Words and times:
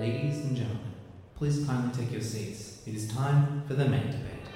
Ladies 0.00 0.38
and 0.46 0.56
gentlemen, 0.56 0.94
please 1.34 1.66
kindly 1.66 1.92
take 1.94 2.10
your 2.10 2.22
seats. 2.22 2.80
It 2.86 2.94
is 2.94 3.06
time 3.12 3.62
for 3.68 3.74
the 3.74 3.84
main 3.84 4.06
debate. 4.06 4.46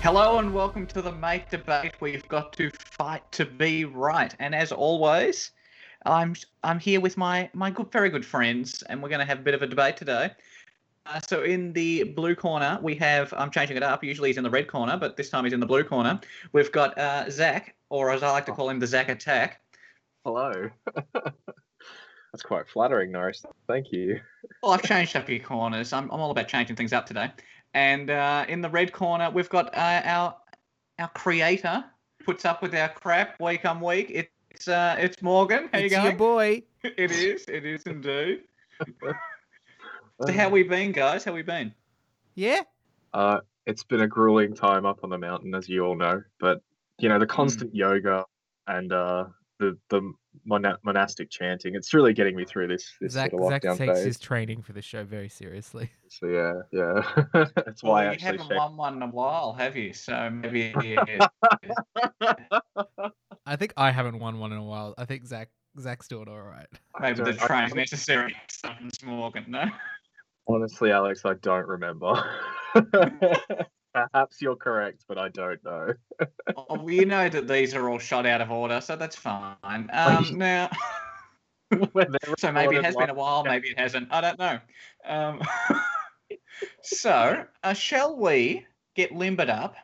Hello 0.00 0.38
and 0.38 0.54
welcome 0.54 0.86
to 0.86 1.02
the 1.02 1.10
mate 1.10 1.50
debate. 1.50 1.94
We've 2.00 2.28
got 2.28 2.52
to 2.52 2.70
fight 2.70 3.32
to 3.32 3.44
be 3.44 3.86
right, 3.86 4.32
and 4.38 4.54
as 4.54 4.70
always, 4.70 5.50
I'm 6.06 6.36
I'm 6.62 6.78
here 6.78 7.00
with 7.00 7.16
my 7.16 7.50
my 7.54 7.70
good, 7.70 7.90
very 7.90 8.08
good 8.08 8.24
friends, 8.24 8.82
and 8.82 9.02
we're 9.02 9.08
going 9.08 9.18
to 9.18 9.26
have 9.26 9.40
a 9.40 9.42
bit 9.42 9.54
of 9.54 9.62
a 9.62 9.66
debate 9.66 9.96
today. 9.96 10.30
Uh, 11.06 11.18
so 11.26 11.42
in 11.42 11.72
the 11.72 12.04
blue 12.04 12.36
corner, 12.36 12.78
we 12.80 12.94
have 12.94 13.34
I'm 13.36 13.50
changing 13.50 13.76
it 13.76 13.82
up. 13.82 14.04
Usually 14.04 14.28
he's 14.28 14.36
in 14.36 14.44
the 14.44 14.50
red 14.50 14.68
corner, 14.68 14.96
but 14.96 15.16
this 15.16 15.28
time 15.28 15.42
he's 15.42 15.54
in 15.54 15.58
the 15.58 15.66
blue 15.66 15.82
corner. 15.82 16.20
We've 16.52 16.70
got 16.70 16.96
uh, 16.96 17.28
Zac, 17.30 17.74
or 17.88 18.12
as 18.12 18.22
I 18.22 18.30
like 18.30 18.46
to 18.46 18.52
call 18.52 18.70
him, 18.70 18.78
the 18.78 18.86
Zac 18.86 19.08
Attack. 19.08 19.60
Hello. 20.24 20.70
That's 22.32 22.42
quite 22.42 22.66
flattering, 22.66 23.12
Norris. 23.12 23.44
Thank 23.68 23.92
you. 23.92 24.18
Well, 24.62 24.72
I've 24.72 24.82
changed 24.82 25.14
up 25.16 25.28
your 25.28 25.40
corners. 25.40 25.92
I'm 25.92 26.10
I'm 26.10 26.20
all 26.20 26.30
about 26.30 26.48
changing 26.48 26.76
things 26.76 26.92
up 26.92 27.06
today. 27.06 27.30
And 27.74 28.10
uh, 28.10 28.46
in 28.48 28.60
the 28.60 28.70
red 28.70 28.92
corner, 28.92 29.30
we've 29.30 29.48
got 29.48 29.74
uh, 29.76 30.02
our 30.04 30.36
our 30.98 31.08
creator 31.08 31.84
puts 32.24 32.44
up 32.44 32.62
with 32.62 32.74
our 32.74 32.88
crap 32.88 33.38
week 33.40 33.64
on 33.64 33.80
week. 33.80 34.10
It's 34.10 34.68
uh, 34.68 34.96
it's 34.98 35.20
Morgan. 35.20 35.68
How 35.72 35.78
it's 35.78 35.92
you 35.92 36.00
your 36.00 36.12
going? 36.12 36.16
boy. 36.16 36.62
It 36.84 37.12
is. 37.12 37.44
It 37.46 37.64
is 37.64 37.84
indeed. 37.84 38.42
So 40.26 40.32
how 40.32 40.48
we 40.50 40.62
been, 40.62 40.92
guys? 40.92 41.24
How 41.24 41.32
we 41.32 41.42
been? 41.42 41.74
Yeah. 42.36 42.60
Uh, 43.12 43.40
it's 43.66 43.82
been 43.82 44.02
a 44.02 44.06
grueling 44.06 44.54
time 44.54 44.86
up 44.86 45.00
on 45.02 45.10
the 45.10 45.18
mountain, 45.18 45.52
as 45.54 45.68
you 45.68 45.84
all 45.84 45.96
know. 45.96 46.22
But 46.38 46.62
you 46.98 47.08
know, 47.08 47.18
the 47.18 47.26
constant 47.26 47.74
yoga 47.74 48.24
and 48.68 48.92
uh, 48.92 49.24
the 49.58 49.76
the 49.88 50.12
mona- 50.44 50.78
monastic 50.82 51.30
chanting, 51.30 51.74
it's 51.74 51.92
really 51.94 52.12
getting 52.12 52.34
me 52.36 52.44
through 52.44 52.68
this 52.68 52.92
this 53.00 53.12
Zac, 53.12 53.30
sort 53.30 53.42
of 53.42 53.48
Zac 53.50 53.62
takes 53.76 53.98
phase. 53.98 54.04
his 54.04 54.18
training 54.18 54.62
for 54.62 54.72
the 54.72 54.82
show 54.82 55.04
very 55.04 55.28
seriously. 55.28 55.90
So 56.08 56.26
yeah, 56.26 56.52
yeah. 56.72 57.46
That's 57.64 57.82
why 57.82 58.02
I 58.02 58.04
you 58.04 58.10
actually 58.10 58.26
haven't 58.26 58.40
shaved. 58.48 58.54
won 58.58 58.76
one 58.76 58.96
in 58.96 59.02
a 59.02 59.06
while, 59.06 59.54
have 59.54 59.76
you? 59.78 59.94
So 59.94 60.28
maybe 60.28 60.74
I 63.46 63.56
think 63.56 63.72
I 63.78 63.90
haven't 63.90 64.18
won 64.18 64.38
one 64.38 64.52
in 64.52 64.58
a 64.58 64.62
while. 64.64 64.94
I 64.98 65.06
think 65.06 65.24
Zac 65.26 65.48
Zac's 65.80 66.08
doing 66.08 66.28
all 66.28 66.42
right. 66.42 66.66
Maybe 67.00 67.18
the 67.22 67.32
don't- 67.32 67.42
I- 67.42 67.46
train's 67.46 67.74
necessary. 67.74 68.34
Something's 68.50 69.02
Morgan, 69.02 69.46
no? 69.48 69.64
Honestly, 70.46 70.92
Alex, 70.92 71.22
I 71.24 71.32
don't 71.34 71.66
remember. 71.66 72.12
Perhaps 73.94 74.40
you're 74.40 74.56
correct, 74.56 75.04
but 75.06 75.18
I 75.18 75.28
don't 75.28 75.62
know. 75.64 75.94
Oh, 76.56 76.88
you 76.88 77.06
know 77.06 77.28
that 77.28 77.48
these 77.48 77.74
are 77.74 77.88
all 77.88 77.98
shot 77.98 78.26
out 78.26 78.40
of 78.40 78.50
order, 78.50 78.80
so 78.80 78.96
that's 78.96 79.16
fine. 79.16 79.56
Um, 79.92 80.38
now. 80.38 80.70
So 82.38 82.52
maybe 82.52 82.76
it 82.76 82.84
has 82.84 82.96
been 82.96 83.10
a 83.10 83.14
while, 83.14 83.44
maybe 83.44 83.68
it 83.68 83.78
hasn't. 83.78 84.08
I 84.10 84.20
don't 84.20 84.38
know. 84.38 84.58
Um, 85.06 85.40
so, 86.82 87.44
uh, 87.62 87.72
shall 87.72 88.16
we 88.16 88.66
get 88.94 89.12
limbered 89.12 89.48
up 89.48 89.76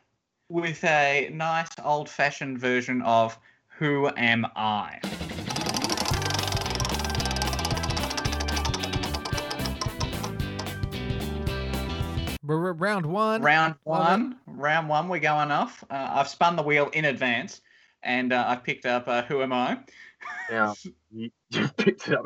with 0.49 0.85
a 0.85 1.31
nice 1.33 1.69
old 1.83 2.09
fashioned 2.09 2.59
version 2.59 3.03
of 3.03 3.39
Who 3.79 4.11
Am 4.17 4.47
I? 4.55 5.01
We're 12.49 12.71
at 12.71 12.81
round 12.81 13.05
one. 13.05 13.43
Round 13.43 13.75
Love 13.85 14.01
it. 14.01 14.11
one. 14.11 14.37
Round 14.47 14.89
one, 14.89 15.09
we're 15.09 15.19
going 15.19 15.51
off. 15.51 15.85
Uh, 15.91 16.09
I've 16.13 16.29
spun 16.29 16.57
the 16.57 16.63
wheel 16.63 16.89
in 16.95 17.05
advance 17.05 17.61
and 18.03 18.33
uh, 18.33 18.43
I've 18.49 18.65
picked 18.65 18.87
up 18.87 19.07
uh, 19.07 19.23
Who 19.25 19.43
Am 19.43 19.53
I? 19.53 19.81
yeah, 20.51 20.73
you, 21.13 21.31
you 21.51 21.69
picked 21.77 22.09
it 22.09 22.19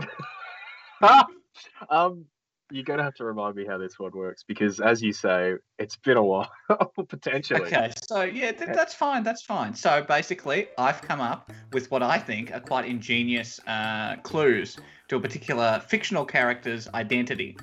up. 1.03 1.29
um, 1.91 2.27
you're 2.71 2.85
gonna 2.85 3.03
have 3.03 3.15
to 3.15 3.25
remind 3.25 3.57
me 3.57 3.67
how 3.67 3.79
this 3.79 3.99
one 3.99 4.13
works 4.13 4.45
because, 4.47 4.79
as 4.79 5.03
you 5.03 5.13
say, 5.13 5.55
it's 5.81 5.97
been 5.97 6.17
a 6.17 6.23
while 6.23 6.49
potentially. 7.09 7.63
Okay, 7.63 7.91
so 8.09 8.23
yeah, 8.23 8.53
th- 8.53 8.71
that's 8.73 8.95
fine. 8.95 9.25
That's 9.25 9.43
fine. 9.43 9.75
So 9.75 10.05
basically, 10.05 10.69
I've 10.79 11.03
come 11.03 11.21
up 11.21 11.51
with 11.73 11.91
what 11.91 12.05
I 12.05 12.19
think 12.19 12.55
are 12.55 12.61
quite 12.61 12.87
ingenious 12.87 13.61
uh, 13.67 14.17
clues 14.23 14.79
to 15.09 15.17
a 15.17 15.21
particular 15.21 15.83
fictional 15.87 16.25
character's 16.25 16.89
identity. 16.95 17.57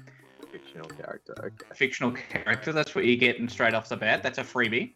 Fictional 0.84 1.06
character. 1.06 1.36
Okay. 1.40 1.76
Fictional 1.76 2.12
character. 2.12 2.72
That's 2.72 2.96
what 2.96 3.06
you're 3.06 3.18
getting 3.18 3.50
straight 3.50 3.74
off 3.74 3.90
the 3.90 3.98
bat. 3.98 4.24
That's 4.24 4.38
a 4.38 4.44
freebie. 4.44 4.94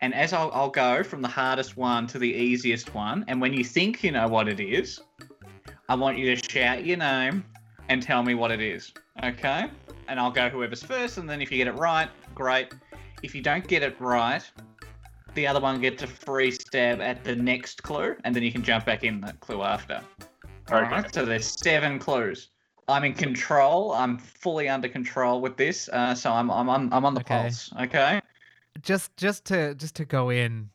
And 0.00 0.14
as 0.14 0.32
I'll, 0.32 0.50
I'll 0.52 0.70
go 0.70 1.02
from 1.02 1.22
the 1.22 1.28
hardest 1.28 1.76
one 1.76 2.06
to 2.08 2.18
the 2.18 2.30
easiest 2.30 2.94
one, 2.94 3.24
and 3.28 3.40
when 3.40 3.54
you 3.54 3.64
think 3.64 4.04
you 4.04 4.12
know 4.12 4.28
what 4.28 4.46
it 4.48 4.60
is, 4.60 5.00
I 5.88 5.94
want 5.94 6.18
you 6.18 6.34
to 6.34 6.50
shout 6.50 6.84
your 6.84 6.98
name 6.98 7.44
and 7.88 8.02
tell 8.02 8.22
me 8.22 8.34
what 8.34 8.50
it 8.50 8.60
is. 8.60 8.92
Okay? 9.24 9.66
And 10.08 10.20
I'll 10.20 10.30
go 10.30 10.48
whoever's 10.48 10.82
first, 10.82 11.18
and 11.18 11.28
then 11.28 11.40
if 11.40 11.50
you 11.50 11.56
get 11.56 11.66
it 11.66 11.74
right, 11.74 12.08
great. 12.34 12.74
If 13.22 13.34
you 13.34 13.42
don't 13.42 13.66
get 13.66 13.82
it 13.82 13.98
right, 14.00 14.42
the 15.34 15.46
other 15.46 15.60
one 15.60 15.80
gets 15.80 16.02
a 16.02 16.06
free 16.06 16.50
stab 16.50 17.00
at 17.00 17.24
the 17.24 17.34
next 17.34 17.82
clue, 17.82 18.16
and 18.24 18.36
then 18.36 18.42
you 18.42 18.52
can 18.52 18.62
jump 18.62 18.84
back 18.84 19.02
in 19.02 19.20
the 19.20 19.32
clue 19.40 19.62
after. 19.62 20.00
All 20.70 20.78
Okay. 20.78 20.90
right. 20.90 21.14
So 21.14 21.24
there's 21.24 21.46
seven 21.46 21.98
clues. 21.98 22.50
I'm 22.88 23.04
in 23.04 23.14
control. 23.14 23.92
I'm 23.92 24.18
fully 24.18 24.68
under 24.68 24.88
control 24.88 25.40
with 25.40 25.56
this. 25.56 25.88
Uh, 25.92 26.14
so 26.14 26.30
I'm 26.32 26.50
I'm 26.50 26.68
on 26.68 26.92
I'm 26.92 27.04
on 27.04 27.14
the 27.14 27.20
Okay. 27.20 27.42
pulse. 27.42 27.72
Okay. 27.80 28.20
Just 28.82 29.16
just 29.16 29.44
to 29.46 29.74
just 29.74 29.96
to 29.96 30.04
go 30.04 30.30
in 30.30 30.70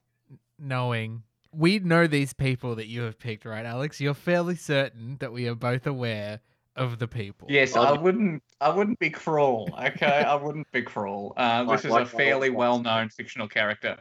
knowing 0.59 1.23
we 1.53 1.79
know 1.79 2.07
these 2.07 2.33
people 2.33 2.75
that 2.75 2.87
you 2.87 3.01
have 3.01 3.19
picked, 3.19 3.45
right, 3.45 3.65
Alex? 3.65 3.99
You're 3.99 4.13
fairly 4.13 4.55
certain 4.55 5.17
that 5.19 5.31
we 5.33 5.47
are 5.49 5.55
both 5.55 5.85
aware 5.85 6.39
of 6.77 6.97
the 6.99 7.07
people. 7.07 7.47
Yes, 7.51 7.73
Well, 7.73 7.85
I 7.87 7.91
wouldn't. 7.99 8.41
I 8.61 8.69
wouldn't 8.69 8.99
be 8.99 9.09
cruel. 9.09 9.69
Okay, 9.77 10.05
I 10.25 10.35
wouldn't 10.35 10.71
be 10.71 10.81
cruel. 10.81 11.33
Uh, 11.37 11.63
Like- 11.67 11.77
this 11.79 11.85
is 11.85 11.91
like 11.91 12.03
a 12.03 12.09
fairly 12.09 12.49
boss. 12.49 12.57
well-known 12.57 13.09
fictional 13.09 13.47
character, 13.47 13.97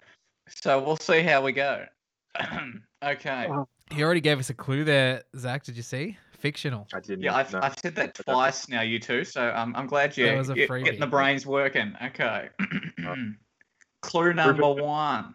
so 0.48 0.80
we'll 0.82 0.96
see 0.96 1.22
how 1.22 1.42
we 1.42 1.50
go. 1.52 1.84
okay. 3.04 3.46
Oh. 3.50 3.66
You 3.94 4.04
already 4.04 4.20
gave 4.20 4.38
us 4.38 4.50
a 4.50 4.54
clue 4.54 4.84
there, 4.84 5.24
Zac. 5.36 5.64
Did 5.64 5.76
you 5.76 5.82
see? 5.82 6.16
Fictional. 6.40 6.88
I 6.94 7.00
didn't. 7.00 7.22
Yeah, 7.22 7.36
I've, 7.36 7.52
know. 7.52 7.60
I've 7.62 7.78
said 7.78 7.94
that 7.96 8.14
twice 8.14 8.66
now, 8.68 8.80
you 8.80 8.98
two. 8.98 9.24
So 9.24 9.52
um, 9.54 9.74
I'm 9.76 9.86
glad 9.86 10.16
you're 10.16 10.28
That 10.28 10.38
was 10.38 10.48
a 10.48 10.54
get- 10.54 10.68
getting 10.68 11.00
the 11.00 11.06
brains 11.06 11.46
working. 11.46 11.94
Okay. 12.02 12.48
Clue 14.00 14.32
number 14.32 14.72
one. 14.72 15.34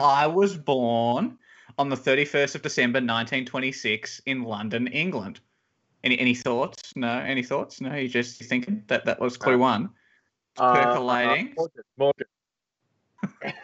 I 0.00 0.26
was 0.28 0.56
born 0.56 1.36
on 1.78 1.88
the 1.88 1.96
31st 1.96 2.54
of 2.54 2.62
December 2.62 2.98
1926 2.98 4.20
in 4.26 4.44
London, 4.44 4.86
England. 4.86 5.40
Any 6.04 6.18
any 6.20 6.34
thoughts? 6.34 6.92
No. 6.94 7.08
Any 7.18 7.42
thoughts? 7.42 7.80
No. 7.80 7.94
You 7.96 8.08
just 8.08 8.40
thinking 8.44 8.84
that 8.86 9.04
that 9.04 9.18
was 9.20 9.36
clue 9.36 9.54
Uh, 9.54 9.58
one. 9.58 9.90
Uh, 10.56 10.74
percolating. 10.74 11.54
Uh, 11.58 11.66
Morgan. 11.98 12.26
Morgan. 12.26 12.26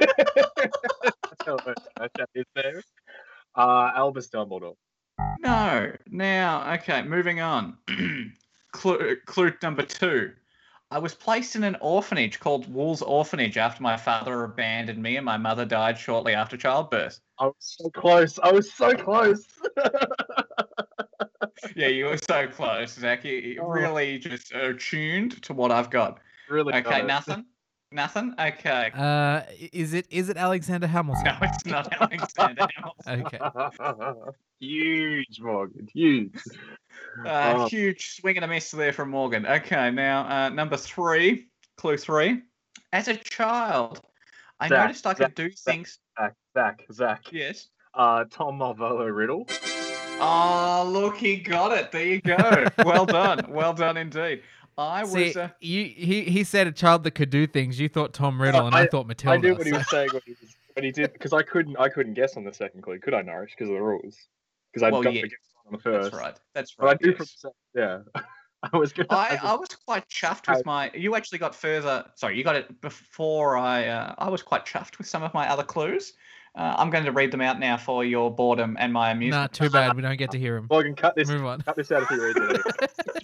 That's 0.00 1.46
how 1.46 1.56
much 1.64 1.78
that 2.16 2.28
is 2.34 2.44
there. 2.56 2.82
Uh, 3.56 3.90
Albus 3.94 4.28
Dumbledore. 4.28 4.76
No. 5.40 5.92
Now, 6.10 6.72
okay, 6.74 7.02
moving 7.02 7.40
on. 7.40 7.76
clue, 8.72 9.16
clue 9.26 9.52
number 9.62 9.82
two. 9.82 10.32
I 10.90 10.98
was 10.98 11.14
placed 11.14 11.56
in 11.56 11.64
an 11.64 11.76
orphanage 11.80 12.38
called 12.38 12.72
Wool's 12.72 13.02
Orphanage 13.02 13.56
after 13.56 13.82
my 13.82 13.96
father 13.96 14.44
abandoned 14.44 15.02
me 15.02 15.16
and 15.16 15.24
my 15.24 15.36
mother 15.36 15.64
died 15.64 15.98
shortly 15.98 16.34
after 16.34 16.56
childbirth. 16.56 17.20
I 17.38 17.46
was 17.46 17.54
so 17.58 17.90
close. 17.90 18.38
I 18.42 18.52
was 18.52 18.72
so 18.72 18.94
close. 18.94 19.44
Yeah, 21.76 21.88
you 21.88 22.06
were 22.06 22.18
so 22.18 22.46
close, 22.48 22.92
Zac. 22.92 23.24
You, 23.24 23.34
you 23.34 23.62
Oh. 23.62 23.68
really 23.68 24.18
just 24.18 24.52
tuned 24.78 25.42
to 25.42 25.52
what 25.54 25.70
I've 25.70 25.90
got. 25.90 26.18
really. 26.48 26.74
Okay, 26.74 27.02
nothing? 27.02 27.44
Nothing? 27.94 28.34
Okay. 28.38 28.90
Uh, 28.92 29.42
is 29.72 29.94
it 29.94 30.06
is 30.10 30.28
it 30.28 30.36
Alexander 30.36 30.88
Hamilton? 30.88 31.22
No, 31.24 31.36
it's 31.42 31.64
not 31.64 31.92
Alexander 32.00 32.66
Hamilton. 33.06 33.26
Okay. 33.26 34.30
huge, 34.60 35.40
Morgan. 35.40 35.88
Huge. 35.92 36.34
Uh, 37.24 37.54
Oh. 37.56 37.68
Huge 37.68 38.16
swing 38.16 38.36
and 38.36 38.44
a 38.44 38.48
miss 38.48 38.70
there 38.72 38.92
from 38.92 39.10
Morgan. 39.10 39.46
Okay, 39.46 39.92
now 39.92 40.26
uh, 40.28 40.48
number 40.48 40.76
three, 40.76 41.46
clue 41.76 41.96
three. 41.96 42.42
As 42.92 43.06
a 43.06 43.14
child, 43.16 44.00
I 44.58 44.68
Zac, 44.68 44.78
noticed 44.88 45.06
I 45.06 45.14
could 45.14 45.26
Zac, 45.26 45.34
do 45.36 45.50
Zac. 45.50 45.58
things. 45.74 45.98
Zac, 46.18 46.34
Zac, 46.54 46.82
Zac. 46.92 47.32
Yes. 47.32 47.68
Uh, 47.94 48.24
Tom 48.28 48.58
Marvolo 48.58 49.14
Riddle. 49.14 49.46
Oh, 50.20 50.88
look, 50.92 51.16
he 51.16 51.36
got 51.36 51.70
it. 51.72 51.92
There 51.92 52.06
you 52.06 52.20
go. 52.20 52.66
Well 52.84 53.06
done. 53.06 53.44
Well 53.48 53.72
done 53.72 53.96
indeed. 53.96 54.42
I 54.76 55.04
See, 55.04 55.26
was. 55.26 55.36
Uh, 55.36 55.48
you, 55.60 55.84
he 55.84 56.22
he 56.22 56.44
said 56.44 56.66
a 56.66 56.72
child 56.72 57.04
that 57.04 57.12
could 57.12 57.30
do 57.30 57.46
things. 57.46 57.78
You 57.78 57.88
thought 57.88 58.12
Tom 58.12 58.40
Riddle, 58.40 58.66
and 58.66 58.74
I, 58.74 58.82
I- 58.82 58.86
thought 58.86 59.06
Matilda. 59.06 59.36
I 59.36 59.40
knew 59.40 59.54
what 59.54 59.66
he 59.66 59.72
was 59.72 59.88
saying 59.88 60.10
when 60.12 60.22
he, 60.26 60.32
was, 60.40 60.56
when 60.74 60.84
he 60.84 60.90
did 60.90 61.12
because 61.12 61.32
I 61.32 61.42
couldn't 61.42 61.76
I 61.78 61.88
couldn't 61.88 62.14
guess 62.14 62.36
on 62.36 62.44
the 62.44 62.52
second 62.52 62.82
clue, 62.82 62.98
could 62.98 63.14
I, 63.14 63.22
Norwich? 63.22 63.52
Because 63.56 63.70
of 63.70 63.76
the 63.76 63.82
rules. 63.82 64.16
Because 64.72 64.86
I'd 64.86 64.92
Well, 64.92 65.02
got 65.02 65.14
yeah, 65.14 65.22
to 65.22 65.28
guess 65.28 65.38
on 65.66 65.72
the 65.72 65.78
first. 65.78 66.10
that's 66.10 66.22
right. 66.22 66.40
That's 66.54 66.74
right. 66.78 66.86
But 66.86 66.90
I 66.90 67.10
do 67.10 67.16
yes. 67.18 67.36
from 67.40 67.52
yeah. 67.74 67.98
I 68.72 68.76
was 68.76 68.92
gonna. 68.92 69.08
I, 69.10 69.38
I 69.42 69.52
I 69.52 69.54
was 69.54 69.68
quite 69.86 70.08
chuffed 70.08 70.48
with 70.48 70.64
my. 70.64 70.90
You 70.94 71.16
actually 71.16 71.38
got 71.38 71.54
further. 71.54 72.04
Sorry, 72.16 72.36
you 72.36 72.44
got 72.44 72.56
it 72.56 72.80
before 72.80 73.56
I. 73.56 73.86
Uh, 73.86 74.14
I 74.18 74.30
was 74.30 74.42
quite 74.42 74.64
chuffed 74.64 74.98
with 74.98 75.06
some 75.06 75.22
of 75.22 75.34
my 75.34 75.48
other 75.48 75.62
clues. 75.62 76.14
Uh, 76.56 76.74
I'm 76.78 76.88
going 76.88 77.04
to 77.04 77.10
read 77.10 77.32
them 77.32 77.40
out 77.40 77.58
now 77.58 77.76
for 77.76 78.04
your 78.04 78.32
boredom 78.32 78.76
and 78.78 78.92
my 78.92 79.10
amusement. 79.10 79.52
Nah, 79.52 79.66
too 79.66 79.70
bad. 79.70 79.96
We 79.96 80.02
don't 80.02 80.16
get 80.16 80.30
to 80.30 80.38
hear 80.38 80.56
him. 80.56 80.68
Morgan, 80.70 80.94
cut 80.96 81.16
this. 81.16 81.28
Move 81.28 81.44
on. 81.44 81.60
Cut 81.62 81.74
this 81.74 81.90
out 81.90 82.04
if 82.04 82.10
you 82.10 82.24
read 82.24 82.36
it. 82.36 83.23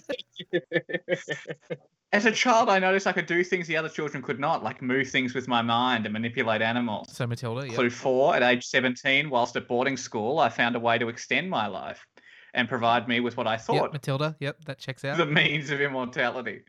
As 2.13 2.25
a 2.25 2.31
child, 2.31 2.67
I 2.69 2.77
noticed 2.77 3.07
I 3.07 3.13
could 3.13 3.25
do 3.25 3.41
things 3.41 3.67
the 3.67 3.77
other 3.77 3.87
children 3.87 4.21
could 4.21 4.37
not, 4.39 4.63
like 4.63 4.81
move 4.81 5.09
things 5.09 5.33
with 5.33 5.47
my 5.47 5.61
mind 5.61 6.05
and 6.05 6.11
manipulate 6.11 6.61
animals. 6.61 7.07
So 7.15 7.25
Matilda, 7.25 7.65
yeah. 7.67 7.73
Clue 7.73 7.89
four, 7.89 8.35
at 8.35 8.43
age 8.43 8.65
17, 8.65 9.29
whilst 9.29 9.55
at 9.55 9.65
boarding 9.67 9.95
school, 9.95 10.39
I 10.39 10.49
found 10.49 10.75
a 10.75 10.79
way 10.79 10.97
to 10.97 11.07
extend 11.07 11.49
my 11.49 11.67
life 11.67 12.05
and 12.53 12.67
provide 12.67 13.07
me 13.07 13.21
with 13.21 13.37
what 13.37 13.47
I 13.47 13.55
thought. 13.55 13.75
Yep, 13.75 13.81
thought 13.83 13.93
Matilda. 13.93 14.35
Yep, 14.41 14.65
that 14.65 14.77
checks 14.77 15.05
out. 15.05 15.15
the 15.17 15.25
means 15.25 15.69
of 15.69 15.79
immortality. 15.79 16.63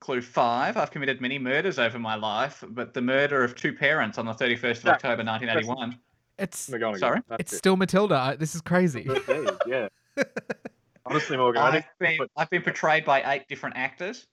Clue 0.00 0.20
five, 0.20 0.76
I've 0.76 0.90
committed 0.90 1.20
many 1.22 1.38
murders 1.38 1.78
over 1.78 1.98
my 1.98 2.14
life, 2.14 2.62
but 2.68 2.92
the 2.92 3.00
murder 3.02 3.42
of 3.42 3.56
two 3.56 3.72
parents 3.72 4.18
on 4.18 4.26
the 4.26 4.34
31st 4.34 4.70
of 4.70 4.82
Jack, 4.84 4.94
October 4.96 5.24
1981. 5.24 5.98
It's 6.38 6.68
McGonagall, 6.68 6.98
Sorry? 6.98 7.20
it's 7.38 7.52
it. 7.54 7.56
still 7.56 7.76
Matilda. 7.76 8.14
I- 8.16 8.36
This 8.36 8.54
is 8.54 8.60
crazy. 8.60 9.08
Yeah. 9.66 9.88
Honestly, 11.10 11.36
Morgan, 11.36 11.62
I 11.62 11.66
I've 11.66 11.84
think 12.00 12.18
been, 12.18 12.28
I've 12.36 12.50
been 12.50 12.62
portrayed 12.62 13.04
by 13.04 13.22
eight 13.34 13.46
different 13.48 13.76
actors, 13.76 14.26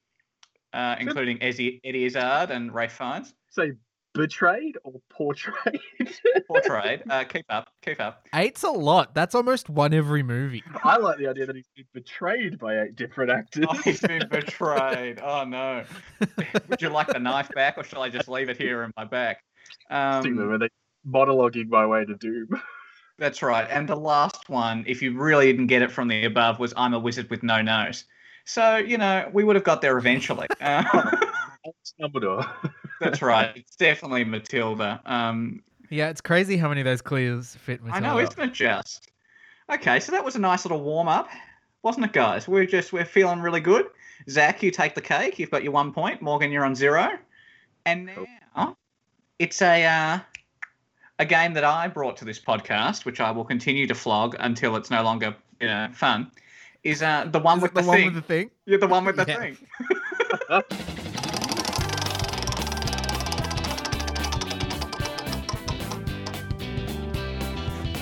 uh, 0.74 0.96
including 1.00 1.42
Eddie, 1.42 1.80
Eddie 1.84 2.06
Izzard 2.06 2.52
and 2.52 2.74
Ralph 2.74 2.94
Fiennes. 2.94 3.34
say 3.52 3.72
betrayed 4.14 4.78
or 4.86 4.94
portrayed. 5.10 5.80
Portrayed. 6.48 7.04
Uh, 7.10 7.26
keep 7.26 7.44
up, 7.50 7.68
keep 7.82 8.00
up. 8.00 8.26
Eight's 8.34 8.64
a 8.64 8.70
lot. 8.70 9.14
That's 9.14 9.36
almost 9.36 9.70
one 9.70 9.94
every 9.94 10.24
movie. 10.24 10.64
I 10.86 10.96
like 10.98 11.18
the 11.18 11.28
idea 11.28 11.46
that 11.46 11.56
he's 11.56 11.68
been 11.76 11.86
betrayed 11.94 12.58
by 12.58 12.82
eight 12.82 12.96
different 12.96 13.30
actors. 13.32 13.66
Oh, 13.68 13.74
he's 13.74 14.00
been 14.00 14.28
betrayed. 14.30 15.20
Oh 15.24 15.44
no. 15.44 15.84
Would 16.70 16.82
you 16.82 16.90
like 16.90 17.08
the 17.08 17.20
knife 17.20 17.50
back, 17.54 17.78
or 17.78 17.84
shall 17.84 18.04
I 18.04 18.10
just 18.10 18.30
leave 18.30 18.48
it 18.50 18.56
here 18.58 18.84
in 18.84 18.92
my 18.96 19.04
back? 19.04 19.44
Stick 19.64 19.90
them 19.90 20.40
Um, 20.40 20.48
where 20.48 20.60
they 20.60 20.70
monologuing 21.06 21.68
my 21.68 21.86
way 21.86 22.06
to 22.06 22.16
doom. 22.16 22.48
That's 23.18 23.42
right. 23.42 23.68
And 23.70 23.88
the 23.88 23.96
last 23.96 24.50
one, 24.50 24.84
if 24.88 25.02
you 25.02 25.18
really 25.18 25.46
didn't 25.52 25.68
get 25.68 25.82
it 25.82 25.92
from 25.92 26.08
the 26.10 26.26
above, 26.26 26.60
was 26.60 26.74
"I'm 26.76 26.94
a 26.94 27.00
wizard 27.00 27.30
with 27.30 27.44
no 27.44 27.62
nose." 27.62 28.06
So 28.46 28.78
you 28.78 28.98
know 28.98 29.30
we 29.34 29.44
would 29.44 29.56
have 29.56 29.64
got 29.64 29.82
there 29.82 29.98
eventually. 29.98 30.48
Uh, 30.62 31.12
Dumbledore. 32.00 32.48
that's 33.02 33.22
right. 33.22 33.52
It's 33.56 33.76
definitely 33.76 34.24
Matilda. 34.24 35.02
Um, 35.06 35.64
Yeah, 35.90 36.10
it's 36.10 36.22
crazy 36.22 36.58
how 36.58 36.70
many 36.70 36.82
of 36.82 36.86
those 36.86 37.02
clues 37.02 37.56
fit 37.56 37.80
I 37.84 37.86
Matilda. 38.00 38.08
know, 38.08 38.20
isn't 38.20 38.40
it 38.40 38.54
just? 38.54 39.10
Okay, 39.72 40.00
so 40.00 40.12
that 40.12 40.24
was 40.24 40.36
a 40.36 40.40
nice 40.40 40.64
little 40.66 40.82
warm 40.84 41.08
up, 41.08 41.28
wasn't 41.82 42.06
it, 42.06 42.14
guys? 42.14 42.48
We're 42.48 42.68
just 42.68 42.94
we're 42.94 43.04
feeling 43.06 43.40
really 43.40 43.62
good. 43.62 43.88
Zac, 44.30 44.62
you 44.62 44.70
take 44.70 44.94
the 44.94 45.02
cake. 45.02 45.40
You've 45.40 45.50
got 45.50 45.64
your 45.64 45.72
one 45.74 45.92
point. 45.92 46.22
Morgan, 46.22 46.52
you're 46.52 46.66
on 46.66 46.76
zero. 46.76 47.18
And 47.88 48.10
Cool. 48.14 48.28
now 48.56 48.78
it's 49.40 49.62
a 49.64 49.86
uh, 49.86 50.20
a 51.20 51.26
game 51.26 51.54
that 51.54 51.64
I 51.64 51.88
brought 51.88 52.18
to 52.18 52.26
this 52.26 52.40
podcast, 52.40 53.06
which 53.06 53.20
I 53.20 53.32
will 53.32 53.46
continue 53.46 53.88
to 53.88 53.96
flog 53.96 54.36
until 54.40 54.76
it's 54.76 54.92
no 54.92 55.04
longer 55.04 55.36
you 55.62 55.68
know, 55.68 55.88
fun. 55.94 56.32
Is 56.84 57.02
uh, 57.02 57.26
the 57.32 57.40
one 57.40 57.58
Is 57.58 57.64
with 57.64 57.74
the, 57.74 57.82
the, 57.82 57.88
one 57.88 57.98
thing? 57.98 58.06
with 58.06 58.16
the 58.16 58.22
thing? 58.22 58.52
You're 58.66 58.80
the 58.80 58.88
one 58.88 59.06
with 59.06 59.16
the 59.16 59.26
Yeah. 59.28 59.40
thing. 59.40 59.58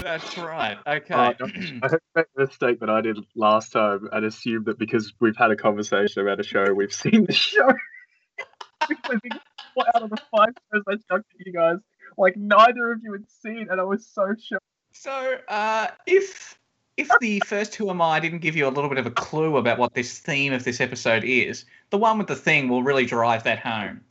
That's 0.03 0.37
right. 0.37 0.77
Okay. 0.85 1.13
Oh, 1.13 1.17
I 1.19 1.33
hope 1.39 1.55
you 1.55 1.79
make 1.81 2.25
the 2.35 2.45
mistake 2.45 2.79
that 2.81 2.89
I 2.89 3.01
did 3.01 3.17
last 3.35 3.71
time 3.71 4.09
and 4.11 4.25
assume 4.25 4.65
that 4.65 4.77
because 4.77 5.13
we've 5.21 5.37
had 5.37 5.49
a 5.51 5.55
conversation 5.55 6.21
about 6.21 6.39
a 6.39 6.43
show, 6.43 6.73
we've 6.73 6.93
seen 6.93 7.25
the 7.25 7.33
show. 7.33 7.67
because 8.89 9.19
I 9.31 9.39
four 9.73 9.85
out 9.95 10.03
of 10.03 10.09
the 10.09 10.17
five 10.29 10.49
shows 10.71 10.83
I 10.87 10.95
chucked 11.09 11.25
at 11.39 11.45
you 11.45 11.53
guys, 11.53 11.77
like 12.17 12.37
neither 12.37 12.91
of 12.91 13.01
you 13.03 13.13
had 13.13 13.29
seen, 13.29 13.67
and 13.69 13.79
I 13.79 13.83
was 13.83 14.05
so 14.07 14.33
shocked. 14.39 14.63
So, 14.91 15.37
uh, 15.47 15.87
if 16.05 16.59
if 16.97 17.09
the 17.19 17.41
first 17.45 17.75
Who 17.75 17.89
Am 17.89 18.01
I 18.01 18.19
didn't 18.19 18.39
give 18.39 18.55
you 18.55 18.67
a 18.67 18.69
little 18.69 18.89
bit 18.89 18.99
of 18.99 19.05
a 19.05 19.11
clue 19.11 19.57
about 19.57 19.79
what 19.79 19.93
this 19.93 20.19
theme 20.19 20.53
of 20.53 20.63
this 20.63 20.79
episode 20.79 21.23
is, 21.23 21.65
the 21.89 21.97
one 21.97 22.17
with 22.17 22.27
the 22.27 22.35
thing 22.35 22.69
will 22.69 22.83
really 22.83 23.05
drive 23.05 23.43
that 23.43 23.59
home. 23.59 24.01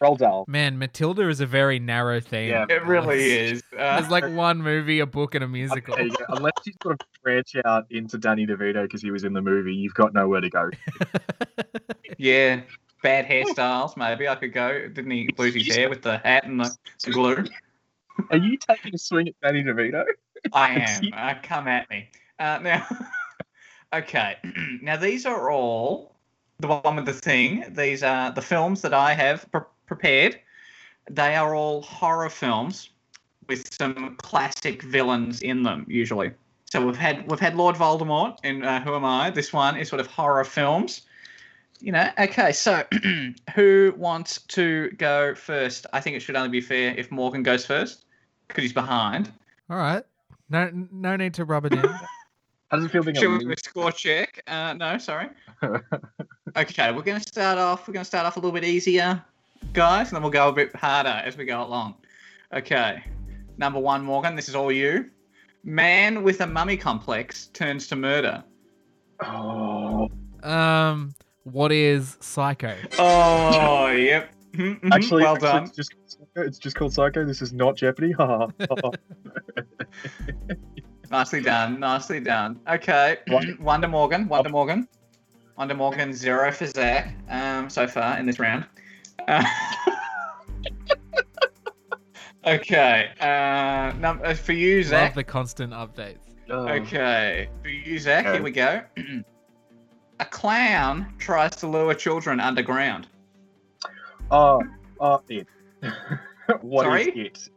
Roll 0.00 0.16
down. 0.16 0.44
Man, 0.48 0.78
Matilda 0.78 1.28
is 1.28 1.40
a 1.40 1.46
very 1.46 1.78
narrow 1.78 2.20
theme. 2.20 2.48
Yeah, 2.48 2.64
It 2.70 2.86
really 2.86 3.22
is. 3.22 3.62
Uh, 3.76 4.00
There's 4.00 4.10
like 4.10 4.26
one 4.32 4.62
movie, 4.62 5.00
a 5.00 5.06
book, 5.06 5.34
and 5.34 5.44
a 5.44 5.48
musical. 5.48 5.94
There 5.94 6.06
you. 6.06 6.16
Unless 6.30 6.52
you 6.64 6.72
sort 6.82 6.94
of 6.94 7.06
branch 7.22 7.54
out 7.66 7.84
into 7.90 8.16
Danny 8.16 8.46
DeVito 8.46 8.84
because 8.84 9.02
he 9.02 9.10
was 9.10 9.24
in 9.24 9.34
the 9.34 9.42
movie, 9.42 9.74
you've 9.74 9.92
got 9.92 10.14
nowhere 10.14 10.40
to 10.40 10.48
go. 10.48 10.70
yeah, 12.18 12.62
bad 13.02 13.26
hairstyles. 13.26 13.96
Maybe 13.96 14.28
I 14.28 14.34
could 14.34 14.52
go. 14.52 14.88
Didn't 14.88 15.10
he 15.10 15.28
lose 15.36 15.54
his 15.54 15.74
hair 15.74 15.88
with 15.88 16.02
the 16.02 16.18
hat 16.18 16.44
and 16.44 16.60
the, 16.60 16.76
the 17.04 17.10
glue? 17.12 17.44
Are 18.30 18.36
you 18.36 18.56
taking 18.56 18.94
a 18.94 18.98
swing 18.98 19.28
at 19.28 19.34
Danny 19.42 19.62
DeVito? 19.62 20.04
I 20.52 20.70
am. 21.02 21.12
Uh, 21.12 21.34
come 21.42 21.68
at 21.68 21.88
me. 21.90 22.08
Uh, 22.38 22.58
now, 22.62 22.86
okay. 23.94 24.36
now 24.82 24.96
these 24.96 25.26
are 25.26 25.50
all 25.50 26.16
the 26.58 26.68
one 26.68 26.96
with 26.96 27.06
the 27.06 27.12
thing. 27.12 27.64
These 27.70 28.02
are 28.02 28.32
the 28.32 28.42
films 28.42 28.82
that 28.82 28.94
I 28.94 29.14
have 29.14 29.50
pre- 29.50 29.62
prepared. 29.86 30.40
They 31.10 31.34
are 31.36 31.54
all 31.54 31.82
horror 31.82 32.30
films 32.30 32.90
with 33.48 33.72
some 33.72 34.16
classic 34.16 34.82
villains 34.82 35.42
in 35.42 35.62
them, 35.62 35.84
usually. 35.88 36.32
So 36.70 36.86
we've 36.86 36.96
had 36.96 37.28
we've 37.28 37.40
had 37.40 37.56
Lord 37.56 37.74
Voldemort 37.74 38.36
in 38.44 38.62
uh, 38.62 38.80
Who 38.82 38.94
Am 38.94 39.04
I? 39.04 39.30
This 39.30 39.52
one 39.52 39.76
is 39.76 39.88
sort 39.88 40.00
of 40.00 40.06
horror 40.06 40.44
films. 40.44 41.02
You 41.80 41.92
know. 41.92 42.10
Okay. 42.18 42.52
So 42.52 42.84
who 43.54 43.94
wants 43.96 44.42
to 44.48 44.90
go 44.92 45.34
first? 45.34 45.86
I 45.92 46.00
think 46.00 46.16
it 46.16 46.20
should 46.20 46.36
only 46.36 46.50
be 46.50 46.60
fair 46.60 46.94
if 46.96 47.10
Morgan 47.10 47.42
goes 47.42 47.66
first 47.66 48.04
because 48.48 48.62
he's 48.62 48.72
behind. 48.72 49.32
All 49.68 49.76
right. 49.76 50.04
No, 50.48 50.70
no 50.92 51.16
need 51.16 51.34
to 51.34 51.44
rub 51.44 51.66
it 51.66 51.72
in. 51.72 51.80
How 52.70 52.76
does 52.76 52.84
it 52.84 52.90
feel 52.90 53.02
being 53.02 53.16
a 53.16 53.20
Should 53.20 53.30
we 53.32 53.38
do 53.38 53.50
a 53.50 53.56
score 53.56 53.90
check? 53.90 54.42
Uh, 54.46 54.74
no, 54.74 54.98
sorry. 54.98 55.28
Okay, 56.56 56.90
we're 56.90 57.02
going 57.02 57.20
to 57.20 57.28
start 57.28 57.58
off. 57.58 57.86
We're 57.86 57.94
going 57.94 58.02
to 58.02 58.08
start 58.08 58.26
off 58.26 58.36
a 58.36 58.40
little 58.40 58.52
bit 58.52 58.64
easier, 58.64 59.22
guys, 59.72 60.08
and 60.08 60.16
then 60.16 60.22
we'll 60.22 60.32
go 60.32 60.48
a 60.48 60.52
bit 60.52 60.74
harder 60.74 61.08
as 61.24 61.36
we 61.36 61.44
go 61.44 61.62
along. 61.62 61.94
Okay, 62.52 63.04
number 63.56 63.78
one, 63.78 64.02
Morgan. 64.02 64.34
This 64.34 64.48
is 64.48 64.56
all 64.56 64.72
you. 64.72 65.08
Man 65.62 66.24
with 66.24 66.40
a 66.40 66.46
mummy 66.46 66.76
complex 66.76 67.46
turns 67.48 67.86
to 67.88 67.96
murder. 67.96 68.42
Oh, 69.22 70.08
Um, 70.42 71.14
what 71.44 71.72
is 71.72 72.16
Psycho? 72.20 72.76
Oh, 72.98 73.88
yep. 73.88 74.30
Mhm, 74.52 74.80
mhm, 74.80 74.92
actually, 74.92 75.22
well 75.22 75.34
actually, 75.36 75.48
done. 75.48 75.62
It's 75.64 75.76
just, 75.76 75.94
it's 76.36 76.58
just 76.58 76.76
called 76.76 76.92
Psycho. 76.92 77.24
This 77.24 77.40
is 77.40 77.52
not 77.52 77.76
Jeopardy. 77.76 78.12
Ha 78.12 78.48
ha. 78.60 78.60
Nicely 81.10 81.40
done. 81.40 81.80
Nicely 81.80 82.20
done. 82.20 82.60
Okay, 82.68 83.18
Wonder- 83.28 83.56
Wonder 83.60 83.88
Morgan. 83.88 84.28
Wonder 84.28 84.50
Morgan. 84.50 84.88
Wonder 85.56 85.74
Morgan 85.74 86.12
zero 86.12 86.50
for 86.52 86.66
Zac 86.66 87.14
um, 87.28 87.68
so 87.68 87.86
far 87.86 88.18
in 88.18 88.26
this 88.26 88.38
round. 88.38 88.64
Uh, 89.28 89.44
okay, 92.46 93.10
uh, 93.20 93.92
num- 93.98 94.20
uh, 94.24 94.34
for 94.34 94.52
you, 94.52 94.82
Zac. 94.82 95.10
Love 95.10 95.14
the 95.16 95.24
constant 95.24 95.72
updates. 95.72 96.18
Oh. 96.48 96.66
Okay, 96.68 97.48
for 97.62 97.68
you, 97.68 97.98
Zac. 97.98 98.24
Okay. 98.26 98.34
Here 98.34 98.42
we 98.42 98.50
go. 98.50 98.82
A 100.20 100.24
clown 100.26 101.12
tries 101.18 101.56
to 101.56 101.66
lure 101.66 101.94
children 101.94 102.40
underground. 102.40 103.08
Oh, 104.30 104.62
oh, 105.00 105.22
it. 105.28 105.46
What 106.62 106.84
is 106.98 107.06
Sorry? 107.06 107.20
it? 107.26 107.48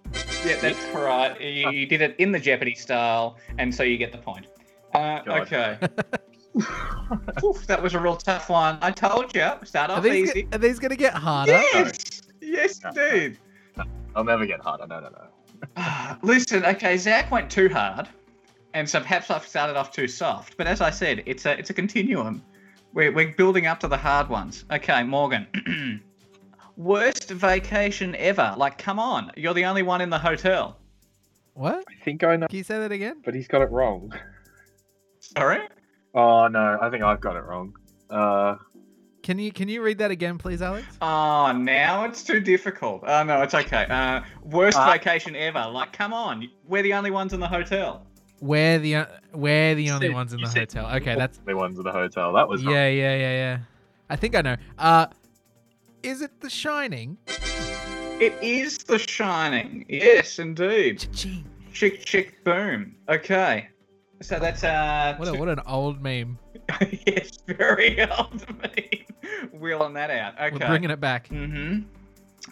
Yeah, 0.45 0.61
that's 0.61 0.85
right. 0.95 1.41
You, 1.41 1.71
you 1.71 1.85
did 1.87 2.01
it 2.01 2.15
in 2.19 2.31
the 2.31 2.39
Jeopardy 2.39 2.75
style, 2.75 3.37
and 3.57 3.73
so 3.73 3.81
you 3.81 3.97
get 3.97 4.11
the 4.11 4.19
point. 4.19 4.45
Uh, 4.93 5.21
okay. 5.27 5.79
Oof, 7.43 7.65
that 7.65 7.81
was 7.81 7.95
a 7.95 7.99
real 7.99 8.15
tough 8.15 8.49
one. 8.51 8.77
I 8.83 8.91
told 8.91 9.35
you. 9.35 9.49
Start 9.63 9.89
Are 9.89 9.97
off 9.97 10.03
these, 10.03 10.29
easy. 10.29 10.43
get, 10.43 10.55
are 10.55 10.57
these 10.59 10.77
gonna 10.77 10.95
get 10.95 11.15
harder? 11.15 11.53
Yes, 11.73 12.21
yes, 12.39 12.81
No. 12.83 12.89
indeed. 12.91 13.39
I'll 14.15 14.23
never 14.23 14.45
get 14.45 14.61
harder. 14.61 14.85
No, 14.85 14.99
no, 14.99 15.09
no. 15.09 15.25
Ah, 15.75 16.19
Listen, 16.21 16.63
okay, 16.63 16.95
Zac 16.97 17.31
went 17.31 17.49
too 17.49 17.69
hard, 17.69 18.07
and 18.75 18.87
so 18.87 18.99
perhaps 18.99 19.31
I've 19.31 19.47
started 19.47 19.75
off 19.75 19.91
too 19.91 20.07
soft. 20.07 20.55
But 20.55 20.67
as 20.67 20.81
I 20.81 20.91
said, 20.91 21.23
it's 21.25 21.47
a 21.47 21.57
it's 21.57 21.71
a 21.71 21.73
continuum. 21.73 22.43
We're 22.93 23.11
we're 23.11 23.33
building 23.33 23.65
up 23.67 23.79
to 23.81 23.87
the 23.87 23.97
hard 23.97 24.29
ones. 24.29 24.65
Okay, 24.71 25.03
Morgan. 25.03 25.47
Worst 26.77 27.29
vacation 27.29 28.15
ever. 28.15 28.53
Like, 28.57 28.77
come 28.77 28.99
on, 28.99 29.31
you're 29.37 29.53
the 29.53 29.65
only 29.65 29.83
one 29.83 30.01
in 30.01 30.09
the 30.09 30.17
hotel. 30.19 30.77
What? 31.53 31.83
I 31.87 32.03
think 32.03 32.23
I 32.23 32.35
know, 32.35 32.47
Can 32.47 32.57
you 32.57 32.63
say 32.63 32.79
that 32.79 32.91
again? 32.91 33.21
but 33.23 33.35
he's 33.35 33.47
got 33.47 33.61
it 33.61 33.69
wrong. 33.69 34.11
Sorry. 35.19 35.59
Oh 36.15 36.47
no, 36.47 36.77
I 36.81 36.89
think 36.89 37.03
I've 37.03 37.21
got 37.21 37.35
it 37.35 37.43
wrong. 37.43 37.75
Uh, 38.09 38.55
Can 39.21 39.37
you 39.39 39.51
can 39.51 39.69
you 39.69 39.81
read 39.83 39.99
that 39.99 40.09
again, 40.11 40.37
please, 40.37 40.61
Alex? 40.61 40.85
Oh, 41.01 41.51
now 41.51 42.05
it's 42.05 42.23
too 42.23 42.39
difficult. 42.39 43.03
Oh 43.05 43.23
no, 43.23 43.41
it's 43.43 43.53
okay. 43.53 43.85
Uh, 43.89 44.21
worst 44.43 44.77
Uh, 44.77 44.91
vacation 44.91 45.35
ever. 45.35 45.67
Like, 45.71 45.93
come 45.93 46.13
on, 46.13 46.47
we're 46.67 46.83
the 46.83 46.93
only 46.93 47.11
ones 47.11 47.33
in 47.33 47.39
the 47.39 47.47
hotel. 47.47 48.05
We're 48.43 48.77
the 48.77 49.07
we're 49.33 49.73
the 49.73 49.91
only 49.91 50.07
said- 50.07 50.13
ones 50.13 50.33
in 50.33 50.41
the 50.41 50.47
said 50.47 50.73
hotel. 50.73 50.93
Okay, 50.97 51.15
that's 51.15 51.37
the 51.45 51.55
ones 51.55 51.77
in 51.77 51.85
the 51.85 51.93
hotel. 51.93 52.33
That 52.33 52.49
was 52.49 52.65
wrong. 52.65 52.73
yeah, 52.75 52.89
yeah, 52.89 53.15
yeah, 53.15 53.31
yeah. 53.31 53.59
I 54.09 54.17
think 54.17 54.35
I 54.35 54.41
know. 54.41 54.57
Uh, 54.77 55.07
is 56.03 56.21
it 56.21 56.41
The 56.41 56.49
Shining? 56.49 57.17
It 57.25 58.37
is 58.41 58.79
The 58.79 58.99
Shining. 58.99 59.85
Yes, 59.87 60.39
indeed. 60.39 60.99
Cha-ching. 60.99 61.45
Chick, 61.71 62.03
chick, 62.03 62.43
boom. 62.43 62.95
Okay. 63.07 63.69
So 64.21 64.39
that's 64.39 64.65
uh. 64.65 65.15
What, 65.17 65.29
a, 65.29 65.33
what 65.35 65.47
an 65.47 65.61
old 65.65 66.01
meme. 66.01 66.37
yes, 67.07 67.39
very 67.47 68.01
old 68.11 68.45
meme. 68.59 69.51
Wheeling 69.53 69.93
that 69.93 70.11
out. 70.11 70.33
Okay. 70.33 70.51
We're 70.51 70.67
bringing 70.67 70.91
it 70.91 70.99
back. 70.99 71.29
Mm-hmm. 71.29 71.83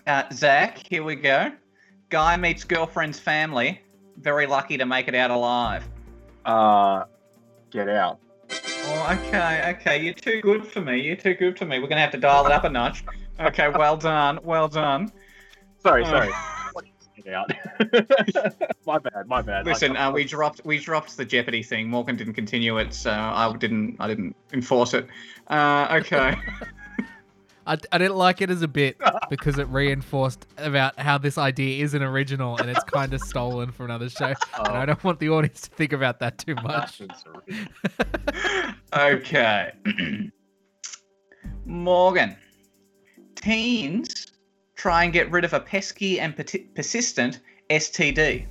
Uh, 0.08 0.24
Zac, 0.32 0.78
here 0.78 1.04
we 1.04 1.16
go. 1.16 1.52
Guy 2.10 2.38
meets 2.38 2.64
girlfriend's 2.64 3.20
family. 3.20 3.82
Very 4.22 4.46
lucky 4.46 4.78
to 4.78 4.86
make 4.86 5.08
it 5.08 5.16
out 5.16 5.32
alive. 5.32 5.84
Uh, 6.46 7.06
get 7.72 7.90
out. 7.90 8.20
Oh, 8.84 9.18
okay, 9.20 9.76
okay. 9.76 10.02
You're 10.04 10.14
too 10.14 10.42
good 10.42 10.66
for 10.66 10.82
me. 10.82 11.02
You're 11.02 11.16
too 11.16 11.34
good 11.34 11.58
for 11.58 11.66
me. 11.66 11.80
We're 11.80 11.88
gonna 11.88 12.02
have 12.02 12.12
to 12.12 12.18
dial 12.18 12.46
it 12.46 12.52
up 12.52 12.64
a 12.64 12.70
notch. 12.70 13.04
Okay, 13.40 13.70
well 13.70 13.98
done, 13.98 14.40
well 14.44 14.68
done. 14.68 15.12
Sorry, 15.80 16.04
Oh. 16.06 16.10
sorry. 16.10 16.32
Get 17.24 17.34
out. 17.36 17.52
my 18.88 18.98
bad, 18.98 19.28
my 19.28 19.44
bad. 19.44 19.68
Listen, 19.68 19.96
uh, 19.96 20.12
we 20.12 20.24
dropped 20.24 20.66
we 20.66 20.80
dropped 20.80 21.18
the 21.18 21.26
Jeopardy 21.26 21.62
thing. 21.62 21.88
Morgan 21.88 22.16
didn't 22.16 22.34
continue 22.34 22.80
it, 22.80 22.96
so 22.96 23.12
I 23.12 23.54
didn't 23.58 23.98
I 24.00 24.08
didn't 24.08 24.36
enforce 24.54 24.96
it. 24.96 25.08
Uh, 25.48 26.00
okay. 26.02 26.36
I, 27.68 27.78
I 27.92 27.98
didn't 28.00 28.16
like 28.18 28.42
it 28.42 28.50
as 28.50 28.62
a 28.64 28.68
bit 28.68 28.98
because 29.30 29.58
it 29.60 29.68
reinforced 29.68 30.46
about 30.58 30.98
how 31.00 31.18
this 31.18 31.38
idea 31.38 31.84
isn't 31.84 32.02
original 32.02 32.58
and 32.58 32.70
it's 32.70 32.84
kind 32.86 33.14
of 33.14 33.22
stolen 33.22 33.72
from 33.72 33.86
another 33.86 34.10
show. 34.10 34.26
And 34.28 34.36
I 34.68 34.82
Oh. 34.84 34.86
don't 34.88 35.04
want 35.04 35.20
the 35.20 35.30
audience 35.30 35.62
to 35.62 35.70
think 35.70 35.94
about 35.94 36.20
that 36.20 36.38
too 36.40 36.56
much. 36.56 37.02
Okay. 38.94 39.72
Morgan. 41.66 42.36
Teens 43.36 44.28
try 44.76 45.04
and 45.04 45.14
get 45.14 45.30
rid 45.32 45.46
of 45.46 45.54
a 45.54 45.60
pesky 45.60 46.20
and 46.20 46.36
perti- 46.36 46.68
persistent 46.76 47.40
STD. 47.70 48.46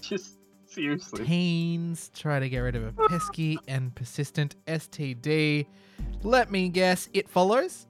Just 0.00 0.36
seriously. 0.66 1.24
Teens 1.24 2.10
try 2.14 2.38
to 2.38 2.48
get 2.48 2.58
rid 2.60 2.76
of 2.76 2.84
a 2.98 3.08
pesky 3.08 3.58
and 3.68 3.94
persistent 3.94 4.56
STD. 4.66 5.66
Let 6.22 6.50
me 6.50 6.68
guess, 6.68 7.08
it 7.12 7.28
follows? 7.28 7.86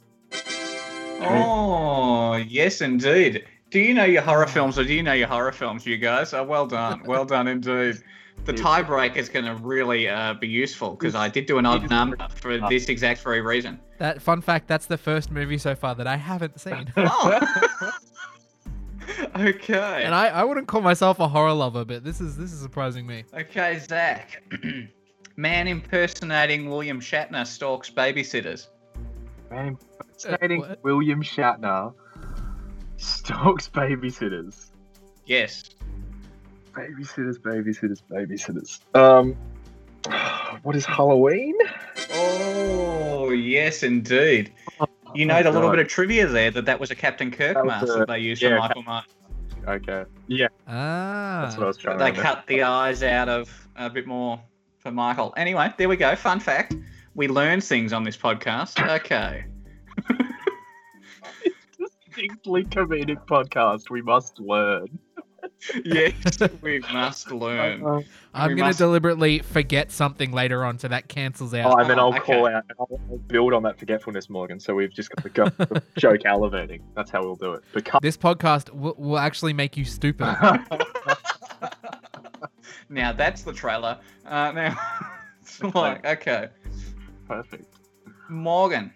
Oh, 1.27 2.35
yes, 2.37 2.81
indeed. 2.81 3.45
Do 3.71 3.81
you 3.81 3.95
know 3.95 4.05
your 4.05 4.23
horror 4.23 4.47
films, 4.47 4.79
or 4.79 4.85
do 4.85 4.93
you 4.95 5.03
know 5.03 5.13
your 5.15 5.29
horror 5.29 5.53
films, 5.53 5.85
you 5.87 5.97
guys? 5.99 6.33
Oh, 6.33 6.45
well 6.45 6.67
done, 6.67 7.03
well 7.07 7.25
done 7.25 7.49
indeed. 7.49 8.03
The 8.45 8.53
Yes. 8.53 8.61
tiebreak 8.61 9.17
is 9.17 9.29
going 9.29 9.45
to 9.47 9.55
really 9.55 10.09
uh, 10.09 10.35
be 10.35 10.49
useful 10.49 10.91
because 10.91 11.15
I 11.15 11.29
did 11.29 11.47
do 11.47 11.59
an 11.59 11.67
odd 11.67 11.89
number 11.89 12.17
for 12.35 12.59
this 12.69 12.87
exact 12.87 13.21
very 13.23 13.41
reason. 13.41 13.81
That 13.99 14.21
fun 14.21 14.41
fact, 14.41 14.69
that's 14.69 14.87
the 14.87 14.99
first 14.99 15.31
movie 15.31 15.57
so 15.57 15.75
far 15.75 15.95
that 15.95 16.07
I 16.07 16.17
haven't 16.17 16.61
seen. 16.61 16.93
Oh. 16.97 17.91
okay. 19.37 20.03
And 20.05 20.15
I, 20.15 20.29
I 20.29 20.45
wouldn't 20.45 20.67
call 20.67 20.81
myself 20.81 21.21
a 21.21 21.29
horror 21.29 21.53
lover, 21.53 21.85
but 21.85 22.05
this 22.05 22.21
is 22.21 22.37
this 22.37 22.53
is 22.53 22.61
surprising 22.61 23.07
me. 23.07 23.25
Okay, 23.35 23.79
Zac. 23.79 24.43
Man 25.37 25.67
impersonating 25.69 26.71
William 26.71 27.01
Shatner 27.01 27.47
stalks 27.47 27.91
babysitters. 27.91 28.69
Man, 29.51 29.77
impersonating 30.23 30.61
what? 30.61 30.83
William 30.85 31.23
Shatner 31.23 31.93
stalks 32.97 33.69
babysitters. 33.69 34.67
Yes. 35.27 35.65
Babysitters, 36.73 37.39
babysitters, 37.39 38.03
babysitters. 38.11 38.81
Um, 38.97 39.37
what 40.63 40.77
is 40.77 40.85
Halloween? 40.85 41.55
Oh, 42.13 43.31
yes, 43.31 43.83
indeed. 43.83 44.53
You 45.15 45.27
know 45.27 45.43
the 45.43 45.51
little 45.53 45.71
bit 45.71 45.79
of 45.79 45.89
trivia 45.89 46.27
there 46.27 46.51
that 46.51 46.65
that 46.67 46.81
was 46.81 46.91
a 46.91 46.95
Captain 46.97 47.31
Kirk 47.31 47.55
That 47.55 47.65
mask 47.65 47.85
a- 47.95 47.99
that 47.99 48.09
they 48.09 48.19
used 48.19 48.43
yeah, 48.43 48.51
for 48.51 48.59
Michael 48.59 48.83
Myers. 48.83 49.05
Okay. 49.67 50.05
Yeah, 50.27 50.49
Ah. 50.69 51.43
that's 51.45 51.57
what 51.57 51.65
I 51.65 51.67
was 51.69 51.77
trying 51.79 51.97
They 51.99 52.07
to 52.07 52.11
remember. 52.11 52.23
cut 52.37 52.47
the 52.49 52.65
eyes 52.65 53.03
out 53.03 53.29
of 53.31 53.49
a 53.77 53.89
bit 53.89 54.07
more 54.07 54.39
for 54.79 54.91
Michael. 54.91 55.33
Anyway, 55.39 55.73
there 55.79 55.89
we 55.89 55.97
go. 55.97 56.15
Fun 56.17 56.39
fact. 56.41 56.75
We 57.15 57.29
learn 57.29 57.61
things 57.63 57.93
on 57.93 58.03
this 58.05 58.17
podcast. 58.17 58.79
Okay. 59.01 59.45
Distinctly 61.79 62.65
comedic 62.65 63.27
podcast. 63.27 63.91
We 63.91 64.01
must 64.03 64.39
learn. 64.39 64.99
yes, 65.85 66.39
we 66.63 66.79
must 66.93 67.31
learn. 67.33 67.85
Uh, 67.85 68.01
I'm 68.33 68.51
we 68.51 68.55
gonna 68.57 68.69
must- 68.69 68.79
deliberately 68.79 69.41
forget 69.41 69.91
something 69.91 70.31
later 70.33 70.65
on, 70.65 70.79
so 70.79 70.89
that 70.89 71.09
cancels 71.09 71.53
out. 71.55 71.73
oh, 71.75 71.77
and 71.81 71.91
then 71.91 71.99
Oh, 71.99 72.11
I'll 72.13 72.21
call 72.21 72.47
okay. 72.47 72.55
out. 72.55 72.65
I'll 72.79 73.01
I'll 73.11 73.19
build 73.19 73.53
on 73.53 73.63
that 73.65 73.79
forgetfulness, 73.79 74.31
Morgan. 74.31 74.61
So 74.61 74.75
we've 74.75 74.93
just 74.93 75.11
got 75.11 75.23
to 75.25 75.29
go 75.31 75.45
the 75.65 75.83
joke 75.99 76.21
elevating. 76.25 76.83
That's 76.95 77.11
how 77.11 77.23
we'll 77.23 77.35
do 77.37 77.53
it. 77.55 77.65
Because 77.75 78.01
This 78.03 78.17
podcast 78.17 78.71
will, 78.73 78.95
will 78.97 79.19
actually 79.19 79.53
make 79.53 79.77
you 79.77 79.85
stupid. 79.85 80.25
now 82.89 83.13
that's 83.13 83.43
the 83.43 83.53
trailer. 83.53 83.99
Uh, 84.25 84.53
now, 84.53 84.79
it's 85.43 85.63
like 85.63 86.05
okay, 86.07 86.49
perfect. 87.27 87.67
Morgan. 88.29 88.93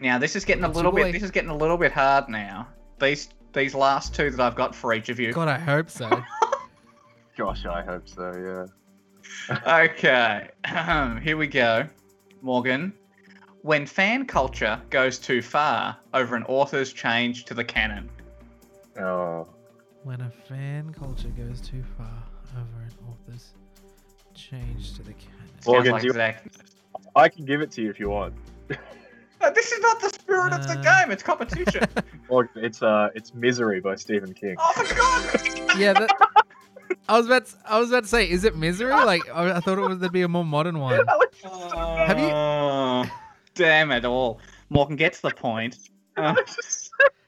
Now 0.00 0.18
this 0.18 0.36
is 0.36 0.44
getting 0.44 0.64
a 0.64 0.68
little 0.68 0.92
your 0.96 1.06
bit. 1.06 1.12
This 1.12 1.22
is 1.22 1.30
getting 1.30 1.50
a 1.50 1.56
little 1.56 1.76
bit 1.76 1.92
hard 1.92 2.28
now. 2.28 2.68
These 3.00 3.30
these 3.52 3.74
last 3.74 4.14
two 4.14 4.30
that 4.30 4.40
I've 4.40 4.54
got 4.54 4.74
for 4.74 4.94
each 4.94 5.08
of 5.08 5.18
you. 5.18 5.32
God, 5.32 5.48
I 5.48 5.58
hope 5.58 5.90
so. 5.90 6.08
Gosh, 7.36 7.66
I 7.66 7.82
hope 7.82 8.08
so. 8.08 8.68
Yeah. 9.48 9.84
Okay, 9.84 10.48
here 11.22 11.36
we 11.36 11.46
go. 11.46 11.86
Morgan, 12.42 12.92
when 13.62 13.86
fan 13.86 14.26
culture 14.26 14.80
goes 14.90 15.18
too 15.18 15.42
far 15.42 15.96
over 16.14 16.36
an 16.36 16.44
author's 16.44 16.92
change 16.92 17.44
to 17.46 17.54
the 17.54 17.64
canon. 17.64 18.08
Oh. 19.00 19.46
when 20.02 20.20
a 20.22 20.30
fan 20.48 20.92
culture 20.92 21.28
goes 21.28 21.60
too 21.60 21.84
far 21.96 22.22
over 22.56 22.82
an 22.82 22.92
author's 23.08 23.52
change 24.34 24.96
to 24.96 25.02
the 25.02 25.12
canon. 25.12 25.52
Morgan, 25.66 25.92
like 25.92 26.02
do 26.02 26.08
you- 26.08 26.12
Zac. 26.14 26.44
I 27.14 27.28
can 27.28 27.44
give 27.44 27.60
it 27.60 27.70
to 27.72 27.82
you 27.82 27.90
if 27.90 28.00
you 28.00 28.10
want. 28.10 28.34
Uh, 29.40 29.50
this 29.50 29.70
is 29.72 29.80
not 29.80 30.00
the 30.00 30.08
spirit 30.08 30.52
of 30.52 30.66
the 30.66 30.78
Uh. 30.78 30.82
game. 31.02 31.10
It's 31.12 31.22
competition. 31.22 31.84
Morgan, 32.30 32.64
it's 32.64 32.82
uh, 32.82 33.10
it's 33.14 33.32
Misery 33.34 33.80
by 33.80 33.94
Stephen 33.94 34.34
King. 34.34 34.56
oh 34.58 34.72
for 34.72 34.94
God! 34.94 35.78
yeah, 35.78 35.92
that, 35.92 36.10
I 37.08 37.16
was 37.16 37.26
about 37.26 37.46
to, 37.46 37.56
I 37.64 37.78
was 37.78 37.90
about 37.90 38.02
to 38.04 38.08
say, 38.08 38.28
is 38.28 38.44
it 38.44 38.56
misery? 38.56 38.92
Like 38.92 39.22
I, 39.32 39.52
I 39.52 39.60
thought 39.60 39.78
it 39.78 39.88
was 39.88 39.98
there'd 39.98 40.12
be 40.12 40.22
a 40.22 40.28
more 40.28 40.44
modern 40.44 40.78
one. 40.80 41.06
Have 41.44 42.18
you- 42.18 43.10
damn 43.54 43.90
it 43.92 44.04
all. 44.04 44.40
Morgan 44.70 44.96
gets 44.96 45.20
the 45.20 45.30
point. 45.30 45.78
Uh, 46.18 46.34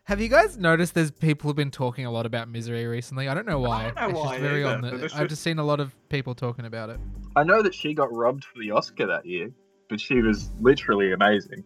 Have 0.02 0.20
you 0.20 0.26
guys 0.28 0.58
noticed 0.58 0.94
there's 0.94 1.12
people 1.12 1.48
who've 1.48 1.54
been 1.54 1.70
talking 1.70 2.04
a 2.06 2.10
lot 2.10 2.26
about 2.26 2.48
misery 2.48 2.84
recently? 2.86 3.28
I 3.28 3.34
don't 3.34 3.46
know 3.46 3.60
why. 3.60 3.82
I 3.82 3.84
don't 3.84 3.94
know 3.94 4.08
it's 4.08 4.18
why 4.18 4.30
just 4.32 4.40
very 4.40 4.64
either, 4.64 4.74
on 4.74 4.80
the, 4.80 4.96
this 4.96 5.14
I've 5.14 5.20
was- 5.20 5.28
just 5.30 5.42
seen 5.44 5.60
a 5.60 5.64
lot 5.64 5.78
of 5.78 5.94
people 6.08 6.34
talking 6.34 6.64
about 6.64 6.90
it. 6.90 6.98
I 7.36 7.44
know 7.44 7.62
that 7.62 7.72
she 7.72 7.94
got 7.94 8.12
robbed 8.12 8.42
for 8.44 8.58
the 8.58 8.72
Oscar 8.72 9.06
that 9.06 9.24
year, 9.24 9.48
but 9.88 10.00
she 10.00 10.20
was 10.22 10.50
literally 10.58 11.12
amazing. 11.12 11.62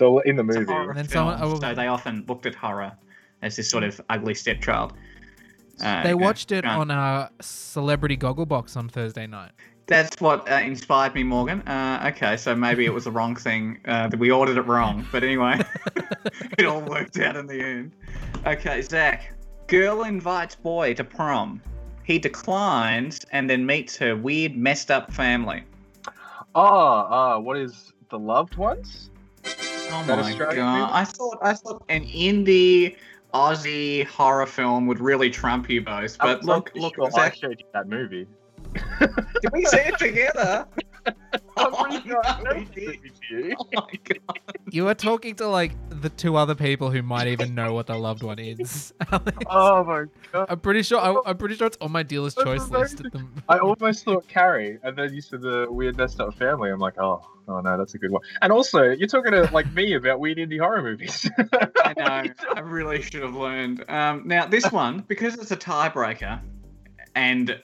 Yes. 0.00 0.22
The 0.24 0.28
in 0.28 0.36
the 0.36 0.44
movie. 0.44 0.72
And 0.72 0.96
then 0.96 1.08
someone- 1.08 1.38
oh, 1.40 1.58
so 1.58 1.74
they 1.74 1.86
often 1.86 2.24
looked 2.28 2.46
at 2.46 2.54
horror 2.54 2.92
as 3.42 3.56
this 3.56 3.68
sort 3.68 3.84
of 3.84 4.00
ugly 4.10 4.34
stepchild. 4.34 4.92
Uh, 5.82 6.02
They 6.02 6.08
yeah. 6.10 6.14
watched 6.14 6.50
it 6.52 6.64
on 6.64 6.90
a 6.90 7.30
Celebrity 7.40 8.16
Gogglebox 8.16 8.76
on 8.76 8.88
Thursday 8.88 9.26
night. 9.26 9.52
That's 9.86 10.20
what 10.20 10.50
uh, 10.50 10.56
inspired 10.56 11.14
me, 11.14 11.22
Morgan. 11.22 11.62
Uh, 11.62 12.12
okay, 12.14 12.36
so 12.36 12.54
maybe 12.54 12.84
it 12.84 12.92
was 12.92 13.04
the 13.04 13.10
wrong 13.10 13.34
thing. 13.36 13.78
Uh, 13.86 14.08
that 14.08 14.18
we 14.18 14.30
ordered 14.30 14.58
it 14.58 14.62
wrong, 14.66 15.06
but 15.12 15.22
anyway, 15.22 15.60
it 16.58 16.66
all 16.66 16.82
worked 16.82 17.18
out 17.18 17.36
in 17.36 17.46
the 17.46 17.60
end. 17.62 17.92
Okay, 18.46 18.82
Zac. 18.82 19.32
Girl 19.66 20.02
invites 20.02 20.54
boy 20.56 20.94
to 20.94 21.04
prom. 21.04 21.62
He 22.04 22.18
declines 22.18 23.20
and 23.32 23.48
then 23.48 23.64
meets 23.64 23.96
her 23.96 24.16
weird, 24.16 24.56
messed 24.56 24.90
up 24.90 25.12
family. 25.12 25.64
Oh, 26.54 26.66
uh, 26.66 27.38
what 27.38 27.56
is 27.56 27.92
the 28.10 28.18
loved 28.18 28.56
ones? 28.56 29.10
Oh 29.90 30.04
That 30.04 30.18
my 30.18 30.30
Australian 30.30 30.56
god! 30.56 30.80
movie? 30.80 30.92
I 30.92 31.04
thought 31.04 31.38
I 31.42 31.54
thought 31.54 31.82
an 31.88 32.04
indie 32.04 32.96
Aussie 33.34 34.06
horror 34.06 34.46
film 34.46 34.86
would 34.86 35.00
really 35.00 35.30
trump 35.30 35.68
you 35.68 35.80
both, 35.82 36.16
but 36.18 36.40
I'm 36.40 36.46
look, 36.46 36.66
pretty 36.66 36.80
look, 36.80 36.94
sure 36.94 37.06
I 37.06 37.10
Zac, 37.10 37.36
showed 37.36 37.58
you 37.58 37.66
that 37.72 37.88
movie. 37.88 38.26
did 38.74 39.52
we 39.52 39.64
see 39.66 39.78
it 39.78 39.98
together? 39.98 40.66
I'm 41.06 41.14
Oh, 41.56 41.84
pretty 41.84 42.08
sure 42.08 42.20
I 42.24 42.36
showed 42.44 42.70
it 42.74 42.74
to 42.74 43.34
you. 43.34 43.56
Oh 43.58 43.66
my 43.72 43.86
god! 44.04 44.38
You 44.70 44.88
are 44.88 44.94
talking 44.94 45.34
to 45.36 45.48
like 45.48 45.72
the 45.88 46.10
two 46.10 46.36
other 46.36 46.54
people 46.54 46.90
who 46.90 47.02
might 47.02 47.26
even 47.26 47.54
know 47.54 47.72
what 47.72 47.86
the 47.86 47.96
loved 47.96 48.22
one 48.22 48.38
is. 48.38 48.92
Alex. 49.10 49.32
Oh 49.50 49.84
my 49.84 50.04
god! 50.32 50.46
I'm 50.48 50.60
pretty 50.60 50.82
sure. 50.82 50.98
I, 51.00 51.14
I'm 51.26 51.36
pretty 51.36 51.56
sure 51.56 51.66
it's 51.66 51.78
on 51.80 51.92
my 51.92 52.02
dealer's 52.02 52.34
That's 52.34 52.44
choice 52.44 52.70
list. 52.70 53.00
amazing. 53.00 53.06
At 53.06 53.12
the, 53.12 53.42
I 53.48 53.58
almost 53.60 54.04
thought 54.04 54.26
Carrie, 54.28 54.78
and 54.82 54.96
then 54.96 55.14
you 55.14 55.20
said 55.20 55.40
the 55.40 55.66
weird 55.68 55.96
messed 55.96 56.20
up 56.20 56.34
family. 56.34 56.70
I'm 56.70 56.78
like, 56.78 56.98
oh, 56.98 57.22
oh 57.48 57.60
no, 57.60 57.78
that's 57.78 57.94
a 57.94 57.98
good 57.98 58.10
one. 58.10 58.22
And 58.42 58.52
also, 58.52 58.82
you're 58.82 59.08
talking 59.08 59.32
to 59.32 59.48
like 59.52 59.72
me 59.72 59.94
about 59.94 60.20
weird 60.20 60.38
indie 60.38 60.60
horror 60.60 60.82
movies. 60.82 61.28
I 61.84 61.94
know. 61.96 62.32
I 62.54 62.60
really 62.60 63.02
should 63.02 63.22
have 63.22 63.34
learned. 63.34 63.84
Um, 63.88 64.22
now 64.26 64.46
this 64.46 64.70
one, 64.70 65.04
because 65.08 65.34
it's 65.34 65.50
a 65.50 65.56
tiebreaker, 65.56 66.40
and 67.14 67.60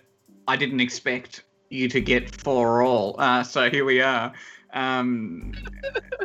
I 0.48 0.56
didn't 0.56 0.80
expect 0.80 1.44
you 1.70 1.88
to 1.88 2.00
get 2.00 2.34
four 2.34 2.82
all. 2.82 3.16
Uh, 3.18 3.42
so 3.42 3.70
here 3.70 3.84
we 3.84 4.00
are. 4.00 4.32
Um, 4.74 5.52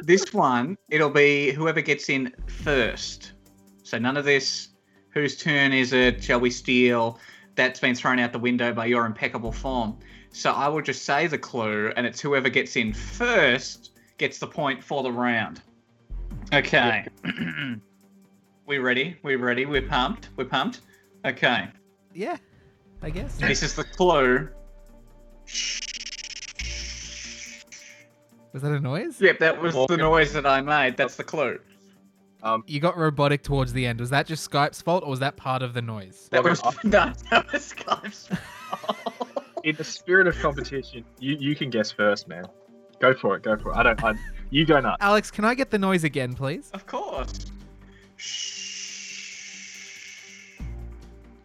this 0.02 0.34
one, 0.34 0.78
it'll 0.90 1.10
be 1.10 1.52
whoever 1.52 1.82
gets 1.82 2.10
in 2.10 2.34
first. 2.48 3.34
So 3.84 3.98
none 3.98 4.18
of 4.18 4.26
this. 4.26 4.70
Whose 5.12 5.38
turn 5.38 5.74
is 5.74 5.94
it? 5.94 6.24
Shall 6.24 6.40
we 6.40 6.50
steal? 6.50 7.20
That's 7.56 7.80
been 7.80 7.96
thrown 7.96 8.20
out 8.20 8.32
the 8.32 8.40
window 8.40 8.74
by 8.74 8.86
your 8.86 9.06
impeccable 9.06 9.52
form. 9.52 9.98
So 10.32 10.52
I 10.52 10.68
will 10.68 10.82
just 10.82 11.04
say 11.04 11.28
the 11.28 11.38
clue, 11.38 11.92
and 11.96 12.06
it's 12.06 12.22
whoever 12.22 12.50
gets 12.50 12.76
in 12.76 12.94
first 12.94 13.92
gets 14.18 14.38
the 14.38 14.48
point 14.48 14.84
for 14.84 15.02
the 15.02 15.12
round. 15.12 15.62
Okay. 16.54 17.06
we 18.68 18.78
ready? 18.78 19.18
We 19.24 19.36
ready? 19.36 19.66
We're 19.66 19.82
pumped. 19.82 20.30
We're 20.36 20.46
pumped. 20.46 20.82
Okay. 21.26 21.68
Yeah, 22.14 22.38
I 23.02 23.10
guess. 23.10 23.36
This 23.38 23.64
is 23.64 23.76
the 23.76 23.84
clue. 23.84 24.50
Was 28.54 28.64
that 28.64 28.72
a 28.72 28.80
noise? 28.80 29.22
Yep, 29.22 29.40
that 29.40 29.62
was 29.62 29.76
the 29.88 29.98
noise 29.98 30.34
that 30.34 30.46
I 30.46 30.62
made. 30.62 30.98
That's 30.98 31.16
the 31.16 31.24
clue. 31.24 31.60
Um, 32.42 32.64
you 32.68 32.80
got 32.80 32.98
robotic 32.98 33.44
towards 33.44 33.74
the 33.74 33.86
end. 33.86 34.00
Was 34.00 34.10
that 34.12 34.26
just 34.26 34.50
Skype's 34.50 34.82
fault, 34.82 35.04
or 35.04 35.10
was 35.10 35.20
that 35.20 35.36
part 35.36 35.62
of 35.62 35.74
the 35.74 35.82
noise? 35.82 36.30
That 36.32 36.44
was 36.44 36.62
no, 36.84 37.14
that 37.30 37.52
was 37.52 37.74
Skype's. 37.74 38.28
Fault. 38.28 38.98
in 39.64 39.76
the 39.76 39.84
spirit 39.84 40.26
of 40.26 40.38
competition, 40.40 41.04
you, 41.20 41.36
you 41.40 41.56
can 41.56 41.70
guess 41.70 41.92
first, 41.92 42.28
man. 42.28 42.46
Go 43.00 43.14
for 43.14 43.36
it. 43.36 43.44
Go 43.44 43.58
for 43.58 43.72
it. 43.72 43.78
I 43.78 43.84
don't. 43.84 44.04
I, 44.04 44.14
you 44.50 44.66
go 44.66 44.80
nuts. 44.80 44.98
Alex, 45.02 45.32
can 45.32 45.46
I 45.46 45.54
get 45.54 45.70
the 45.70 45.80
noise 45.80 46.04
again, 46.04 46.34
please? 46.34 46.72
Of 46.74 46.86
course. 46.86 47.46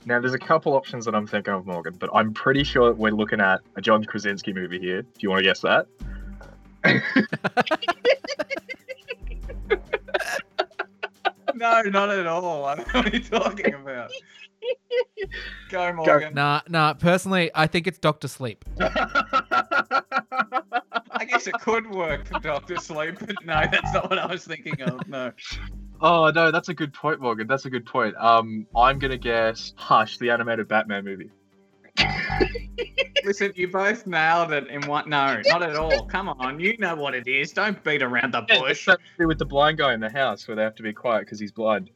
Now, 0.06 0.20
there's 0.20 0.34
a 0.34 0.38
couple 0.38 0.74
options 0.74 1.06
that 1.06 1.14
I'm 1.14 1.26
thinking 1.26 1.54
of, 1.54 1.66
Morgan, 1.66 1.94
but 1.98 2.10
I'm 2.14 2.34
pretty 2.34 2.62
sure 2.62 2.88
that 2.88 2.98
we're 2.98 3.12
looking 3.12 3.40
at 3.40 3.62
a 3.76 3.80
John 3.80 4.04
Krasinski 4.04 4.52
movie 4.52 4.78
here. 4.78 5.02
Do 5.02 5.08
you 5.20 5.30
want 5.30 5.40
to 5.40 5.44
guess 5.44 5.60
that? 5.60 5.86
No, 11.54 11.82
not 11.82 12.10
at 12.10 12.26
all. 12.26 12.64
I 12.64 12.74
don't 12.74 12.92
know 12.92 13.00
what 13.00 13.12
are 13.12 13.16
you 13.16 13.22
talking 13.22 13.74
about? 13.74 14.10
Go, 15.70 15.92
Morgan. 15.92 16.34
Nah, 16.34 16.62
nah. 16.68 16.94
Personally, 16.94 17.50
I 17.54 17.66
think 17.66 17.86
it's 17.86 17.98
Doctor 17.98 18.28
Sleep. 18.28 18.64
I 18.80 19.74
guess 21.28 21.46
it 21.46 21.54
could 21.60 21.90
work 21.90 22.26
for 22.26 22.40
Doctor 22.40 22.76
Sleep, 22.76 23.16
but 23.20 23.36
no, 23.44 23.62
that's 23.70 23.94
not 23.94 24.10
what 24.10 24.18
I 24.18 24.26
was 24.26 24.44
thinking 24.44 24.80
of. 24.82 25.06
No. 25.08 25.32
oh 26.00 26.30
no, 26.30 26.50
that's 26.50 26.68
a 26.68 26.74
good 26.74 26.92
point, 26.92 27.20
Morgan. 27.20 27.46
That's 27.46 27.66
a 27.66 27.70
good 27.70 27.86
point. 27.86 28.16
Um, 28.16 28.66
I'm 28.76 28.98
gonna 28.98 29.16
guess 29.16 29.72
Hush, 29.76 30.18
the 30.18 30.30
animated 30.30 30.66
Batman 30.68 31.04
movie. 31.04 31.30
Listen, 33.24 33.52
you 33.56 33.68
both 33.68 34.06
nailed 34.06 34.52
it 34.52 34.68
in 34.68 34.82
one. 34.86 35.08
No, 35.08 35.40
not 35.46 35.62
at 35.62 35.76
all. 35.76 36.04
Come 36.06 36.28
on, 36.28 36.60
you 36.60 36.76
know 36.78 36.94
what 36.94 37.14
it 37.14 37.26
is. 37.26 37.52
Don't 37.52 37.82
beat 37.84 38.02
around 38.02 38.32
the 38.34 38.44
Yeah, 38.48 38.58
bush. 38.60 38.70
it's 38.72 38.84
that 38.86 38.98
movie 39.18 39.26
with 39.28 39.38
the 39.38 39.46
blind 39.46 39.78
guy 39.78 39.94
in 39.94 40.00
the 40.00 40.10
house 40.10 40.46
where 40.46 40.54
they 40.56 40.62
have 40.62 40.74
to 40.76 40.82
be 40.82 40.92
quiet 40.92 41.20
because 41.20 41.40
he's 41.40 41.52
blind. 41.52 41.90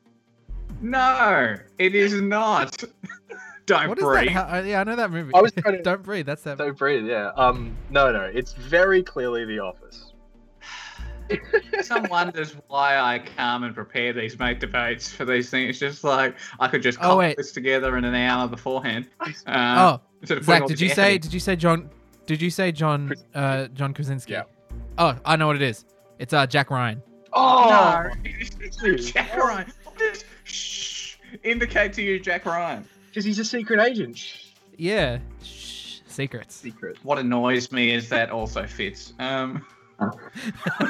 No, 0.80 1.56
it 1.78 1.94
is 1.94 2.20
not. 2.20 2.82
Don't 3.66 3.88
What 3.88 3.98
is 3.98 4.04
breathe. 4.04 4.28
that? 4.28 4.32
How- 4.48 4.58
uh, 4.58 4.62
yeah, 4.62 4.80
I 4.80 4.84
know 4.84 4.96
that 4.96 5.10
movie. 5.10 5.32
I 5.34 5.40
was 5.42 5.52
trying 5.52 5.74
to- 5.78 5.82
Don't 5.82 6.02
breathe. 6.02 6.24
That's 6.26 6.42
that. 6.44 6.56
Don't 6.56 6.76
breathe. 6.78 7.06
Yeah. 7.06 7.32
Um. 7.36 7.76
No, 7.90 8.10
no. 8.10 8.22
It's 8.22 8.52
very 8.54 9.02
clearly 9.02 9.44
The 9.44 9.58
Office. 9.58 10.12
Some 11.82 12.04
wonders 12.10 12.56
why 12.68 12.96
I 12.98 13.18
come 13.18 13.64
and 13.64 13.74
prepare 13.74 14.14
these 14.14 14.38
mate 14.38 14.60
debates 14.60 15.12
for 15.12 15.26
these 15.26 15.50
things. 15.50 15.68
It's 15.70 15.78
just 15.78 16.02
like 16.02 16.36
I 16.58 16.68
could 16.68 16.82
just 16.82 16.98
Oh, 17.00 17.02
cobble 17.02 17.18
wait. 17.18 17.36
this 17.36 17.52
together 17.52 17.98
in 17.98 18.04
an 18.04 18.14
hour 18.14 18.48
beforehand. 18.48 19.08
Uh, 19.20 19.26
oh, 19.26 19.30
instead 19.46 19.48
of 19.48 20.00
putting 20.00 20.07
Zac, 20.26 20.66
did 20.66 20.80
you 20.80 20.86
effort 20.88 20.94
say? 20.96 21.18
Did 21.18 21.32
you 21.34 21.40
say 21.40 21.56
John? 21.56 21.90
Did 22.26 22.42
you 22.42 22.50
say 22.50 22.72
John? 22.72 23.12
Uh, 23.34 23.68
John 23.68 23.94
Krasinski. 23.94 24.32
Yeah. 24.32 24.42
Oh, 24.98 25.16
I 25.24 25.36
know 25.36 25.46
what 25.46 25.56
it 25.56 25.62
is. 25.62 25.84
It's 26.18 26.32
uh 26.32 26.46
Jack 26.46 26.70
Ryan. 26.70 27.02
Oh. 27.32 28.10
No, 28.82 28.96
Jack 28.96 29.36
Ryan. 29.36 29.72
Just 29.98 30.24
shh. 30.44 31.16
Indicate 31.44 31.92
to 31.94 32.02
you, 32.02 32.18
Jack 32.18 32.46
Ryan. 32.46 32.84
Because 33.08 33.24
he's 33.24 33.38
a 33.38 33.44
secret 33.44 33.80
agent. 33.80 34.18
Yeah. 34.76 35.18
Shh, 35.42 36.00
secrets. 36.06 36.54
Secret. 36.56 36.96
What 37.02 37.18
annoys 37.18 37.70
me 37.70 37.92
is 37.94 38.08
that 38.08 38.30
also 38.30 38.66
fits. 38.66 39.12
Um, 39.18 39.64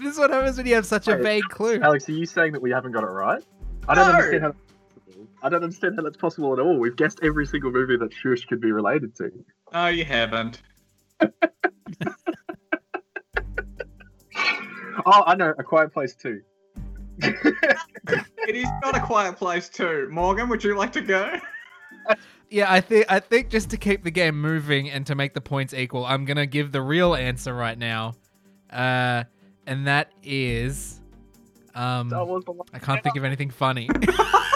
this 0.00 0.12
is 0.12 0.18
what 0.18 0.30
happens 0.30 0.56
when 0.56 0.66
you 0.66 0.74
have 0.74 0.86
such 0.86 1.08
a 1.08 1.12
Wait. 1.12 1.22
vague 1.22 1.44
clue. 1.44 1.80
Alex, 1.80 2.08
are 2.08 2.12
you 2.12 2.26
saying 2.26 2.52
that 2.52 2.62
we 2.62 2.70
haven't 2.70 2.92
got 2.92 3.02
it 3.04 3.08
right? 3.08 3.42
I 3.88 3.94
don't 3.94 4.08
No. 4.08 4.14
understand 4.14 4.42
how. 4.44 4.54
That's 5.24 5.32
possible. 5.32 5.38
I 5.42 5.48
don't 5.48 5.64
understand 5.64 5.96
how 5.96 6.02
that's 6.02 6.16
possible 6.16 6.52
at 6.52 6.58
all. 6.58 6.78
We've 6.78 6.96
guessed 6.96 7.20
every 7.22 7.46
single 7.46 7.70
movie 7.70 7.96
that 7.96 8.12
Shush 8.12 8.44
could 8.46 8.60
be 8.60 8.72
related 8.72 9.14
to. 9.16 9.30
no, 9.72 9.86
you 9.88 10.04
haven't. 10.04 10.62
Oh, 15.06 15.22
I 15.26 15.34
know. 15.34 15.52
A 15.58 15.62
Quiet 15.62 15.92
Place 15.92 16.14
too. 16.14 16.40
It 17.18 18.54
is 18.54 18.68
not 18.82 18.96
a 18.96 19.00
quiet 19.00 19.36
place 19.36 19.68
too. 19.68 20.08
Morgan, 20.10 20.48
would 20.48 20.62
you 20.64 20.76
like 20.76 20.92
to 20.92 21.00
go? 21.00 21.36
Yeah, 22.50 22.72
I 22.72 22.80
think 22.80 23.06
I 23.08 23.20
think 23.20 23.50
just 23.50 23.70
to 23.70 23.76
keep 23.76 24.04
the 24.04 24.10
game 24.10 24.40
moving 24.40 24.90
and 24.90 25.06
to 25.06 25.14
make 25.14 25.34
the 25.34 25.40
points 25.40 25.74
equal, 25.74 26.04
I'm 26.06 26.24
gonna 26.24 26.46
give 26.46 26.72
the 26.72 26.82
real 26.82 27.14
answer 27.14 27.54
right 27.54 27.76
now, 27.78 28.14
uh, 28.70 29.24
and 29.66 29.86
that 29.86 30.12
is, 30.22 31.00
um, 31.74 32.08
That 32.10 32.26
was 32.26 32.44
the 32.44 32.52
one. 32.52 32.66
I 32.72 32.78
can't 32.78 33.02
think 33.02 33.16
of 33.16 33.24
anything 33.24 33.50
funny. 33.50 33.88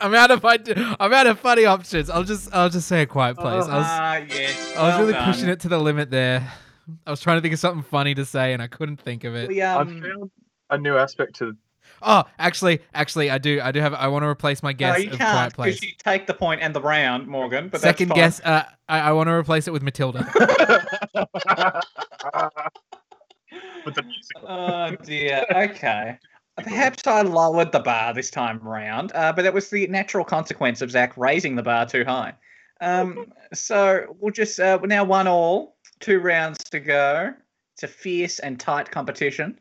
I'm 0.00 0.14
out 0.14 0.30
of 0.30 0.44
id- 0.44 0.76
I'm 1.00 1.12
out 1.12 1.26
of 1.26 1.38
funny 1.40 1.64
options. 1.64 2.10
I'll 2.10 2.24
just 2.24 2.52
I'll 2.54 2.68
just 2.68 2.88
say 2.88 3.02
a 3.02 3.06
quiet 3.06 3.36
place. 3.36 3.64
I 3.64 3.76
was 3.76 3.86
Ah, 3.88 4.16
yes. 4.16 4.58
I 4.76 4.82
was 4.82 4.92
well 4.92 5.00
really 5.00 5.12
done. 5.12 5.32
pushing 5.32 5.48
it 5.48 5.60
to 5.60 5.68
the 5.68 5.78
limit 5.78 6.10
there. 6.10 6.50
I 7.06 7.10
was 7.10 7.20
trying 7.20 7.38
to 7.38 7.40
think 7.42 7.54
of 7.54 7.60
something 7.60 7.82
funny 7.82 8.14
to 8.14 8.24
say 8.24 8.52
and 8.52 8.62
I 8.62 8.66
couldn't 8.68 8.98
think 9.00 9.24
of 9.24 9.34
it. 9.34 9.48
We, 9.48 9.62
I 9.62 9.74
um, 9.76 10.00
found 10.02 10.30
a 10.70 10.78
new 10.78 10.96
aspect 10.96 11.36
to. 11.36 11.56
Oh, 12.02 12.24
actually, 12.38 12.80
actually, 12.94 13.30
I 13.30 13.38
do 13.38 13.60
I 13.62 13.72
do 13.72 13.80
have 13.80 13.94
I 13.94 14.08
want 14.08 14.22
to 14.22 14.28
replace 14.28 14.62
my 14.62 14.72
no, 14.72 14.76
guess 14.76 15.02
you 15.02 15.10
of 15.10 15.18
can't 15.18 15.32
quiet 15.32 15.54
place. 15.54 15.74
because 15.80 15.88
you 15.88 15.94
take 16.04 16.26
the 16.26 16.34
point 16.34 16.60
and 16.60 16.74
the 16.74 16.80
round, 16.80 17.26
Morgan. 17.26 17.68
But 17.68 17.80
Second 17.80 18.08
that's 18.10 18.40
fine. 18.40 18.54
guess, 18.54 18.66
uh, 18.68 18.70
I, 18.88 19.00
I 19.00 19.12
want 19.12 19.28
to 19.28 19.32
replace 19.32 19.66
it 19.66 19.72
with 19.72 19.82
Matilda. 19.82 20.20
with 23.84 23.94
the 23.94 24.02
music. 24.02 24.36
Oh 24.46 24.94
dear. 24.96 25.44
Okay. 25.50 26.18
Perhaps 26.56 27.06
I 27.06 27.22
lowered 27.22 27.72
the 27.72 27.80
bar 27.80 28.14
this 28.14 28.30
time 28.30 28.58
round, 28.60 29.12
uh, 29.14 29.32
but 29.32 29.42
that 29.42 29.52
was 29.52 29.68
the 29.68 29.86
natural 29.88 30.24
consequence 30.24 30.80
of 30.80 30.90
Zac 30.90 31.16
raising 31.16 31.54
the 31.54 31.62
bar 31.62 31.86
too 31.86 32.04
high. 32.04 32.34
Um, 32.80 33.32
so 33.52 34.16
we'll 34.18 34.32
just 34.32 34.58
uh, 34.58 34.78
we're 34.80 34.88
now 34.88 35.04
one 35.04 35.26
all, 35.26 35.76
two 36.00 36.18
rounds 36.18 36.58
to 36.70 36.80
go. 36.80 37.34
It's 37.74 37.82
a 37.82 37.88
fierce 37.88 38.38
and 38.38 38.58
tight 38.58 38.90
competition. 38.90 39.58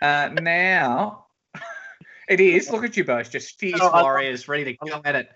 Uh, 0.00 0.28
now 0.40 1.26
it 2.28 2.38
is. 2.40 2.70
Look 2.70 2.84
at 2.84 2.96
you 2.96 3.04
both, 3.04 3.30
just 3.30 3.58
fierce 3.58 3.80
I- 3.80 4.02
warriors, 4.02 4.46
ready 4.46 4.64
to 4.64 4.86
go 4.86 5.00
at 5.04 5.16
it. 5.16 5.28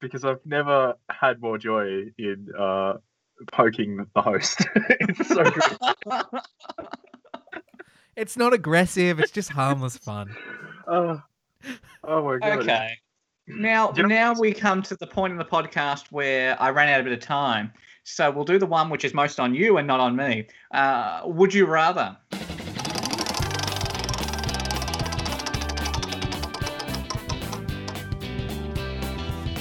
because 0.00 0.24
I've 0.24 0.44
never 0.44 0.94
had 1.08 1.40
more 1.40 1.56
joy 1.56 2.12
in 2.18 2.48
uh, 2.58 2.94
poking 3.52 4.06
the 4.14 4.20
host. 4.22 4.66
it's 4.76 5.28
so 5.28 5.42
good. 5.44 6.40
It's 8.18 8.36
not 8.36 8.52
aggressive. 8.52 9.20
It's 9.20 9.30
just 9.30 9.50
harmless 9.50 9.96
fun. 9.96 10.34
Oh, 10.90 11.20
oh 12.04 12.24
my 12.24 12.38
god. 12.38 12.60
Okay. 12.60 12.96
Now, 13.46 13.92
You 13.94 14.04
know- 14.04 14.08
now 14.08 14.32
we 14.32 14.54
come 14.54 14.80
to 14.84 14.96
the 14.96 15.06
point 15.06 15.32
in 15.32 15.38
the 15.38 15.44
podcast 15.44 16.06
where 16.10 16.56
I 16.58 16.70
ran 16.70 16.88
out 16.88 16.98
a 17.00 17.04
bit 17.04 17.12
of 17.12 17.20
time. 17.20 17.74
So 18.04 18.30
we'll 18.30 18.46
do 18.46 18.58
the 18.58 18.64
one 18.64 18.88
which 18.88 19.04
is 19.04 19.12
most 19.12 19.38
on 19.38 19.54
you 19.54 19.76
and 19.76 19.86
not 19.86 20.00
on 20.00 20.16
me. 20.16 20.46
Uh, 20.72 21.20
would 21.26 21.52
you 21.52 21.66
rather? 21.66 22.16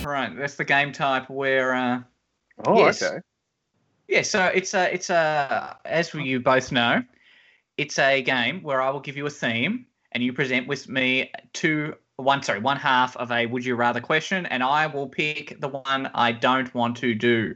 Right, 0.06 0.32
that's 0.38 0.56
the 0.56 0.64
game 0.66 0.92
type 0.94 1.30
where. 1.30 1.74
Uh, 1.76 2.02
Oh, 2.66 2.86
Yes. 2.86 3.04
okay. 3.04 3.20
yeah, 4.08 4.24
so 4.24 4.46
it's 4.46 4.74
a, 4.74 4.92
it's 4.92 5.12
a, 5.12 5.78
as 5.86 6.12
you 6.16 6.40
both 6.40 6.72
know, 6.72 7.04
it's 7.78 8.00
a 8.00 8.22
game 8.22 8.62
where 8.62 8.82
I 8.82 8.90
will 8.90 9.00
give 9.00 9.18
you 9.18 9.26
a 9.26 9.32
theme 9.32 9.86
and 10.12 10.24
you 10.24 10.34
present 10.34 10.68
with 10.68 10.90
me 10.90 11.32
two, 11.54 11.96
one, 12.16 12.42
sorry, 12.42 12.60
one 12.60 12.78
half 12.78 13.16
of 13.18 13.32
a 13.32 13.46
would 13.46 13.64
you 13.64 13.76
rather 13.76 14.02
question, 14.02 14.46
and 14.48 14.64
I 14.64 14.88
will 14.88 15.08
pick 15.08 15.60
the 15.62 15.68
one 15.68 16.10
I 16.14 16.32
don't 16.32 16.74
want 16.74 16.98
to 16.98 17.14
do. 17.14 17.56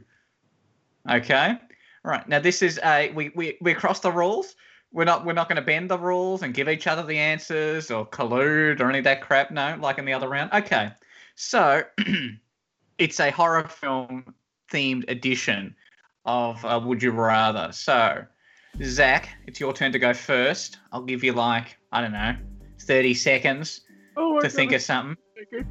Okay, 1.10 1.58
right. 2.04 2.28
Now 2.28 2.38
this 2.38 2.62
is 2.62 2.78
a 2.84 3.10
we 3.10 3.32
we 3.34 3.58
we 3.60 3.74
cross 3.74 4.00
the 4.00 4.12
rules. 4.12 4.54
We're 4.92 5.04
not 5.04 5.24
we're 5.24 5.32
not 5.32 5.48
going 5.48 5.56
to 5.56 5.62
bend 5.62 5.90
the 5.90 5.98
rules 5.98 6.42
and 6.42 6.54
give 6.54 6.68
each 6.68 6.86
other 6.86 7.02
the 7.02 7.18
answers 7.18 7.90
or 7.90 8.06
collude 8.06 8.80
or 8.80 8.88
any 8.88 8.98
of 8.98 9.04
that 9.04 9.22
crap. 9.22 9.50
No, 9.50 9.76
like 9.80 9.98
in 9.98 10.04
the 10.04 10.12
other 10.12 10.28
round. 10.28 10.52
Okay, 10.52 10.92
so 11.34 11.82
it's 12.98 13.18
a 13.18 13.30
horror 13.30 13.66
film 13.66 14.34
themed 14.70 15.10
edition 15.10 15.74
of 16.24 16.64
uh, 16.64 16.80
Would 16.82 17.02
You 17.02 17.10
Rather. 17.10 17.72
So, 17.72 18.24
Zac, 18.80 19.28
it's 19.46 19.60
your 19.60 19.72
turn 19.72 19.92
to 19.92 19.98
go 19.98 20.14
first. 20.14 20.78
I'll 20.92 21.02
give 21.02 21.22
you 21.22 21.32
like, 21.32 21.76
I 21.90 22.00
don't 22.00 22.12
know, 22.12 22.34
30 22.80 23.14
seconds 23.14 23.82
Oh 24.16 24.40
to 24.40 24.48
think 24.48 24.72
of 24.72 24.82
something. 24.82 25.16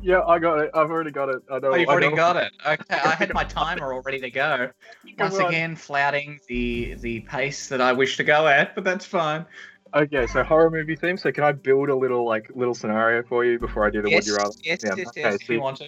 Yeah, 0.02 0.22
I 0.28 0.40
got 0.40 0.60
it. 0.60 0.72
I've 0.74 0.90
already 0.90 1.12
got 1.12 1.30
it. 1.30 1.42
I 1.50 1.60
know. 1.60 1.72
Oh, 1.72 1.76
you've 1.76 1.90
I 1.90 1.94
already 1.94 2.16
got 2.16 2.36
it. 2.36 2.52
Okay, 2.66 2.96
I 2.96 3.16
had 3.16 3.34
my 3.34 3.44
timer 3.46 3.94
all 3.94 4.02
ready 4.02 4.20
to 4.20 4.30
go. 4.30 4.70
Once 5.18 5.36
on. 5.36 5.48
again, 5.48 5.76
flouting 5.76 6.40
the 6.48 6.96
the 6.96 7.22
pace 7.22 7.70
that 7.70 7.80
I 7.82 7.94
wish 7.94 8.18
to 8.18 8.24
go 8.24 8.48
at, 8.48 8.76
but 8.76 8.84
that's 8.84 9.06
fine. 9.06 9.46
Okay, 9.94 10.28
so 10.28 10.44
horror 10.44 10.70
movie 10.70 10.96
theme. 10.96 11.18
So 11.18 11.32
can 11.32 11.44
I 11.44 11.52
build 11.52 11.90
a 11.90 11.96
little 11.96 12.26
like 12.26 12.50
little 12.54 12.74
scenario 12.74 13.24
for 13.24 13.46
you 13.46 13.60
before 13.60 13.86
I 13.86 13.90
do 13.90 14.02
the 14.02 14.10
yes, 14.10 14.24
would 14.24 14.28
you 14.28 14.36
rather? 14.36 14.56
yes, 14.64 14.80
Yeah, 14.84 14.96
yes, 14.98 15.08
okay, 15.10 15.22
yes, 15.22 15.36
if 15.42 15.50
you 15.50 15.62
want 15.62 15.78
to. 15.78 15.88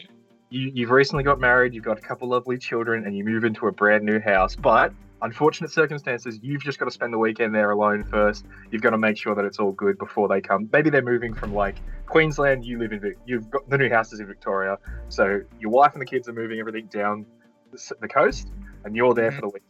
You, 0.50 0.72
you've 0.74 0.92
recently 0.92 1.24
got 1.24 1.40
married. 1.40 1.74
You've 1.74 1.84
got 1.84 1.98
a 1.98 2.02
couple 2.02 2.30
lovely 2.30 2.58
children, 2.58 3.06
and 3.06 3.18
you 3.18 3.24
move 3.24 3.44
into 3.44 3.68
a 3.68 3.72
brand 3.72 4.04
new 4.04 4.20
house. 4.20 4.56
But 4.56 4.94
unfortunate 5.24 5.72
circumstances, 5.72 6.40
you've 6.42 6.62
just 6.62 6.78
got 6.78 6.86
to 6.86 6.92
spend 6.92 7.14
the 7.14 7.18
weekend 7.18 7.56
there 7.56 7.72
alone 7.72 8.04
first. 8.04 8.46
You've 8.72 8.82
got 8.82 8.92
to 8.92 8.98
make 8.98 9.18
sure 9.18 9.34
that 9.34 9.46
it's 9.46 9.58
all 9.58 9.72
good 9.72 9.98
before 9.98 10.28
they 10.28 10.42
come. 10.42 10.70
Maybe 10.72 10.90
they're 10.90 11.02
moving 11.02 11.34
from 11.34 11.54
like 11.54 11.78
Queensland. 12.06 12.66
You 12.66 12.78
live 12.78 12.92
in 12.92 13.00
Vic. 13.00 13.18
You've 13.26 13.50
got 13.50 13.68
the 13.70 13.78
new 13.78 13.90
house 13.90 14.14
is 14.14 14.20
in 14.20 14.28
Victoria. 14.28 14.78
So 15.10 15.42
your 15.60 15.72
wife 15.72 15.94
and 15.94 16.02
the 16.02 16.06
kids 16.06 16.28
are 16.28 16.34
moving 16.34 16.60
everything 16.60 16.88
down 16.88 17.26
the 17.72 18.08
coast, 18.08 18.52
and 18.84 18.96
you're 18.96 19.14
there 19.14 19.30
mm-hmm. 19.30 19.36
for 19.40 19.42
the 19.42 19.50
week. 19.50 19.64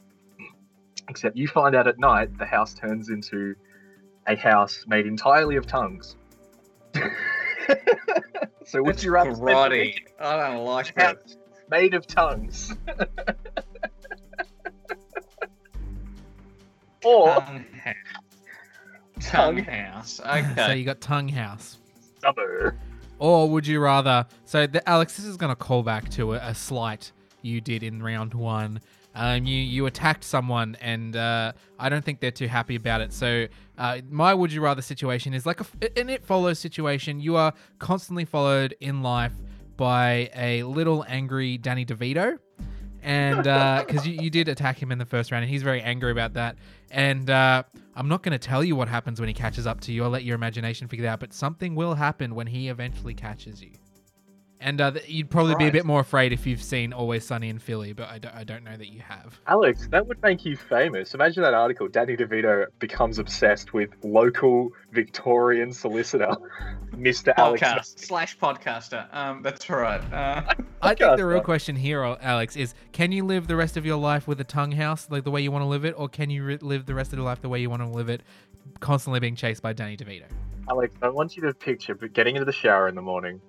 Except 1.07 1.37
you 1.37 1.47
find 1.47 1.75
out 1.75 1.87
at 1.87 1.99
night 1.99 2.37
the 2.37 2.45
house 2.45 2.73
turns 2.73 3.09
into 3.09 3.55
a 4.27 4.35
house 4.35 4.85
made 4.87 5.05
entirely 5.05 5.55
of 5.57 5.67
tongues. 5.67 6.15
so 8.65 8.81
would 8.81 8.95
That's 8.95 9.03
you 9.03 9.11
rather 9.11 9.31
karate. 9.31 9.95
I 10.19 10.37
don't 10.37 10.65
like 10.65 10.95
that. 10.95 11.35
made 11.69 11.93
of 11.93 12.07
tongues? 12.07 12.73
or 17.03 17.27
Tongue 17.35 17.65
house. 17.83 19.21
Tongue 19.21 19.63
Tongue. 19.63 19.63
house. 19.65 20.21
So 20.67 20.71
you 20.73 20.85
got 20.85 21.01
tongue 21.01 21.29
house. 21.29 21.77
summer? 22.21 22.77
Or 23.19 23.49
would 23.49 23.65
you 23.65 23.79
rather? 23.79 24.25
So, 24.45 24.67
the, 24.67 24.87
Alex, 24.89 25.15
this 25.15 25.25
is 25.25 25.37
going 25.37 25.51
to 25.51 25.55
call 25.55 25.83
back 25.83 26.09
to 26.11 26.33
a, 26.33 26.37
a 26.37 26.55
slight 26.55 27.11
you 27.41 27.61
did 27.61 27.83
in 27.83 28.01
round 28.01 28.33
one. 28.33 28.81
Um, 29.15 29.45
you 29.45 29.57
you 29.57 29.85
attacked 29.85 30.23
someone, 30.23 30.75
and 30.81 31.15
uh, 31.15 31.53
I 31.77 31.89
don't 31.89 32.03
think 32.03 32.19
they're 32.19 32.31
too 32.31 32.47
happy 32.47 32.75
about 32.75 32.99
it. 33.01 33.13
So, 33.13 33.45
uh, 33.77 33.99
my 34.09 34.33
would 34.33 34.51
you 34.51 34.61
rather 34.61 34.81
situation 34.81 35.33
is 35.35 35.45
like 35.45 35.59
a, 35.61 35.63
f- 35.63 35.91
an 35.97 36.09
it 36.09 36.25
follows 36.25 36.57
situation. 36.57 37.19
You 37.19 37.35
are 37.35 37.53
constantly 37.77 38.25
followed 38.25 38.75
in 38.79 39.03
life 39.03 39.33
by 39.77 40.31
a 40.35 40.63
little 40.63 41.05
angry 41.07 41.57
Danny 41.59 41.85
DeVito, 41.85 42.39
and 43.03 43.43
because 43.85 44.07
you, 44.07 44.19
you 44.21 44.29
did 44.29 44.47
attack 44.47 44.81
him 44.81 44.91
in 44.91 44.97
the 44.97 45.05
first 45.05 45.31
round, 45.31 45.43
and 45.43 45.51
he's 45.51 45.63
very 45.63 45.81
angry 45.81 46.11
about 46.11 46.33
that. 46.33 46.55
And 46.89 47.29
uh, 47.29 47.63
I'm 47.95 48.07
not 48.07 48.23
going 48.23 48.31
to 48.31 48.39
tell 48.39 48.63
you 48.63 48.75
what 48.75 48.87
happens 48.87 49.19
when 49.19 49.27
he 49.27 49.33
catches 49.33 49.67
up 49.67 49.81
to 49.81 49.91
you. 49.91 50.03
I'll 50.03 50.09
let 50.09 50.23
your 50.23 50.35
imagination 50.35 50.87
figure 50.87 51.03
that 51.03 51.13
out. 51.13 51.19
But 51.19 51.33
something 51.33 51.75
will 51.75 51.95
happen 51.95 52.33
when 52.35 52.47
he 52.47 52.69
eventually 52.69 53.13
catches 53.13 53.61
you. 53.61 53.71
And 54.63 54.79
uh, 54.79 54.93
you'd 55.07 55.29
probably 55.29 55.55
be 55.55 55.67
a 55.67 55.71
bit 55.71 55.85
more 55.85 55.99
afraid 55.99 56.31
if 56.31 56.47
you've 56.47 56.63
seen 56.63 56.93
Always 56.93 57.25
Sunny 57.25 57.49
in 57.49 57.59
Philly, 57.59 57.91
but 57.91 58.07
I 58.07 58.17
don't, 58.17 58.33
I 58.33 58.45
don't 58.45 58.63
know 58.63 58.77
that 58.77 58.93
you 58.93 59.01
have. 59.01 59.37
Alex, 59.45 59.89
that 59.91 60.07
would 60.07 60.21
make 60.23 60.45
you 60.45 60.55
famous. 60.55 61.13
Imagine 61.13 61.43
that 61.43 61.53
article. 61.53 61.89
Danny 61.89 62.15
DeVito 62.15 62.67
becomes 62.79 63.19
obsessed 63.19 63.73
with 63.73 63.89
local 64.03 64.71
Victorian 64.93 65.73
solicitor, 65.73 66.33
Mr. 66.91 67.33
Alex. 67.35 67.61
Podcast 67.61 67.99
slash 67.99 68.37
podcaster. 68.37 69.13
Um, 69.13 69.41
that's 69.41 69.69
right. 69.69 70.01
Uh, 70.13 70.53
I 70.81 70.95
think 70.95 70.99
the 71.17 71.25
real 71.25 71.41
question 71.41 71.75
here, 71.75 72.01
Alex, 72.01 72.55
is 72.55 72.73
can 72.93 73.11
you 73.11 73.25
live 73.25 73.47
the 73.47 73.57
rest 73.57 73.75
of 73.75 73.85
your 73.85 73.97
life 73.97 74.29
with 74.29 74.39
a 74.39 74.45
tongue 74.45 74.71
house, 74.71 75.07
like 75.09 75.25
the 75.25 75.31
way 75.31 75.41
you 75.41 75.51
want 75.51 75.63
to 75.63 75.67
live 75.67 75.83
it, 75.83 75.93
or 75.97 76.07
can 76.07 76.29
you 76.29 76.45
re- 76.45 76.57
live 76.61 76.85
the 76.85 76.95
rest 76.95 77.11
of 77.11 77.19
your 77.19 77.25
life 77.25 77.41
the 77.41 77.49
way 77.49 77.59
you 77.59 77.69
want 77.69 77.81
to 77.81 77.89
live 77.89 78.07
it, 78.07 78.21
constantly 78.79 79.19
being 79.19 79.35
chased 79.35 79.61
by 79.61 79.73
Danny 79.73 79.97
DeVito? 79.97 80.27
Alex, 80.69 80.95
I 81.01 81.09
want 81.09 81.35
you 81.35 81.43
to 81.43 81.53
picture 81.53 81.95
getting 81.95 82.37
into 82.37 82.45
the 82.45 82.53
shower 82.53 82.87
in 82.87 82.95
the 82.95 83.01
morning. 83.01 83.41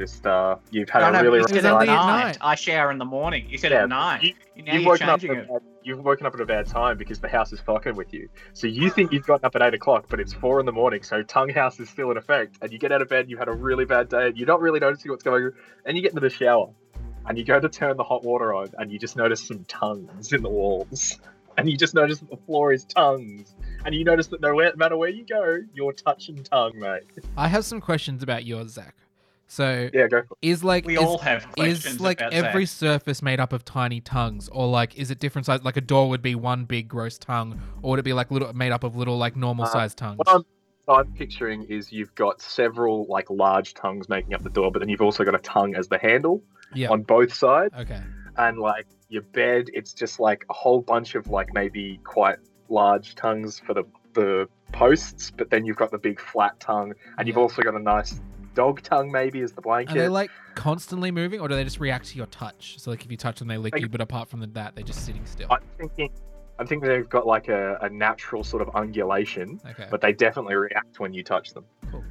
Just 0.00 0.26
uh, 0.26 0.56
you've 0.70 0.88
had 0.88 1.00
no, 1.00 1.08
a 1.08 1.12
no, 1.12 1.22
really 1.24 1.38
you 1.40 1.48
said 1.48 1.66
at 1.66 1.74
night. 1.74 1.88
at 1.90 2.06
night. 2.06 2.38
I 2.40 2.54
shower 2.54 2.90
in 2.90 2.96
the 2.96 3.04
morning. 3.04 3.44
You 3.50 3.58
said 3.58 3.70
Yeah, 3.70 3.82
at 3.82 3.90
night. 3.90 4.22
you- 4.22 4.34
now 4.64 4.72
you've 4.72 4.82
you're 4.82 4.90
woken 4.92 5.08
up 5.10 5.20
changing 5.20 5.36
at 5.36 5.44
it. 5.44 5.50
a 5.50 5.52
bad, 5.52 5.62
you've 5.82 6.02
woken 6.02 6.24
up 6.26 6.34
at 6.34 6.40
a 6.40 6.46
bad 6.46 6.66
time 6.66 6.96
because 6.96 7.18
the 7.20 7.28
house 7.28 7.52
is 7.52 7.60
fucking 7.60 7.96
with 7.96 8.14
you. 8.14 8.30
So 8.54 8.66
you 8.66 8.88
think 8.88 9.12
you've 9.12 9.26
gotten 9.26 9.44
up 9.44 9.54
at 9.56 9.60
eight 9.62 9.74
o'clock, 9.74 10.06
but 10.08 10.18
it's 10.20 10.32
four 10.32 10.58
in 10.58 10.64
the 10.64 10.72
morning. 10.72 11.02
So 11.02 11.22
tongue 11.22 11.50
house 11.50 11.78
is 11.80 11.90
still 11.90 12.10
in 12.10 12.16
effect, 12.16 12.56
and 12.62 12.72
you 12.72 12.78
get 12.78 12.92
out 12.92 13.02
of 13.02 13.10
bed. 13.10 13.28
You 13.28 13.36
had 13.36 13.48
a 13.48 13.52
really 13.52 13.84
bad 13.84 14.08
day. 14.08 14.32
You're 14.34 14.46
not 14.48 14.62
really 14.62 14.80
noticing 14.80 15.10
what's 15.10 15.22
going 15.22 15.44
on, 15.44 15.52
and 15.84 15.98
you 15.98 16.02
get 16.02 16.12
into 16.12 16.20
the 16.22 16.30
shower, 16.30 16.70
and 17.26 17.36
you 17.36 17.44
go 17.44 17.60
to 17.60 17.68
turn 17.68 17.98
the 17.98 18.04
hot 18.04 18.24
water 18.24 18.54
on, 18.54 18.68
and 18.78 18.90
you 18.90 18.98
just 18.98 19.16
notice 19.16 19.46
some 19.46 19.64
tongues 19.64 20.32
in 20.32 20.42
the 20.42 20.48
walls, 20.50 21.18
and 21.58 21.70
you 21.70 21.76
just 21.76 21.94
notice 21.94 22.20
that 22.20 22.30
the 22.30 22.38
floor 22.38 22.72
is 22.72 22.84
tongues, 22.86 23.54
and 23.84 23.94
you 23.94 24.02
notice 24.04 24.28
that 24.28 24.40
no 24.40 24.54
matter 24.76 24.96
where 24.96 25.10
you 25.10 25.26
go, 25.26 25.58
you're 25.74 25.92
touching 25.92 26.42
tongue, 26.42 26.78
mate. 26.78 27.02
I 27.36 27.48
have 27.48 27.66
some 27.66 27.82
questions 27.82 28.22
about 28.22 28.46
yours, 28.46 28.72
Zac. 28.72 28.94
So, 29.50 29.90
Yeah, 29.92 30.06
go 30.06 30.22
for 30.22 30.36
it. 30.40 30.48
is 30.48 30.62
like 30.62 30.86
We 30.86 30.94
is, 30.96 31.02
all 31.02 31.18
have 31.18 31.44
questions 31.54 31.84
is 31.96 32.00
like 32.00 32.20
every 32.20 32.66
Zac. 32.66 32.78
surface 32.78 33.20
made 33.20 33.40
up 33.40 33.52
of 33.52 33.64
tiny 33.64 34.00
tongues, 34.00 34.48
or 34.52 34.68
like 34.68 34.96
is 34.96 35.10
it 35.10 35.18
different 35.18 35.46
size? 35.46 35.64
Like 35.64 35.76
a 35.76 35.80
door 35.80 36.08
would 36.08 36.22
be 36.22 36.36
one 36.36 36.66
big 36.66 36.86
gross 36.86 37.18
tongue, 37.18 37.60
or 37.82 37.90
would 37.90 37.98
it 37.98 38.04
be 38.04 38.12
like 38.12 38.30
little 38.30 38.52
made 38.52 38.70
up 38.70 38.84
of 38.84 38.94
little 38.94 39.18
like 39.18 39.34
normal 39.34 39.64
Uh, 39.64 39.68
sized 39.68 39.98
tongues? 39.98 40.18
What 40.18 40.28
I'm, 40.28 40.42
what 40.84 41.00
I'm 41.00 41.12
picturing 41.14 41.64
is 41.64 41.90
you've 41.90 42.14
got 42.14 42.40
several 42.40 43.06
like 43.08 43.28
large 43.28 43.74
tongues 43.74 44.08
making 44.08 44.34
up 44.34 44.44
the 44.44 44.50
door, 44.50 44.70
but 44.70 44.78
then 44.78 44.88
you've 44.88 45.02
also 45.02 45.24
got 45.24 45.34
a 45.34 45.38
tongue 45.38 45.74
as 45.74 45.88
the 45.88 45.98
handle 45.98 46.44
Yeah. 46.72 46.90
on 46.90 47.02
both 47.02 47.34
sides. 47.34 47.74
Okay. 47.76 48.00
and 48.36 48.58
like 48.60 48.86
your 49.08 49.22
bed 49.22 49.64
it's 49.74 49.92
just 49.92 50.20
like 50.20 50.44
a 50.48 50.52
whole 50.52 50.80
bunch 50.80 51.16
of 51.16 51.26
like 51.26 51.52
maybe 51.52 51.98
quite 52.04 52.38
large 52.68 53.16
tongues 53.16 53.58
for 53.58 53.74
the 53.74 53.82
the 54.14 54.48
posts 54.72 55.32
but 55.36 55.50
then 55.50 55.66
you've 55.66 55.76
got 55.76 55.90
the 55.90 55.98
big 55.98 56.20
flat 56.20 56.58
tongue 56.60 56.92
and 57.18 57.26
you've 57.26 57.36
also 57.36 57.60
got 57.60 57.74
a 57.74 57.78
nice 57.80 58.20
dog 58.54 58.82
tongue 58.82 59.10
maybe 59.12 59.40
is 59.40 59.52
the 59.52 59.60
blanket. 59.60 59.96
Are 59.96 60.00
they 60.00 60.08
like 60.08 60.30
constantly 60.54 61.10
moving, 61.10 61.40
or 61.40 61.48
do 61.48 61.54
they 61.54 61.64
just 61.64 61.80
react 61.80 62.06
to 62.08 62.16
your 62.16 62.26
touch? 62.26 62.78
So 62.78 62.90
like 62.90 63.04
if 63.04 63.10
you 63.10 63.16
touch 63.16 63.38
them, 63.38 63.48
they 63.48 63.56
lick 63.58 63.74
Like- 63.74 63.82
you, 63.82 63.88
but 63.88 64.00
apart 64.00 64.28
from 64.28 64.40
that, 64.40 64.74
they're 64.74 64.84
just 64.84 65.04
sitting 65.06 65.24
still. 65.26 65.48
i'm 65.50 65.60
thinking 65.78 66.10
i'm 66.58 66.66
thinking 66.66 66.88
they've 66.88 67.08
got 67.08 67.26
like 67.26 67.48
a, 67.48 67.78
a 67.82 67.88
natural 67.88 68.44
sort 68.44 68.60
of 68.62 68.74
undulation 68.76 69.58
Okay. 69.70 69.86
but 69.90 70.00
they 70.00 70.12
definitely 70.12 70.54
react 70.56 71.00
when 71.00 71.14
you 71.14 71.22
touch 71.22 71.54
them 71.54 71.64
Cool. 71.90 72.04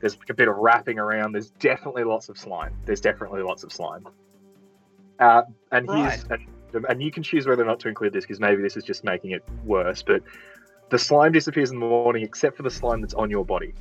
there's 0.00 0.18
like 0.18 0.28
a 0.30 0.34
bit 0.34 0.48
of 0.48 0.56
wrapping 0.56 0.98
around 0.98 1.32
there's 1.32 1.50
definitely 1.52 2.04
lots 2.04 2.28
of 2.28 2.36
slime 2.36 2.74
there's 2.84 3.00
definitely 3.00 3.42
lots 3.42 3.62
of 3.64 3.72
slime 3.72 4.06
uh, 5.18 5.42
and 5.72 5.88
here's 5.90 6.24
and, 6.24 6.84
and 6.90 7.02
you 7.02 7.10
can 7.10 7.22
choose 7.22 7.46
whether 7.46 7.62
or 7.62 7.66
not 7.66 7.80
to 7.80 7.88
include 7.88 8.12
this 8.12 8.24
because 8.24 8.38
maybe 8.40 8.60
this 8.60 8.76
is 8.76 8.84
just 8.84 9.02
making 9.04 9.30
it 9.30 9.42
worse 9.64 10.02
but 10.02 10.22
the 10.90 10.98
slime 10.98 11.32
disappears 11.32 11.70
in 11.70 11.80
the 11.80 11.86
morning 11.86 12.22
except 12.22 12.56
for 12.56 12.62
the 12.64 12.70
slime 12.70 13.00
that's 13.00 13.14
on 13.14 13.30
your 13.30 13.44
body 13.44 13.72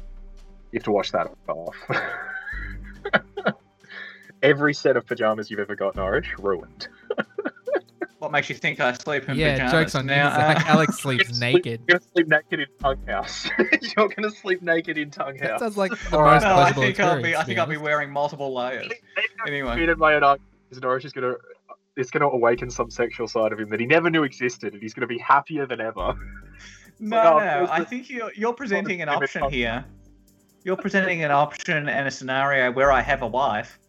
you 0.76 0.80
have 0.80 0.84
to 0.84 0.92
wash 0.92 1.12
that 1.12 1.32
off 1.48 1.76
every 4.44 4.74
set 4.74 4.98
of 4.98 5.06
pajamas 5.06 5.50
you've 5.50 5.60
ever 5.62 5.76
got 5.76 5.96
norwich 5.96 6.28
ruined 6.40 6.88
What 8.20 8.32
makes 8.32 8.50
you 8.50 8.56
think 8.56 8.80
I 8.80 8.94
sleep 8.94 9.30
in 9.30 9.38
yeah, 9.38 9.52
pajamas? 9.54 9.72
jokes 9.72 9.96
on 9.96 10.06
you. 10.06 10.16
now. 10.16 10.30
Uh, 10.30 10.60
Alex 10.66 10.98
sleeps 11.00 11.40
naked. 11.40 11.82
you're 11.88 12.00
gonna 12.00 12.12
sleep 12.16 12.28
naked 12.28 12.60
in 12.62 12.66
tongue 12.82 13.06
house 13.08 13.48
you're 13.96 14.08
gonna 14.10 14.32
sleep 14.32 14.62
naked 14.64 14.98
in 14.98 15.12
tongue 15.12 15.38
That 15.38 15.52
house 15.52 15.60
sounds 15.60 15.78
like 15.78 15.92
the 15.92 16.16
All 16.18 16.24
right. 16.24 16.34
most 16.42 16.44
no, 16.44 16.56
I 16.56 16.72
think 16.72 17.00
I'll 17.00 17.22
be. 17.22 17.36
I 17.36 17.44
think 17.44 17.60
I'll 17.60 17.68
be 17.68 17.78
wearing 17.78 18.10
multiple 18.12 18.54
layers. 18.56 18.88
Anyway, 19.46 19.76
Treated 19.76 19.98
my 20.00 20.16
own 20.16 20.24
argument 20.24 20.50
Norwich 20.82 21.06
is 21.06 21.12
gonna 21.14 21.34
it's 21.98 22.10
gonna 22.10 22.28
awaken 22.28 22.70
some 22.72 22.90
sexual 22.90 23.28
side 23.28 23.52
of 23.54 23.60
him 23.60 23.70
that 23.70 23.80
he 23.80 23.86
never 23.86 24.10
knew 24.10 24.24
existed 24.24 24.74
and 24.74 24.82
he's 24.82 24.94
gonna 24.94 25.06
be 25.08 25.20
happier 25.20 25.68
than 25.68 25.80
ever 25.82 26.16
no, 27.00 27.18
Well, 27.22 27.40
no. 27.40 27.68
I 27.70 27.80
the- 27.82 27.86
think 27.86 28.10
you're 28.10 28.32
you're 28.36 28.54
presenting 28.54 29.02
an 29.04 29.10
option 29.10 29.44
on- 29.44 29.52
here. 29.52 29.86
You're 30.66 30.76
presenting 30.76 31.24
an 31.24 31.30
option 31.30 31.88
and 31.88 32.08
a 32.08 32.12
scenario 32.12 32.72
where 32.72 32.92
I 32.92 33.00
have 33.02 33.22
a 33.22 33.28
wife 33.28 33.80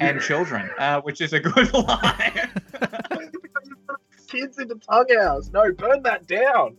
and 0.00 0.20
children, 0.20 0.70
uh, 0.78 1.00
which 1.00 1.22
is 1.22 1.32
a 1.32 1.40
good 1.40 1.72
lie. 1.74 2.48
kids 4.28 4.58
in 4.58 4.68
the 4.68 4.76
tongue 4.76 5.06
house 5.18 5.50
no 5.52 5.72
burn 5.72 6.02
that 6.04 6.24
down 6.28 6.76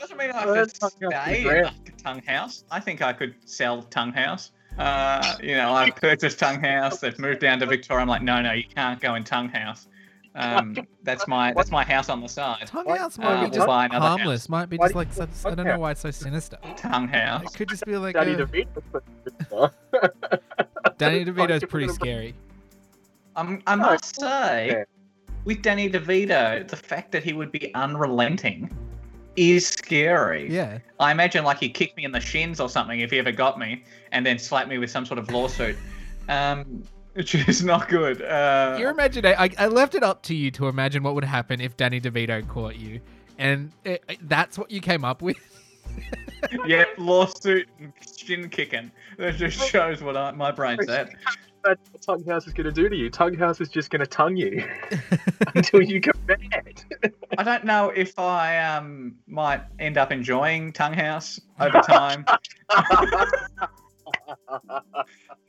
Doesn't 0.00 0.16
mean 0.16 0.32
I 0.32 0.44
Burn 0.44 0.56
have 0.56 0.72
to 0.72 0.90
stay 0.90 1.44
in 1.44 1.64
like 1.64 1.88
a 1.88 2.02
tongue 2.02 2.22
house. 2.26 2.64
I 2.70 2.80
think 2.80 3.02
I 3.02 3.12
could 3.12 3.34
sell 3.44 3.82
tongue 3.82 4.12
house. 4.12 4.50
Uh, 4.78 5.36
you 5.42 5.54
know, 5.56 5.72
I've 5.72 5.94
purchased 5.96 6.38
tongue 6.38 6.60
house. 6.60 7.00
They've 7.00 7.18
moved 7.18 7.40
down 7.40 7.58
to 7.60 7.66
Victoria. 7.66 8.02
I'm 8.02 8.08
like, 8.08 8.22
no, 8.22 8.40
no, 8.40 8.52
you 8.52 8.64
can't 8.64 9.00
go 9.00 9.14
in 9.14 9.24
tongue 9.24 9.50
house. 9.50 9.88
Um, 10.34 10.76
that's 11.02 11.26
my 11.26 11.52
that's 11.54 11.70
my 11.70 11.84
house 11.84 12.08
on 12.08 12.20
the 12.20 12.28
side. 12.28 12.66
Tongue 12.66 12.84
Why- 12.86 12.98
house 12.98 13.18
uh, 13.18 13.22
might 13.22 13.40
we'll 13.40 13.50
be 13.50 13.56
just 13.56 13.66
buy 13.66 13.84
another 13.86 14.06
harmless. 14.06 14.48
Might 14.48 14.68
be 14.68 14.78
just 14.78 14.94
like 14.94 15.08
call 15.14 15.26
so- 15.32 15.48
it 15.48 15.52
I 15.52 15.54
don't 15.56 15.66
know 15.66 15.78
why 15.78 15.90
it's 15.92 16.00
so 16.00 16.10
sinister. 16.10 16.58
Tongue 16.76 17.08
house. 17.08 17.52
It 17.54 17.56
could 17.58 17.68
just 17.68 17.84
be 17.84 17.96
like 17.96 18.14
Danny 18.14 18.32
a- 18.32 18.46
DeVito 18.46 19.72
Danny 20.98 21.24
DeVito's 21.24 21.36
Fucking 21.62 21.68
pretty 21.68 21.86
gonna- 21.86 21.94
scary. 21.94 22.34
Um, 23.36 23.62
I 23.66 23.76
must 23.76 24.16
say, 24.20 24.84
with 25.44 25.62
Danny 25.62 25.88
DeVito, 25.88 26.66
the 26.66 26.76
fact 26.76 27.12
that 27.12 27.22
he 27.22 27.32
would 27.32 27.52
be 27.52 27.72
unrelenting 27.74 28.68
is 29.36 29.66
scary. 29.66 30.50
Yeah. 30.52 30.78
I 30.98 31.12
imagine 31.12 31.44
like 31.44 31.58
he'd 31.60 31.70
kick 31.74 31.96
me 31.96 32.04
in 32.04 32.12
the 32.12 32.20
shins 32.20 32.60
or 32.60 32.68
something 32.68 33.00
if 33.00 33.10
he 33.12 33.18
ever 33.18 33.32
got 33.32 33.58
me, 33.58 33.84
and 34.12 34.26
then 34.26 34.38
slap 34.38 34.68
me 34.68 34.78
with 34.78 34.90
some 34.90 35.06
sort 35.06 35.18
of 35.18 35.30
lawsuit, 35.30 35.76
um, 36.28 36.82
which 37.14 37.34
is 37.34 37.62
not 37.64 37.88
good. 37.88 38.22
Uh, 38.22 38.76
Your 38.78 38.90
imagination. 38.90 39.36
I, 39.38 39.50
I 39.58 39.66
left 39.66 39.94
it 39.94 40.02
up 40.02 40.22
to 40.24 40.34
you 40.34 40.50
to 40.52 40.68
imagine 40.68 41.02
what 41.02 41.14
would 41.14 41.24
happen 41.24 41.60
if 41.60 41.76
Danny 41.76 42.00
DeVito 42.00 42.46
caught 42.48 42.76
you, 42.76 43.00
and 43.38 43.72
it, 43.84 44.02
it- 44.08 44.28
that's 44.28 44.58
what 44.58 44.70
you 44.70 44.80
came 44.80 45.04
up 45.04 45.22
with. 45.22 45.36
yeah, 46.66 46.84
lawsuit 46.98 47.68
and 47.80 47.92
shin 48.16 48.48
kicking. 48.48 48.90
That 49.18 49.34
just 49.36 49.68
shows 49.70 50.02
what 50.02 50.16
I, 50.16 50.30
my 50.32 50.50
brain's 50.52 50.88
at. 50.88 51.10
That's 51.62 51.80
what 51.92 52.00
tongue 52.00 52.24
house 52.24 52.46
is 52.46 52.54
going 52.54 52.64
to 52.64 52.72
do 52.72 52.88
to 52.88 52.96
you 52.96 53.10
tongue 53.10 53.34
house 53.34 53.60
is 53.60 53.68
just 53.68 53.90
going 53.90 54.00
to 54.00 54.06
tongue 54.06 54.34
you 54.34 54.66
until 55.54 55.82
you 55.82 56.00
go 56.00 56.10
mad 56.26 56.82
I 57.36 57.42
don't 57.42 57.64
know 57.66 57.90
if 57.94 58.18
I 58.18 58.56
um 58.58 59.16
might 59.26 59.60
end 59.78 59.98
up 59.98 60.10
enjoying 60.10 60.72
Tongue 60.72 60.94
House 60.94 61.38
over 61.60 61.82
time. 61.82 62.24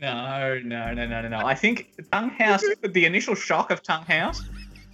no, 0.02 0.60
no, 0.64 0.94
no, 0.94 1.06
no, 1.06 1.22
no, 1.22 1.28
no. 1.28 1.38
I 1.46 1.54
think 1.54 1.92
Tongue 2.12 2.32
House, 2.32 2.64
the 2.84 3.06
initial 3.06 3.36
shock 3.36 3.72
of 3.72 3.84
Tongue 3.84 4.06
House 4.06 4.42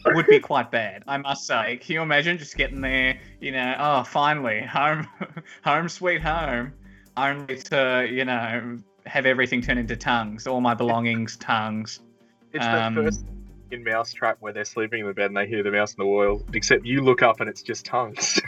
would 0.05 0.27
be 0.27 0.39
quite 0.39 0.69
bad, 0.69 1.03
I 1.07 1.17
must 1.17 1.47
say. 1.47 1.77
Can 1.77 1.93
you 1.95 2.01
imagine 2.01 2.37
just 2.37 2.57
getting 2.57 2.81
there, 2.81 3.19
you 3.39 3.51
know, 3.51 3.75
oh, 3.79 4.03
finally, 4.03 4.61
home, 4.61 5.07
home 5.63 5.89
sweet 5.89 6.21
home, 6.21 6.73
only 7.15 7.57
to, 7.57 8.07
you 8.09 8.25
know, 8.25 8.77
have 9.05 9.25
everything 9.25 9.61
turn 9.61 9.77
into 9.77 9.95
tongues, 9.95 10.45
all 10.45 10.61
my 10.61 10.73
belongings 10.73 11.37
tongues. 11.37 12.01
It's 12.53 12.65
Um, 12.65 12.95
the 12.95 13.03
first 13.03 13.25
in 13.71 13.83
Mousetrap 13.83 14.37
where 14.39 14.53
they're 14.53 14.65
sleeping 14.65 15.01
in 15.01 15.07
the 15.07 15.13
bed 15.13 15.27
and 15.27 15.37
they 15.37 15.47
hear 15.47 15.63
the 15.63 15.71
mouse 15.71 15.93
in 15.93 15.97
the 15.97 16.05
wall. 16.05 16.43
Except 16.53 16.85
you 16.85 17.01
look 17.01 17.21
up 17.21 17.39
and 17.39 17.49
it's 17.49 17.61
just 17.61 17.85
tongues. 17.85 18.39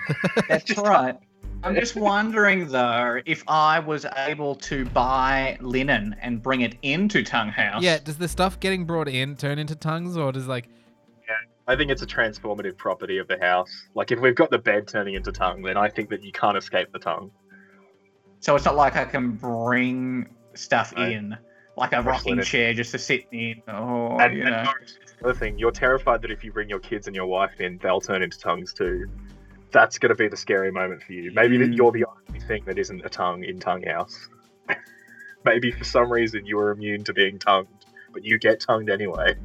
That's 0.48 0.78
right. 0.78 1.16
I'm 1.64 1.76
just 1.76 1.96
wondering 1.96 2.68
though 2.70 3.20
if 3.26 3.44
I 3.48 3.80
was 3.80 4.06
able 4.18 4.56
to 4.56 4.86
buy 4.86 5.58
linen 5.60 6.16
and 6.22 6.42
bring 6.42 6.62
it 6.62 6.76
into 6.84 7.22
Tongue 7.24 7.50
House. 7.50 7.84
Yeah, 7.84 7.98
does 8.00 8.18
the 8.18 8.28
stuff 8.28 8.60
getting 8.60 8.86
brought 8.86 9.08
in 9.10 9.36
turn 9.36 9.60
into 9.60 9.76
tongues, 9.76 10.16
or 10.18 10.32
does 10.32 10.48
like 10.48 10.70
I 11.68 11.76
think 11.76 11.92
it's 11.92 12.02
a 12.02 12.08
transformative 12.08 12.78
property 12.78 13.20
of 13.20 13.28
the 13.28 13.38
house. 13.40 13.70
Like 13.94 14.10
if 14.12 14.20
we've 14.20 14.34
got 14.34 14.50
the 14.50 14.58
bed 14.58 14.88
turning 14.88 15.14
into 15.14 15.32
tongue, 15.32 15.62
then 15.62 15.78
I 15.78 15.88
think 15.88 16.10
that 16.10 16.24
you 16.24 16.32
can't 16.32 16.58
escape 16.58 16.92
the 16.92 16.98
tongue. 16.98 17.30
So 18.40 18.56
it's 18.56 18.66
not 18.66 18.76
like 18.76 18.96
I 18.96 19.06
can 19.06 19.34
bring 19.34 20.28
stuff 20.56 20.92
No. 20.98 21.04
in, 21.04 21.38
like 21.78 21.94
a 21.94 22.02
rocking 22.02 22.32
linen. 22.38 22.46
chair 22.46 22.74
just 22.74 22.90
to 22.94 22.98
sit 22.98 23.28
in, 23.32 23.62
or 23.68 24.20
And, 24.20 24.36
you 24.36 24.42
and 24.42 24.50
know. 24.52 24.64
no, 24.64 24.72
the 25.20 25.26
other 25.30 25.34
thing, 25.40 25.60
you're 25.60 25.70
terrified 25.70 26.24
that 26.24 26.32
if 26.32 26.44
you 26.44 26.52
bring 26.52 26.70
your 26.70 26.80
kids 26.80 27.06
and 27.06 27.16
your 27.16 27.28
wife 27.28 27.62
in, 27.62 27.78
they'll 27.84 28.02
turn 28.02 28.24
into 28.24 28.40
tongues 28.40 28.74
too. 28.74 29.06
That's 29.72 30.00
going 30.00 30.10
to 30.10 30.16
be 30.16 30.28
the 30.28 30.38
scary 30.38 30.72
moment 30.72 31.04
for 31.04 31.14
you. 31.14 31.32
Maybe 31.32 31.58
that 31.58 31.70
Mm. 31.70 31.78
you're 31.78 31.92
the 31.92 32.06
only 32.06 32.40
thing 32.42 32.64
that 32.66 32.78
isn't 32.80 33.06
a 33.06 33.10
tongue 33.10 33.44
in 33.44 33.60
Tongue 33.60 33.84
House. 33.84 34.28
Maybe 35.46 35.72
for 35.72 35.84
some 35.84 36.12
reason 36.12 36.46
you 36.46 36.60
are 36.60 36.72
immune 36.72 37.04
to 37.06 37.14
being 37.14 37.38
tongued, 37.40 37.68
but 38.12 38.24
you 38.26 38.38
get 38.40 38.60
tongued 38.60 38.90
anyway. 38.90 39.36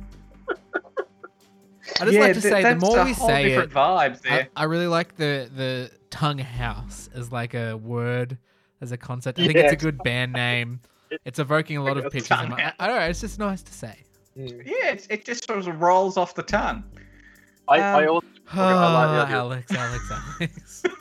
I 2.00 2.06
just 2.06 2.18
like 2.18 2.34
to 2.34 2.40
say 2.40 2.62
the 2.62 2.76
more 2.76 3.04
we 3.04 3.12
say 3.12 3.48
different 3.48 3.72
it, 3.72 3.74
vibes 3.74 4.20
I, 4.24 4.28
there. 4.28 4.48
I 4.56 4.64
really 4.64 4.86
like 4.86 5.16
the 5.16 5.50
the 5.54 5.90
tongue 6.10 6.38
house 6.38 7.08
as 7.14 7.30
like 7.30 7.54
a 7.54 7.76
word, 7.76 8.38
as 8.80 8.90
a 8.90 8.96
concept. 8.96 9.38
I 9.38 9.46
think 9.46 9.58
it's 9.58 9.72
a 9.72 9.76
good 9.76 10.02
band 10.02 10.32
name. 10.32 10.80
It's 11.24 11.38
evoking 11.38 11.76
a 11.76 11.84
lot 11.84 11.96
of 11.96 12.06
It's 12.06 12.12
pictures. 12.12 12.40
In 12.42 12.48
my, 12.48 12.56
I, 12.66 12.72
I 12.80 12.86
don't 12.88 12.96
know. 12.98 13.06
It's 13.06 13.20
just 13.20 13.38
nice 13.38 13.62
to 13.62 13.72
say. 13.72 14.02
Yeah, 14.34 14.90
it's, 14.90 15.06
it 15.08 15.24
just 15.24 15.46
sort 15.46 15.60
of 15.60 15.80
rolls 15.80 16.16
off 16.16 16.34
the 16.34 16.42
tongue. 16.42 16.82
I, 17.68 17.78
I 17.78 18.04
Um, 18.04 18.08
also 18.10 18.26
Oh, 18.56 18.62
I 18.62 18.92
like 18.92 19.08
the 19.08 19.24
idea. 19.24 19.36
Alex, 19.36 19.72
Alex, 19.72 20.10
Alex. 20.10 20.82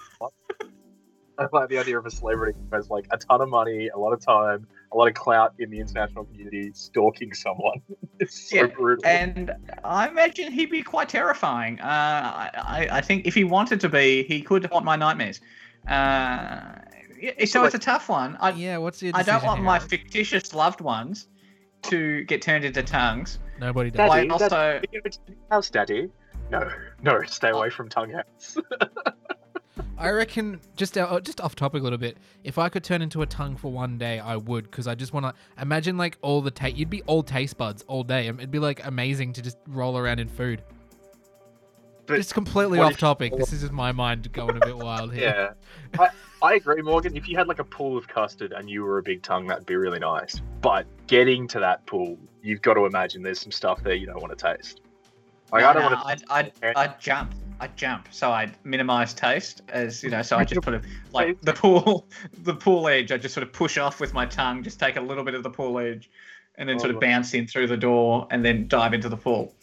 I 1.40 1.48
like 1.52 1.70
the 1.70 1.80
idea 1.80 1.98
of 1.98 2.06
a 2.06 2.12
celebrity 2.12 2.58
who 2.70 2.76
has 2.76 2.90
like 2.90 3.08
a 3.12 3.18
ton 3.18 3.42
of 3.42 3.50
money, 3.50 3.90
a 3.90 3.98
lot 3.98 4.14
of 4.14 4.22
time, 4.22 4.68
a 4.92 4.98
lot 4.98 5.08
of 5.08 5.16
clout 5.16 5.54
in 5.58 5.72
the 5.72 5.80
international 5.80 6.26
community, 6.26 6.72
stalking 6.74 7.34
someone. 7.34 7.82
It's 8.20 8.50
so 8.50 8.56
Yeah, 8.58 8.66
brutal. 8.68 9.06
And 9.06 9.52
I 9.84 10.08
imagine 10.08 10.52
he'd 10.52 10.70
be 10.70 10.84
quite 10.84 11.10
terrifying. 11.10 11.80
Uh, 11.82 11.84
I, 11.86 12.52
I 12.56 12.98
I 12.98 13.02
think 13.02 13.26
if 13.26 13.34
he 13.34 13.44
wanted 13.44 13.82
to 13.82 13.90
be, 13.90 14.24
he 14.24 14.42
could 14.42 14.66
haunt 14.66 14.86
my 14.86 14.96
nightmares. 14.96 15.42
Uh, 15.88 16.76
yeah, 17.20 17.46
so 17.46 17.66
it's 17.66 17.76
a 17.76 17.80
tough 17.80 18.08
one. 18.08 18.38
I, 18.40 18.52
yeah, 18.52 18.78
what's 18.78 19.02
your 19.02 19.12
I 19.16 19.24
don't 19.24 19.44
want 19.44 19.58
here, 19.58 19.66
my 19.66 19.80
fictitious 19.80 20.54
loved 20.54 20.80
ones 20.80 21.28
to 21.84 22.24
get 22.26 22.42
turned 22.44 22.64
into 22.64 22.84
tongues. 22.84 23.40
Nobody 23.60 23.90
does. 23.90 23.98
Daddy, 23.98 24.30
I 24.30 24.32
also, 24.32 24.82
House 25.50 25.70
Daddy? 25.72 26.10
No, 26.54 26.70
no, 27.02 27.24
stay 27.24 27.50
away 27.50 27.72
from 27.72 27.90
Tongue 27.90 28.12
House. 28.12 28.58
I 29.98 30.12
reckon 30.12 30.62
just 30.76 30.96
uh, 31.00 31.20
just 31.20 31.42
off 31.42 31.56
topic 31.56 31.82
a 31.82 31.84
little 31.84 31.98
bit. 31.98 32.18
If 32.44 32.60
I 32.60 32.70
could 32.70 32.84
turn 32.84 33.02
into 33.02 33.24
a 33.24 33.26
tongue 33.26 33.56
for 33.56 33.72
one 33.72 33.98
day, 33.98 34.20
I 34.20 34.36
would 34.36 34.66
because 34.66 34.86
I 34.86 34.94
just 34.94 35.14
want 35.14 35.26
to 35.26 35.34
imagine 35.60 35.98
like 35.98 36.20
all 36.22 36.44
the 36.44 36.52
taste. 36.52 36.76
You'd 36.78 36.92
be 36.92 37.02
all 37.04 37.24
taste 37.24 37.58
buds 37.58 37.84
all 37.88 38.04
day. 38.04 38.28
It'd 38.28 38.52
be 38.52 38.60
like 38.60 38.86
amazing 38.86 39.34
to 39.34 39.42
just 39.42 39.58
roll 39.66 39.98
around 39.98 40.20
in 40.20 40.28
food. 40.28 40.62
But 42.06 42.18
just 42.18 42.36
completely 42.36 42.80
off 42.80 43.00
topic. 43.00 43.36
This 43.36 43.52
is 43.52 43.62
just 43.62 43.74
my 43.74 43.92
mind 43.92 44.32
going 44.32 44.56
a 44.56 44.60
bit 44.64 44.78
wild 44.78 45.12
here. 45.12 45.56
yeah. 45.96 46.00
I, 46.00 46.10
I 46.44 46.54
agree, 46.54 46.84
Morgan. 46.84 47.18
If 47.18 47.28
you 47.28 47.36
had 47.36 47.48
like 47.48 47.60
a 47.60 47.64
pool 47.64 47.98
of 47.98 48.08
custard 48.08 48.52
and 48.52 48.70
you 48.70 48.84
were 48.84 49.00
a 49.00 49.04
big 49.04 49.24
tongue, 49.24 49.48
that'd 49.48 49.66
be 49.66 49.76
really 49.76 50.00
nice. 50.00 50.40
But 50.62 50.86
getting 51.08 51.48
to 51.48 51.60
that 51.62 51.84
pool, 51.88 52.20
you've 52.44 52.62
got 52.62 52.76
to 52.76 52.86
imagine 52.86 53.24
there's 53.24 53.40
some 53.40 53.52
stuff 53.52 53.82
there 53.82 53.96
you 53.96 54.06
don't 54.06 54.22
want 54.22 54.38
to 54.38 54.54
taste. 54.56 54.82
Like, 55.54 55.62
no, 55.62 55.70
I 55.70 55.74
don't 55.74 55.82
no, 55.84 55.90
want 56.04 56.20
to. 56.20 56.34
I'd, 56.34 56.52
I'd, 56.64 56.76
I'd 56.76 57.00
jump. 57.00 57.34
I'd 57.60 57.78
jump. 57.78 58.08
So 58.12 58.32
I'd 58.32 58.56
minimize 58.66 59.14
taste, 59.14 59.62
as 59.70 60.04
you 60.04 60.10
know. 60.10 60.22
So 60.22 60.38
I 60.38 60.44
just 60.44 60.62
put 60.62 60.74
it 60.74 60.82
like 61.14 61.40
the 61.42 61.54
pool, 61.54 62.08
the 62.44 62.56
pool 62.56 62.88
edge. 62.90 63.12
I 63.12 63.18
just 63.18 63.34
sort 63.34 63.46
of 63.48 63.54
push 63.54 63.78
off 63.78 64.00
with 64.02 64.14
my 64.14 64.26
tongue, 64.26 64.64
just 64.64 64.80
take 64.80 64.98
a 64.98 65.02
little 65.02 65.24
bit 65.24 65.36
of 65.36 65.44
the 65.44 65.50
pool 65.50 65.80
edge, 65.80 66.10
and 66.58 66.68
then 66.68 66.80
sort 66.80 66.92
Oh. 66.92 66.96
of 66.96 67.00
bounce 67.02 67.34
in 67.34 67.48
through 67.48 67.68
the 67.68 67.78
door, 67.78 68.28
and 68.32 68.44
then 68.44 68.68
dive 68.68 68.94
into 68.94 69.08
the 69.08 69.16
pool. 69.16 69.54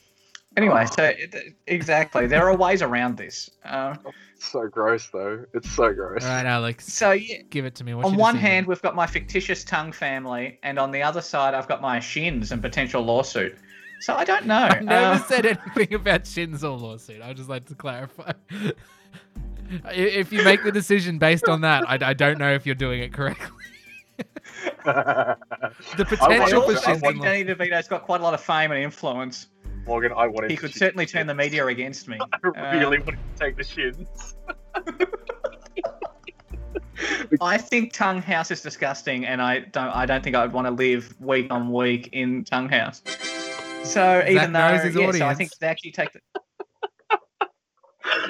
Anyway, 0.57 0.85
Oh. 0.88 0.94
so 0.94 1.05
it, 1.05 1.55
exactly, 1.66 2.26
there 2.26 2.48
are 2.48 2.57
ways 2.57 2.81
around 2.83 3.16
this. 3.16 3.50
Uh, 3.64 3.94
so 4.38 4.66
gross, 4.68 5.09
though. 5.12 5.44
It's 5.53 5.70
so 5.70 5.92
gross. 5.92 6.24
All 6.24 6.31
right, 6.31 6.46
Alex. 6.46 6.92
so 6.92 7.11
yeah, 7.12 7.42
Give 7.50 7.64
it 7.66 7.74
to 7.76 7.85
me. 7.85 7.94
What's 7.94 8.09
on 8.09 8.16
one 8.16 8.37
hand, 8.37 8.66
we've 8.66 8.81
got 8.83 8.94
my 8.94 9.07
fictitious 9.07 9.62
tongue 9.64 9.92
family, 9.92 10.59
and 10.62 10.79
on 10.79 10.90
the 10.92 11.03
other 11.03 11.20
side, 11.20 11.55
I've 11.55 11.68
got 11.68 11.83
my 11.83 12.00
shins 12.00 12.50
and 12.53 12.62
potential 12.62 13.03
lawsuit. 13.03 13.57
So 14.00 14.14
I 14.14 14.24
don't 14.24 14.46
know. 14.46 14.54
I 14.70 14.80
never 14.80 15.06
Uh, 15.14 15.18
said 15.18 15.46
anything 15.46 15.94
about 15.94 16.26
shins 16.26 16.64
or 16.64 16.76
lawsuit. 16.76 17.22
I'd 17.22 17.36
just 17.36 17.48
like 17.48 17.66
to 17.66 17.74
clarify. 17.74 18.32
If 19.92 20.32
you 20.32 20.42
make 20.42 20.64
the 20.64 20.72
decision 20.72 21.18
based 21.20 21.48
on 21.48 21.60
that, 21.60 21.88
I, 21.88 21.96
I 22.10 22.12
don't 22.12 22.38
know 22.38 22.52
if 22.52 22.66
you're 22.66 22.74
doing 22.74 23.02
it 23.02 23.12
correctly. 23.12 23.46
The 24.84 24.86
I 24.88 25.36
I 25.96 26.06
potential 26.06 26.62
for 26.62 26.72
also 26.72 26.74
to- 26.74 26.78
I 26.80 26.92
shins 26.92 27.00
think 27.00 27.22
Danny 27.22 27.44
DeVito's 27.44 27.86
got 27.86 28.02
quite 28.02 28.20
a 28.20 28.24
lot 28.24 28.34
of 28.34 28.40
fame 28.40 28.72
and 28.72 28.82
influence. 28.82 29.46
Morgan, 29.86 30.12
I 30.16 30.26
wanted 30.26 30.50
He 30.50 30.56
could 30.56 30.72
shoot 30.72 30.78
certainly 30.80 31.06
turn 31.06 31.26
the 31.28 31.34
media 31.34 31.64
against 31.66 32.08
me. 32.08 32.18
I 32.56 32.76
really 32.76 32.98
wanted 32.98 33.18
to 33.36 33.38
take 33.44 33.56
the 33.56 33.62
shins. 33.62 34.34
I 37.40 37.56
think 37.56 37.92
Tongue 37.92 38.20
House 38.20 38.50
is 38.50 38.60
disgusting, 38.62 39.24
and 39.24 39.40
I 39.40 39.60
don't. 39.60 39.88
I 39.94 40.04
don't 40.04 40.22
think 40.22 40.36
I'd 40.36 40.52
want 40.52 40.66
to 40.66 40.70
live 40.72 41.14
week 41.20 41.46
on 41.50 41.72
week 41.72 42.08
in 42.12 42.44
Tongue 42.44 42.68
House. 42.68 43.02
So 43.84 44.24
even 44.28 44.52
though, 44.52 44.76
knows 44.76 44.94
yeah, 44.94 45.10
so 45.12 45.26
I 45.26 45.34
think 45.34 45.56
they 45.58 45.66
actually 45.66 45.92
take 45.92 46.12
the. 46.12 46.20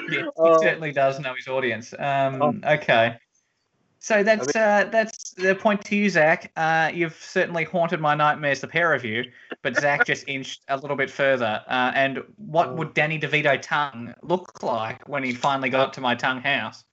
Yeah, 0.09 0.25
Oh. 0.37 0.53
he 0.53 0.59
certainly 0.65 0.91
does 0.91 1.19
know 1.19 1.33
his 1.33 1.47
audience. 1.47 1.93
Um, 1.97 2.41
Oh. 2.41 2.53
Okay. 2.73 3.17
So 3.99 4.23
that's 4.23 4.55
uh, 4.55 4.89
that's 4.91 5.31
the 5.35 5.53
point 5.53 5.85
to 5.85 5.95
you, 5.95 6.09
Zac. 6.09 6.51
Uh, 6.55 6.89
you've 6.93 7.15
certainly 7.15 7.63
haunted 7.65 7.99
my 8.01 8.15
nightmares, 8.15 8.59
the 8.59 8.67
pair 8.67 8.93
of 8.93 9.05
you, 9.05 9.25
but 9.61 9.75
Zac 9.79 10.05
just 10.05 10.23
inched 10.27 10.61
a 10.69 10.77
little 10.77 10.97
bit 10.97 11.09
further. 11.09 11.61
Uh, 11.67 11.91
and 11.93 12.23
what 12.37 12.69
Oh. 12.69 12.73
would 12.75 12.93
Danny 12.95 13.19
DeVito 13.19 13.61
tongue 13.61 14.13
look 14.23 14.63
like 14.63 15.07
when 15.07 15.23
he 15.23 15.33
finally 15.33 15.69
got 15.69 15.93
to 15.93 16.01
my 16.01 16.15
tongue 16.15 16.41
house? 16.41 16.83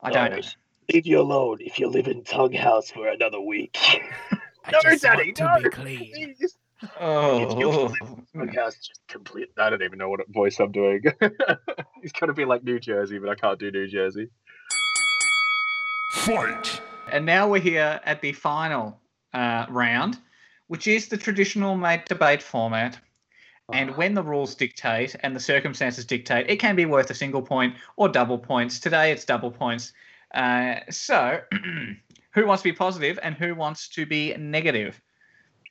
I 0.00 0.10
don't 0.10 0.30
know. 0.30 0.40
Leave 0.92 1.06
you 1.06 1.20
alone 1.20 1.58
if 1.60 1.80
you 1.80 1.88
live 1.88 2.06
in 2.06 2.22
Tongue 2.22 2.52
House 2.52 2.92
for 2.92 3.08
another 3.08 3.40
week. 3.40 3.76
I 4.64 4.70
No, 4.70 4.78
just 4.82 5.02
Daddy, 5.02 5.24
want 5.24 5.36
to 5.36 5.44
no, 5.44 5.62
be 5.62 5.68
clean. 5.70 6.34
Please. 6.38 6.55
Oh, 7.00 7.92
Tongue 8.34 8.48
House 8.54 8.76
just 8.76 9.00
complete. 9.08 9.48
I 9.58 9.70
don't 9.70 9.82
even 9.82 9.98
know 9.98 10.08
what 10.08 10.20
voice 10.28 10.60
I'm 10.60 10.72
doing. 10.72 11.02
He's 12.02 12.12
gonna 12.12 12.34
be 12.34 12.44
like 12.44 12.64
New 12.64 12.78
Jersey, 12.78 13.18
but 13.18 13.30
I 13.30 13.34
can't 13.34 13.58
do 13.58 13.70
New 13.70 13.88
Jersey. 13.88 14.28
Fight! 16.12 16.80
And 17.10 17.24
now 17.24 17.48
we're 17.48 17.60
here 17.60 18.00
at 18.04 18.20
the 18.20 18.32
final 18.32 19.00
uh, 19.32 19.66
round, 19.68 20.18
which 20.66 20.86
is 20.86 21.08
the 21.08 21.16
traditional 21.16 21.76
mate 21.76 22.06
debate 22.06 22.42
format. 22.42 22.98
And 23.72 23.96
when 23.96 24.14
the 24.14 24.22
rules 24.22 24.54
dictate 24.54 25.16
and 25.20 25.34
the 25.34 25.40
circumstances 25.40 26.04
dictate, 26.04 26.48
it 26.48 26.56
can 26.56 26.76
be 26.76 26.86
worth 26.86 27.10
a 27.10 27.14
single 27.14 27.42
point 27.42 27.74
or 27.96 28.08
double 28.08 28.38
points. 28.38 28.78
Today 28.78 29.10
it's 29.10 29.24
double 29.24 29.50
points. 29.50 29.92
Uh, 30.34 30.76
so, 30.88 31.40
who 32.34 32.46
wants 32.46 32.62
to 32.62 32.68
be 32.68 32.76
positive 32.76 33.18
and 33.22 33.34
who 33.34 33.54
wants 33.54 33.88
to 33.88 34.06
be 34.06 34.36
negative? 34.36 35.00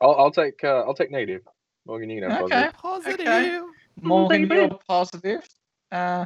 I'll, 0.01 0.15
I'll 0.15 0.31
take. 0.31 0.63
Uh, 0.63 0.83
I'll 0.85 0.93
take 0.93 1.11
negative. 1.11 1.41
Morgan, 1.85 2.09
you 2.09 2.21
can 2.21 2.31
have 2.31 2.41
Okay. 2.43 2.69
positive. 2.73 3.25
Positive. 3.25 3.27
Okay. 3.27 3.61
Morgan, 4.01 4.47
baby. 4.47 4.55
you're 4.61 4.79
positive. 4.87 5.47
Uh, 5.91 6.25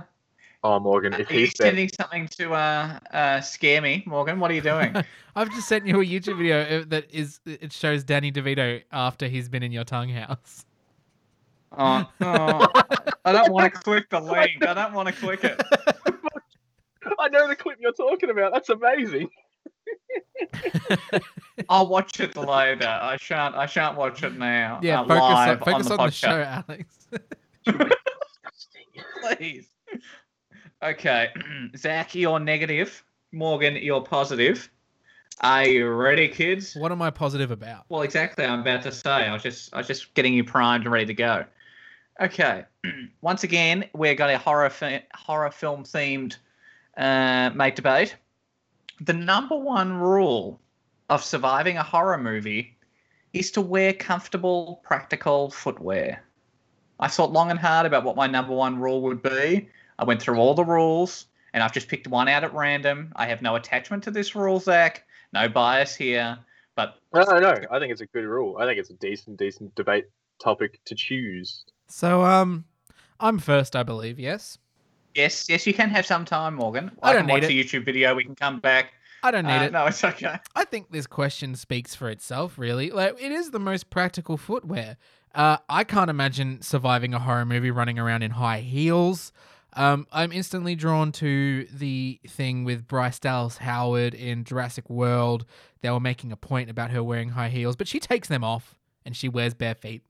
Oh, 0.62 0.78
Morgan, 0.78 1.14
if 1.14 1.30
are 1.30 1.34
you 1.34 1.40
he's 1.40 1.54
there, 1.54 1.68
sending 1.68 1.88
something 1.88 2.28
to 2.28 2.52
uh, 2.52 3.00
uh, 3.14 3.40
scare 3.40 3.82
me, 3.82 4.04
Morgan? 4.06 4.42
What 4.42 4.52
are 4.52 4.54
you 4.54 4.62
doing? 4.62 4.94
I've 5.36 5.50
just 5.52 5.70
sent 5.70 5.88
you 5.88 6.02
a 6.02 6.06
YouTube 6.06 6.38
video 6.38 6.82
uh, 6.82 6.84
that 6.90 7.06
is 7.14 7.40
it 7.46 7.72
shows 7.72 8.04
Danny 8.04 8.30
DeVito 8.30 8.84
after 8.92 9.28
he's 9.28 9.48
been 9.48 9.64
in 9.64 9.72
your 9.72 9.86
tongue 9.86 10.10
house. 10.10 10.66
Oh, 11.78 12.06
oh, 12.20 12.68
I 13.26 13.32
don't 13.32 13.54
want 13.54 13.74
to 13.74 13.80
click 13.80 14.10
the 14.10 14.20
link. 14.20 14.66
I 14.66 14.74
don't 14.74 14.92
want 14.94 15.08
to 15.08 15.14
click 15.14 15.46
it. 15.46 15.62
I 17.20 17.30
know 17.30 17.48
the 17.48 17.56
clip 17.56 17.78
you're 17.80 17.94
talking 17.94 18.30
about. 18.30 18.52
That's 18.52 18.68
amazing. 18.70 19.30
I'll 21.70 21.88
watch 21.88 22.20
it 22.20 22.36
later. 22.36 22.88
I 22.88 23.18
shan't. 23.18 23.56
I 23.56 23.66
shan't 23.66 23.98
watch 23.98 24.24
it 24.24 24.38
now. 24.38 24.80
Yeah, 24.82 25.02
uh, 25.02 25.08
focus 25.08 25.22
on, 25.22 25.58
focus 25.60 25.92
on 25.92 26.00
on 26.00 26.06
the 26.06 26.10
the 26.10 26.12
show. 26.12 26.64
Alex. 26.68 27.08
Please. 29.38 29.70
Okay, 30.82 31.30
Zac, 31.78 32.16
you're 32.16 32.40
negative. 32.40 33.04
Morgan, 33.32 33.76
you're 33.76 34.02
positive. 34.02 34.70
Are 35.42 35.66
you 35.66 35.90
ready, 35.90 36.28
kids? 36.28 36.76
What 36.76 36.92
am 36.92 37.02
I 37.02 37.10
positive 37.10 37.52
about? 37.52 37.86
Well, 37.90 38.02
exactly. 38.02 38.46
I'm 38.46 38.60
about 38.62 38.82
to 38.84 38.92
say. 38.92 39.10
I 39.10 39.34
was 39.34 39.44
just, 39.44 39.74
I 39.74 39.78
was 39.78 39.88
just 39.88 40.14
getting 40.14 40.34
you 40.34 40.44
primed 40.44 40.84
and 40.86 40.92
ready 40.92 41.06
to 41.06 41.14
go. 41.14 41.46
Okay. 42.20 42.66
Once 43.22 43.44
again, 43.44 43.86
we've 43.94 44.18
got 44.18 44.30
a 44.30 44.38
horror, 44.38 44.70
fi- 44.70 45.06
horror 45.14 45.52
film 45.52 45.84
themed 45.84 46.38
uh, 46.98 47.52
mate 47.56 47.76
debate. 47.76 48.16
The 49.02 49.14
number 49.14 49.56
one 49.56 49.94
rule 49.94 50.60
of 51.10 51.24
surviving 51.24 51.78
a 51.78 51.84
horror 51.84 52.18
movie 52.18 52.78
is 53.34 53.52
to 53.52 53.62
wear 53.62 53.94
comfortable, 53.94 54.82
practical 54.84 55.50
footwear. 55.52 56.24
I 57.00 57.08
thought 57.08 57.32
long 57.32 57.50
and 57.50 57.60
hard 57.60 57.86
about 57.86 58.04
what 58.04 58.18
my 58.18 58.28
number 58.28 58.54
one 58.54 58.80
rule 58.80 59.02
would 59.04 59.22
be. 59.22 59.70
I 59.98 60.04
went 60.04 60.22
through 60.22 60.38
all 60.38 60.54
the 60.54 60.66
rules, 60.66 61.28
and 61.54 61.64
I've 61.64 61.72
just 61.72 61.88
picked 61.88 62.08
one 62.08 62.28
out 62.28 62.44
at 62.44 62.54
random. 62.54 63.14
I 63.16 63.28
have 63.28 63.42
no 63.42 63.56
attachment 63.56 64.04
to 64.04 64.12
this 64.12 64.36
rule, 64.36 64.60
Zac. 64.60 65.06
No 65.32 65.48
bias 65.48 65.96
here. 65.96 66.38
But 66.76 66.96
No, 67.14 67.22
no, 67.22 67.40
no. 67.40 67.56
I 67.72 67.80
think 67.80 67.92
it's 67.92 68.02
a 68.02 68.06
good 68.08 68.26
rule. 68.26 68.58
I 68.58 68.66
think 68.66 68.80
it's 68.80 68.90
a 68.90 68.96
decent, 68.96 69.38
decent 69.38 69.76
debate 69.76 70.06
topic 70.42 70.80
to 70.86 70.96
choose. 70.96 71.64
So, 71.88 72.24
um, 72.24 72.66
I'm 73.20 73.40
first, 73.40 73.76
I 73.76 73.84
believe. 73.84 74.20
Yes. 74.20 74.58
Yes, 75.16 75.48
yes, 75.50 75.66
you 75.68 75.74
can 75.74 75.90
have 75.90 76.06
some 76.06 76.26
time, 76.26 76.56
Morgan. 76.56 76.92
I 77.04 77.14
don't 77.14 77.28
can 77.28 77.36
need 77.36 77.44
watch 77.44 77.52
a 77.52 77.54
YouTube 77.54 77.86
video. 77.86 78.16
We 78.16 78.24
can 78.24 78.36
come 78.36 78.60
back. 78.60 78.94
I 79.22 79.32
don't 79.32 79.46
need 79.46 79.58
Uh, 79.58 79.64
it. 79.64 79.72
No, 79.74 79.86
it's 79.86 80.04
okay. 80.04 80.38
I 80.56 80.64
think 80.66 80.92
this 80.92 81.06
question 81.08 81.56
speaks 81.56 81.94
for 81.96 82.10
itself, 82.10 82.58
really. 82.58 82.90
Like, 82.92 83.22
it 83.22 83.32
is 83.32 83.52
the 83.52 83.60
most 83.60 83.90
practical 83.90 84.38
footwear. 84.38 84.98
Uh, 85.36 85.58
I 85.68 85.84
can't 85.84 86.10
imagine 86.10 86.62
surviving 86.62 87.14
a 87.14 87.20
horror 87.20 87.46
movie 87.46 87.70
running 87.72 88.00
around 88.00 88.24
in 88.24 88.32
high 88.32 88.62
heels. 88.62 89.32
Um, 89.74 90.08
I'm 90.12 90.32
instantly 90.32 90.74
drawn 90.76 91.12
to 91.14 91.66
the 91.66 92.20
thing 92.28 92.64
with 92.64 92.88
Bryce 92.88 93.20
Dallas 93.20 93.58
Howard 93.58 94.14
in 94.16 94.44
Jurassic 94.44 94.90
World. 94.90 95.46
They 95.82 95.92
were 95.92 96.00
making 96.00 96.32
a 96.32 96.38
point 96.38 96.70
about 96.70 96.92
her 96.92 97.04
wearing 97.04 97.30
high 97.30 97.50
heels, 97.50 97.76
but 97.76 97.88
she 97.88 98.00
takes 98.00 98.28
them 98.30 98.44
off 98.44 98.80
and 99.06 99.16
she 99.16 99.30
wears 99.30 99.54
bare 99.54 99.76
feet. 99.76 100.02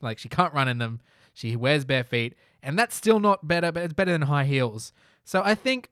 Like, 0.00 0.18
she 0.18 0.28
can't 0.28 0.52
run 0.52 0.68
in 0.68 0.78
them. 0.78 1.00
She 1.32 1.54
wears 1.54 1.84
bare 1.84 2.04
feet, 2.04 2.34
and 2.64 2.78
that's 2.78 2.96
still 2.96 3.20
not 3.20 3.46
better, 3.46 3.70
but 3.70 3.82
it's 3.82 3.94
better 3.94 4.12
than 4.12 4.22
high 4.22 4.44
heels. 4.44 4.92
So 5.24 5.42
I 5.44 5.54
think 5.54 5.90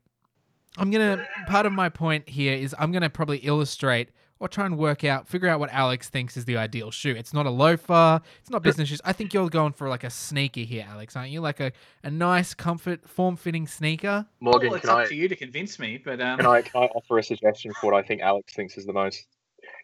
I'm 0.77 0.91
gonna 0.91 1.27
part 1.47 1.67
of 1.67 1.73
my 1.73 1.89
point 1.89 2.29
here 2.29 2.55
is 2.55 2.75
I'm 2.79 2.91
gonna 2.93 3.11
probably 3.11 3.39
illustrate 3.39 4.09
or 4.41 4.49
try 4.49 4.67
and 4.67 4.77
work 4.77 5.05
out, 5.05 5.29
figure 5.29 5.49
out 5.49 5.61
what 5.61 5.73
Alex 5.73 6.09
thinks 6.09 6.37
is 6.37 6.47
the 6.47 6.57
ideal 6.57 6.91
shoe. 6.91 7.15
It's 7.17 7.33
not 7.33 7.47
a 7.47 7.51
loafer, 7.51 8.21
it's 8.41 8.51
not 8.51 8.65
business 8.65 8.89
shoes. 8.89 9.01
I 9.05 9.13
think 9.13 9.33
you're 9.33 9.49
going 9.49 9.73
for 9.73 9.89
like 9.89 10.03
a 10.03 10.11
sneaker 10.11 10.63
here, 10.63 10.85
Alex, 10.89 11.15
aren't 11.15 11.31
you? 11.31 11.41
Like 11.41 11.61
a, 11.61 11.71
a 12.03 12.11
nice, 12.11 12.53
comfort, 12.53 13.09
form 13.09 13.37
fitting 13.37 13.69
sneaker. 13.69 14.27
Morgan, 14.41 14.71
well, 14.71 14.77
it's 14.79 14.87
can 14.87 14.91
up 14.91 14.99
I, 14.99 15.07
to 15.07 15.15
you 15.15 15.29
to 15.29 15.37
convince 15.37 15.79
me, 15.79 16.03
but 16.05 16.21
um, 16.21 16.39
can 16.39 16.47
I 16.47 16.63
can 16.63 16.83
I 16.83 16.87
offer 16.87 17.19
a 17.19 17.23
suggestion 17.23 17.73
for 17.81 17.93
what 17.93 18.05
I 18.05 18.05
think 18.05 18.21
Alex 18.21 18.53
thinks 18.53 18.77
is 18.77 18.85
the 18.85 18.93
most? 18.93 19.25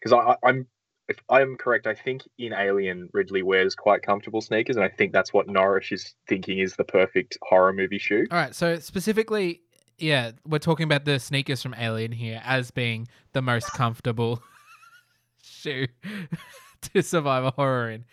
Because 0.00 0.12
I, 0.12 0.32
I, 0.32 0.36
I'm 0.42 0.66
if 1.08 1.16
I'm 1.30 1.56
correct, 1.56 1.86
I 1.86 1.94
think 1.94 2.22
in 2.38 2.52
Alien 2.52 3.08
Ridley 3.12 3.42
wears 3.42 3.74
quite 3.74 4.02
comfortable 4.02 4.40
sneakers, 4.40 4.76
and 4.76 4.84
I 4.84 4.88
think 4.88 5.12
that's 5.12 5.32
what 5.32 5.48
Norris 5.48 5.90
is 5.92 6.14
thinking 6.28 6.58
is 6.58 6.74
the 6.76 6.84
perfect 6.84 7.38
horror 7.42 7.72
movie 7.72 7.98
shoe. 7.98 8.26
All 8.30 8.36
right, 8.38 8.54
so 8.54 8.78
specifically, 8.78 9.62
yeah, 9.98 10.32
we're 10.46 10.58
talking 10.58 10.84
about 10.84 11.04
the 11.04 11.18
sneakers 11.18 11.62
from 11.62 11.74
Alien 11.78 12.12
here 12.12 12.40
as 12.44 12.70
being 12.70 13.08
the 13.32 13.42
most 13.42 13.72
comfortable 13.72 14.42
shoe 15.42 15.86
to 16.92 17.02
survive 17.02 17.44
a 17.44 17.50
horror 17.50 17.90
in. 17.90 18.04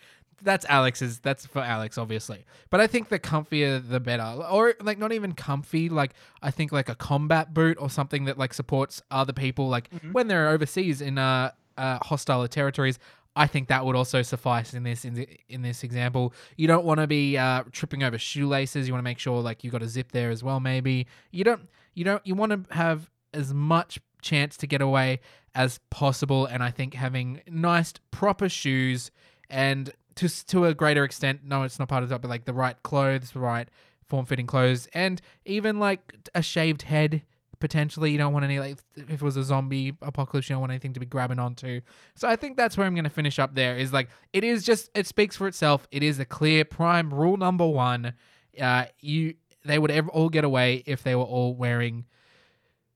That's 0.42 0.66
Alex's. 0.66 1.20
That's 1.20 1.46
for 1.46 1.60
Alex, 1.60 1.96
obviously. 1.96 2.44
But 2.70 2.80
I 2.80 2.86
think 2.86 3.08
the 3.08 3.18
comfier, 3.18 3.82
the 3.86 4.00
better. 4.00 4.22
Or 4.50 4.74
like 4.82 4.98
not 4.98 5.12
even 5.12 5.32
comfy. 5.32 5.88
Like 5.88 6.12
I 6.42 6.50
think 6.50 6.72
like 6.72 6.90
a 6.90 6.94
combat 6.94 7.54
boot 7.54 7.78
or 7.80 7.88
something 7.88 8.26
that 8.26 8.36
like 8.36 8.52
supports 8.52 9.00
other 9.10 9.32
people. 9.32 9.68
Like 9.68 9.88
Mhm. 9.90 10.12
when 10.12 10.28
they're 10.28 10.50
overseas 10.50 11.00
in 11.00 11.16
uh, 11.16 11.52
uh 11.76 11.98
hostile 12.02 12.46
territories. 12.48 12.98
I 13.38 13.46
think 13.46 13.68
that 13.68 13.84
would 13.84 13.96
also 13.96 14.22
suffice 14.22 14.72
in 14.72 14.82
this 14.82 15.04
in, 15.04 15.14
the, 15.14 15.28
in 15.48 15.60
this 15.60 15.84
example. 15.84 16.32
You 16.56 16.66
don't 16.66 16.86
want 16.86 17.00
to 17.00 17.06
be 17.06 17.36
uh, 17.36 17.64
tripping 17.70 18.02
over 18.02 18.18
shoelaces. 18.18 18.88
You 18.88 18.94
want 18.94 19.00
to 19.00 19.10
make 19.10 19.18
sure 19.18 19.42
like 19.42 19.62
you 19.62 19.70
got 19.70 19.82
a 19.82 19.88
zip 19.88 20.12
there 20.12 20.30
as 20.30 20.42
well. 20.42 20.58
Maybe 20.58 21.06
you 21.32 21.44
don't. 21.44 21.68
You 21.94 22.04
don't. 22.04 22.26
You 22.26 22.34
want 22.34 22.52
to 22.52 22.74
have 22.74 23.10
as 23.34 23.52
much 23.52 24.00
chance 24.22 24.56
to 24.56 24.66
get 24.66 24.80
away 24.80 25.20
as 25.54 25.80
possible. 25.90 26.46
And 26.46 26.62
I 26.62 26.70
think 26.70 26.94
having 26.94 27.42
nice, 27.46 27.92
proper 28.10 28.48
shoes 28.48 29.10
and 29.50 29.92
to 30.14 30.46
to 30.46 30.64
a 30.64 30.74
greater 30.74 31.04
extent, 31.04 31.40
no, 31.44 31.62
it's 31.62 31.78
not 31.78 31.88
part 31.88 32.02
of 32.02 32.08
that, 32.08 32.22
but 32.22 32.28
like 32.28 32.46
the 32.46 32.54
right 32.54 32.82
clothes, 32.82 33.32
the 33.32 33.40
right 33.40 33.68
form-fitting 34.08 34.46
clothes, 34.46 34.88
and 34.94 35.20
even 35.44 35.78
like 35.78 36.30
a 36.34 36.40
shaved 36.40 36.82
head. 36.82 37.22
Potentially, 37.58 38.10
you 38.10 38.18
don't 38.18 38.32
want 38.32 38.44
any 38.44 38.58
like 38.58 38.78
if 38.96 39.10
it 39.10 39.22
was 39.22 39.36
a 39.36 39.44
zombie 39.44 39.96
apocalypse, 40.02 40.48
you 40.48 40.54
don't 40.54 40.60
want 40.60 40.72
anything 40.72 40.92
to 40.94 41.00
be 41.00 41.06
grabbing 41.06 41.38
onto. 41.38 41.80
So 42.14 42.28
I 42.28 42.36
think 42.36 42.56
that's 42.56 42.76
where 42.76 42.86
I'm 42.86 42.94
going 42.94 43.04
to 43.04 43.10
finish 43.10 43.38
up. 43.38 43.54
There 43.54 43.76
is 43.76 43.92
like 43.92 44.08
it 44.32 44.44
is 44.44 44.64
just 44.64 44.90
it 44.94 45.06
speaks 45.06 45.36
for 45.36 45.46
itself. 45.46 45.86
It 45.90 46.02
is 46.02 46.18
a 46.18 46.24
clear 46.24 46.64
prime 46.64 47.12
rule 47.12 47.36
number 47.36 47.66
one. 47.66 48.14
Uh, 48.60 48.86
you 49.00 49.34
they 49.64 49.78
would 49.78 49.90
ever 49.90 50.08
all 50.10 50.28
get 50.28 50.44
away 50.44 50.82
if 50.86 51.02
they 51.02 51.14
were 51.14 51.24
all 51.24 51.54
wearing 51.54 52.04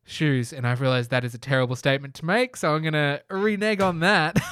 shoes, 0.04 0.52
and 0.52 0.66
I've 0.66 0.80
realized 0.80 1.10
that 1.10 1.24
is 1.24 1.34
a 1.34 1.38
terrible 1.38 1.76
statement 1.76 2.14
to 2.14 2.24
make. 2.24 2.56
So 2.56 2.74
I'm 2.74 2.82
gonna 2.82 3.20
renege 3.30 3.80
on 3.80 4.00
that. 4.00 4.38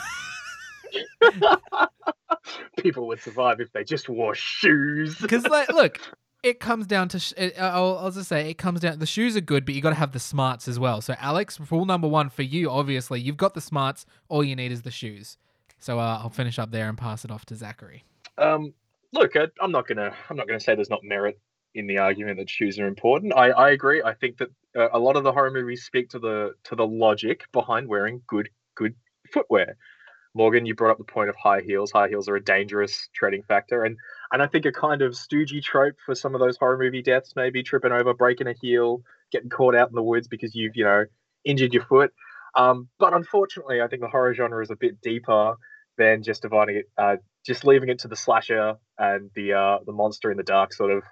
People 2.79 3.07
would 3.09 3.21
survive 3.21 3.61
if 3.61 3.73
they 3.73 3.85
just 3.85 4.09
wore 4.09 4.35
shoes. 4.35 5.19
Because 5.21 5.45
like, 5.47 5.69
look, 5.73 6.01
it 6.43 6.61
comes 6.61 6.87
down 6.87 7.09
to. 7.09 7.19
Sh- 7.19 7.35
it, 7.37 7.55
I'll, 7.59 7.99
I'll 7.99 8.11
just 8.11 8.29
say 8.29 8.51
it 8.51 8.59
comes 8.59 8.81
down. 8.81 8.99
The 8.99 9.07
shoes 9.07 9.37
are 9.37 9.41
good, 9.41 9.65
but 9.65 9.75
you 9.75 9.81
got 9.81 9.91
to 9.91 9.97
have 9.97 10.13
the 10.13 10.21
smarts 10.21 10.69
as 10.69 10.79
well. 10.79 11.01
So 11.01 11.15
Alex, 11.19 11.59
rule 11.71 11.85
number 11.85 12.09
one 12.09 12.31
for 12.31 12.43
you, 12.43 12.71
obviously, 12.71 13.21
you've 13.21 13.37
got 13.37 13.55
the 13.55 13.61
smarts. 13.61 14.07
All 14.29 14.45
you 14.45 14.57
need 14.57 14.73
is 14.73 14.83
the 14.83 14.91
shoes. 14.91 15.37
So 15.79 15.99
uh, 15.99 16.21
I'll 16.23 16.31
finish 16.31 16.59
up 16.59 16.71
there 16.71 16.89
and 16.89 16.99
pass 16.99 17.25
it 17.25 17.31
off 17.31 17.45
to 17.47 17.55
Zachary. 17.55 18.05
Um, 18.37 18.73
look, 19.13 19.37
I, 19.37 19.47
I'm 19.61 19.73
not 19.73 19.87
gonna 19.87 20.15
I'm 20.29 20.37
not 20.37 20.47
gonna 20.47 20.61
say 20.61 20.75
there's 20.75 20.91
not 20.91 21.05
merit 21.05 21.39
in 21.75 21.87
the 21.87 21.99
argument 21.99 22.39
that 22.39 22.51
shoes 22.51 22.79
are 22.79 22.87
important. 22.87 23.33
I, 23.37 23.51
I 23.51 23.71
agree. 23.71 24.03
I 24.03 24.15
think 24.15 24.39
that 24.39 24.49
uh, 24.77 24.89
a 24.93 24.99
lot 24.99 25.17
of 25.17 25.25
the 25.25 25.33
horror 25.33 25.51
movies 25.51 25.85
speak 25.85 26.11
to 26.11 26.19
the 26.19 26.55
to 26.65 26.77
the 26.77 26.87
logic 26.87 27.45
behind 27.53 27.89
wearing 27.89 28.23
good 28.27 28.49
good 28.75 28.95
footwear. 29.33 29.77
Morgan, 30.39 30.67
you 30.67 30.75
brought 30.77 30.93
up 30.93 30.99
the 30.99 31.05
point 31.05 31.29
of 31.29 31.35
high 31.35 31.63
heels. 31.63 31.91
High 31.91 32.09
heels 32.09 32.29
are 32.29 32.37
a 32.37 32.45
dangerous 32.45 33.09
treading 33.13 33.43
factor, 33.43 33.83
and 33.83 33.97
and 34.31 34.41
I 34.41 34.47
think 34.47 34.67
a 34.67 34.73
kind 34.73 35.03
of 35.03 35.15
stoogey 35.15 35.61
trope 35.61 35.97
for 36.07 36.15
some 36.15 36.33
of 36.33 36.41
those 36.41 36.57
horror 36.57 36.79
movie 36.79 37.03
deaths, 37.03 37.33
maybe 37.35 37.65
tripping 37.65 37.91
over, 37.91 38.15
breaking 38.15 38.47
a 38.47 38.53
heel, 38.53 39.03
getting 39.33 39.51
caught 39.51 39.75
out 39.75 39.89
in 39.89 39.97
the 39.97 40.03
woods 40.03 40.29
because 40.29 40.55
you've 40.55 40.77
you 40.77 40.85
know 40.85 41.07
injured 41.45 41.75
your 41.75 41.85
foot. 41.85 42.13
Um, 42.55 42.89
but 43.01 43.15
unfortunately, 43.15 43.83
I 43.83 43.89
think 43.89 44.01
the 44.01 44.09
horror 44.09 44.33
genre 44.33 44.63
is 44.63 44.71
a 44.71 44.77
bit 44.77 45.01
deeper 45.01 45.57
than 45.97 46.23
just 46.23 46.43
dividing 46.43 46.77
it, 46.77 46.85
uh, 46.97 47.17
just 47.45 47.65
leaving 47.65 47.89
it 47.89 47.99
to 48.01 48.09
the 48.09 48.15
slasher 48.15 48.77
and 48.97 49.31
the 49.35 49.55
uh, 49.55 49.79
the 49.87 49.93
monster 49.93 50.31
in 50.31 50.37
the 50.37 50.45
dark 50.45 50.73
sort 50.73 50.93
of 50.93 51.03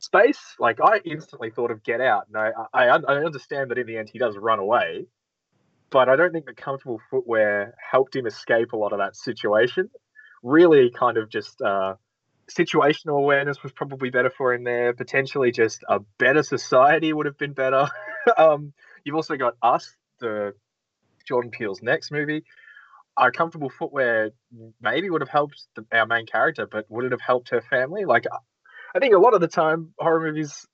space. 0.00 0.54
Like 0.58 0.80
I 0.84 1.00
instantly 1.02 1.48
thought 1.48 1.70
of 1.70 1.82
Get 1.82 2.02
Out, 2.02 2.26
and 2.28 2.36
I, 2.36 2.50
I 2.74 2.88
I 2.88 3.24
understand 3.24 3.70
that 3.70 3.78
in 3.78 3.86
the 3.86 3.96
end 3.96 4.10
he 4.12 4.18
does 4.18 4.36
run 4.36 4.58
away, 4.58 5.06
but 5.90 6.08
I 6.08 6.16
don't 6.16 6.32
think 6.32 6.46
the 6.46 6.54
comfortable 6.54 7.00
footwear 7.10 7.74
helped 7.90 8.16
him 8.16 8.26
escape 8.26 8.72
a 8.72 8.76
lot 8.76 8.92
of 8.92 8.98
that 8.98 9.16
situation. 9.16 9.90
Really, 10.42 10.90
kind 10.90 11.16
of 11.16 11.28
just 11.28 11.60
uh, 11.60 11.94
situational 12.50 13.18
awareness 13.18 13.62
was 13.62 13.72
probably 13.72 14.10
better 14.10 14.30
for 14.30 14.54
him 14.54 14.64
there. 14.64 14.92
Potentially, 14.92 15.52
just 15.52 15.84
a 15.88 16.00
better 16.18 16.42
society 16.42 17.12
would 17.12 17.26
have 17.26 17.38
been 17.38 17.52
better. 17.52 17.88
um, 18.38 18.72
you've 19.04 19.16
also 19.16 19.36
got 19.36 19.54
Us, 19.62 19.94
the 20.20 20.54
Jordan 21.26 21.50
Peele's 21.50 21.82
next 21.82 22.10
movie. 22.10 22.44
Our 23.16 23.32
comfortable 23.32 23.70
footwear 23.70 24.30
maybe 24.80 25.08
would 25.08 25.22
have 25.22 25.30
helped 25.30 25.64
the, 25.74 25.86
our 25.92 26.06
main 26.06 26.26
character, 26.26 26.66
but 26.70 26.84
would 26.90 27.04
it 27.04 27.12
have 27.12 27.20
helped 27.20 27.48
her 27.50 27.62
family? 27.62 28.04
Like, 28.04 28.26
I 28.94 28.98
think 28.98 29.14
a 29.14 29.18
lot 29.18 29.34
of 29.34 29.40
the 29.40 29.48
time, 29.48 29.94
horror 29.98 30.20
movies, 30.20 30.66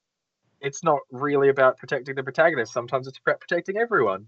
it's 0.61 0.83
not 0.83 1.01
really 1.11 1.48
about 1.48 1.79
protecting 1.79 2.14
the 2.14 2.22
protagonist. 2.22 2.72
Sometimes 2.72 3.07
it's 3.07 3.18
about 3.25 3.40
protecting 3.40 3.77
everyone. 3.77 4.27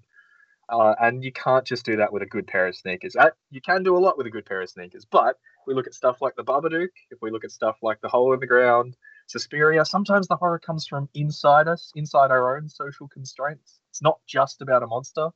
Uh, 0.68 0.94
and 1.00 1.22
you 1.22 1.32
can't 1.32 1.66
just 1.66 1.84
do 1.84 1.96
that 1.96 2.12
with 2.12 2.22
a 2.22 2.26
good 2.26 2.46
pair 2.46 2.66
of 2.66 2.76
sneakers. 2.76 3.16
Uh, 3.16 3.30
you 3.50 3.60
can 3.60 3.82
do 3.82 3.96
a 3.96 3.98
lot 3.98 4.16
with 4.16 4.26
a 4.26 4.30
good 4.30 4.46
pair 4.46 4.62
of 4.62 4.70
sneakers, 4.70 5.04
but 5.04 5.36
we 5.66 5.74
look 5.74 5.86
at 5.86 5.94
stuff 5.94 6.20
like 6.20 6.36
the 6.36 6.44
Babadook, 6.44 6.88
if 7.10 7.18
we 7.20 7.30
look 7.30 7.44
at 7.44 7.50
stuff 7.50 7.76
like 7.82 8.00
the 8.00 8.08
Hole 8.08 8.32
in 8.32 8.40
the 8.40 8.46
Ground, 8.46 8.96
Suspiria, 9.26 9.84
sometimes 9.84 10.28
the 10.28 10.36
horror 10.36 10.58
comes 10.58 10.86
from 10.86 11.08
inside 11.14 11.68
us, 11.68 11.92
inside 11.94 12.30
our 12.30 12.56
own 12.56 12.68
social 12.68 13.08
constraints. 13.08 13.80
It's 13.90 14.02
not 14.02 14.18
just 14.26 14.60
about 14.62 14.82
a 14.82 14.86
monster. 14.86 15.30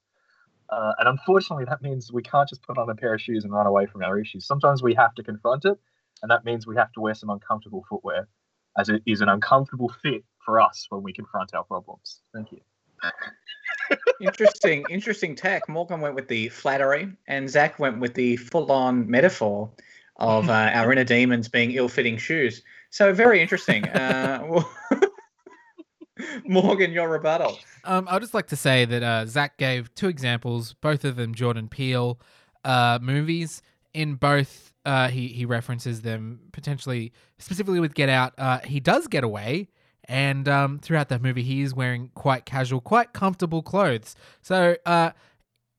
Uh, 0.70 0.92
and 0.98 1.08
unfortunately, 1.08 1.64
that 1.64 1.80
means 1.80 2.12
we 2.12 2.22
can't 2.22 2.48
just 2.48 2.62
put 2.62 2.76
on 2.76 2.90
a 2.90 2.94
pair 2.94 3.14
of 3.14 3.20
shoes 3.20 3.44
and 3.44 3.52
run 3.52 3.66
away 3.66 3.86
from 3.86 4.02
our 4.02 4.18
issues. 4.18 4.46
Sometimes 4.46 4.82
we 4.82 4.94
have 4.94 5.14
to 5.14 5.22
confront 5.22 5.64
it, 5.64 5.78
and 6.22 6.30
that 6.30 6.44
means 6.44 6.66
we 6.66 6.76
have 6.76 6.92
to 6.92 7.00
wear 7.00 7.14
some 7.14 7.30
uncomfortable 7.30 7.84
footwear, 7.88 8.28
as 8.76 8.90
it 8.90 9.02
is 9.06 9.22
an 9.22 9.30
uncomfortable 9.30 9.90
fit 10.02 10.24
for 10.44 10.60
us 10.60 10.86
when 10.90 11.02
we 11.02 11.12
confront 11.12 11.54
our 11.54 11.64
problems. 11.64 12.20
Thank 12.34 12.52
you. 12.52 12.60
Interesting, 14.20 14.84
interesting 14.90 15.34
tack. 15.36 15.68
Morgan 15.68 16.00
went 16.00 16.14
with 16.14 16.28
the 16.28 16.48
flattery, 16.48 17.08
and 17.26 17.48
Zac 17.48 17.78
went 17.78 18.00
with 18.00 18.14
the 18.14 18.36
full-on 18.36 19.08
metaphor 19.08 19.70
of 20.16 20.48
uh, 20.50 20.70
our 20.74 20.92
inner 20.92 21.04
demons 21.04 21.48
being 21.48 21.72
ill-fitting 21.72 22.16
shoes. 22.16 22.62
So 22.90 23.12
very 23.12 23.40
interesting. 23.40 23.84
Uh, 23.88 24.44
well, 24.48 24.70
Morgan, 26.44 26.92
your 26.92 27.08
rebuttal. 27.08 27.58
Um, 27.84 28.08
I'd 28.10 28.20
just 28.20 28.34
like 28.34 28.48
to 28.48 28.56
say 28.56 28.84
that 28.84 29.02
uh, 29.02 29.26
Zac 29.26 29.56
gave 29.56 29.94
two 29.94 30.08
examples, 30.08 30.74
both 30.74 31.04
of 31.04 31.16
them 31.16 31.34
Jordan 31.34 31.68
Peele 31.68 32.18
uh, 32.64 32.98
movies. 33.00 33.62
In 33.94 34.14
both, 34.14 34.72
uh, 34.84 35.08
he 35.08 35.28
he 35.28 35.44
references 35.44 36.02
them 36.02 36.40
potentially, 36.52 37.12
specifically 37.38 37.80
with 37.80 37.94
Get 37.94 38.08
Out. 38.08 38.34
Uh, 38.36 38.58
he 38.58 38.80
does 38.80 39.06
get 39.06 39.24
away, 39.24 39.68
and 40.08 40.48
um, 40.48 40.78
throughout 40.78 41.10
that 41.10 41.22
movie, 41.22 41.42
he 41.42 41.60
is 41.60 41.74
wearing 41.74 42.10
quite 42.14 42.46
casual, 42.46 42.80
quite 42.80 43.12
comfortable 43.12 43.62
clothes. 43.62 44.16
So 44.40 44.76
uh, 44.86 45.10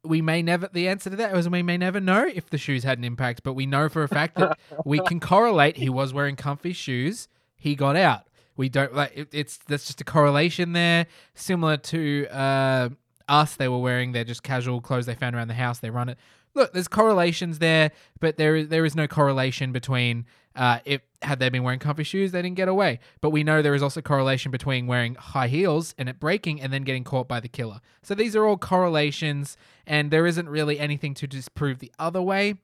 we 0.03 0.21
may 0.21 0.43
never. 0.43 0.69
The 0.71 0.88
answer 0.88 1.09
to 1.09 1.15
that 1.15 1.36
is 1.36 1.49
we 1.49 1.63
may 1.63 1.77
never 1.77 1.99
know 1.99 2.27
if 2.27 2.49
the 2.49 2.59
shoes 2.59 2.84
had 2.84 2.99
an 2.99 3.03
impact, 3.03 3.41
but 3.43 3.53
we 3.53 3.65
know 3.65 3.89
for 3.89 4.03
a 4.03 4.07
fact 4.07 4.36
that 4.36 4.59
we 4.86 4.99
can 5.07 5.19
correlate. 5.19 5.77
He 5.77 5.89
was 5.89 6.13
wearing 6.13 6.36
comfy 6.36 6.73
shoes. 6.73 7.27
He 7.55 7.75
got 7.75 7.95
out. 7.95 8.27
We 8.55 8.69
don't 8.69 8.93
like 8.93 9.13
it, 9.15 9.30
it's 9.32 9.57
that's 9.67 9.88
just 9.88 9.99
a 10.01 10.03
correlation 10.03 10.73
there, 10.73 11.07
similar 11.34 11.77
to 11.77 12.27
uh, 12.30 12.89
us. 13.27 13.55
They 13.55 13.67
were 13.67 13.80
wearing 13.80 14.11
their 14.11 14.25
just 14.25 14.43
casual 14.43 14.80
clothes 14.80 15.07
they 15.07 15.15
found 15.15 15.36
around 15.36 15.47
the 15.47 15.53
house. 15.55 15.80
They 15.80 15.89
run 15.89 16.09
it. 16.09 16.19
Look, 16.53 16.73
there's 16.73 16.88
correlations 16.88 17.59
there, 17.59 17.91
but 18.19 18.38
there 18.38 18.55
is 18.55 18.67
there 18.67 18.86
is 18.86 18.95
no 18.95 19.07
correlation 19.07 19.71
between 19.71 20.25
uh, 20.56 20.80
if 20.86 21.02
had 21.22 21.39
they 21.39 21.50
been 21.50 21.64
wearing 21.64 21.80
comfy 21.80 22.04
shoes, 22.04 22.32
they 22.32 22.41
didn't 22.41 22.56
get 22.56 22.68
away. 22.68 23.00
But 23.22 23.32
we 23.32 23.43
know 23.43 23.62
there 23.62 23.76
is 23.76 23.84
also 23.84 24.02
correlation 24.02 24.52
between 24.52 24.88
wearing 24.88 25.16
high 25.16 25.47
heels 25.47 25.93
and 25.97 26.08
it 26.08 26.20
breaking 26.20 26.62
and 26.62 26.72
then 26.72 26.84
getting 26.84 27.04
caught 27.04 27.28
by 27.28 27.39
the 27.39 27.47
killer. 27.47 27.82
So 28.04 28.16
these 28.16 28.36
are 28.36 28.45
all 28.45 28.58
correlations, 28.58 29.58
and 29.86 30.12
there 30.12 30.26
isn't 30.26 30.50
really 30.50 30.80
anything 30.80 31.14
to 31.16 31.28
disprove 31.28 31.80
the 31.80 31.91
other 32.00 32.22
way. 32.22 32.56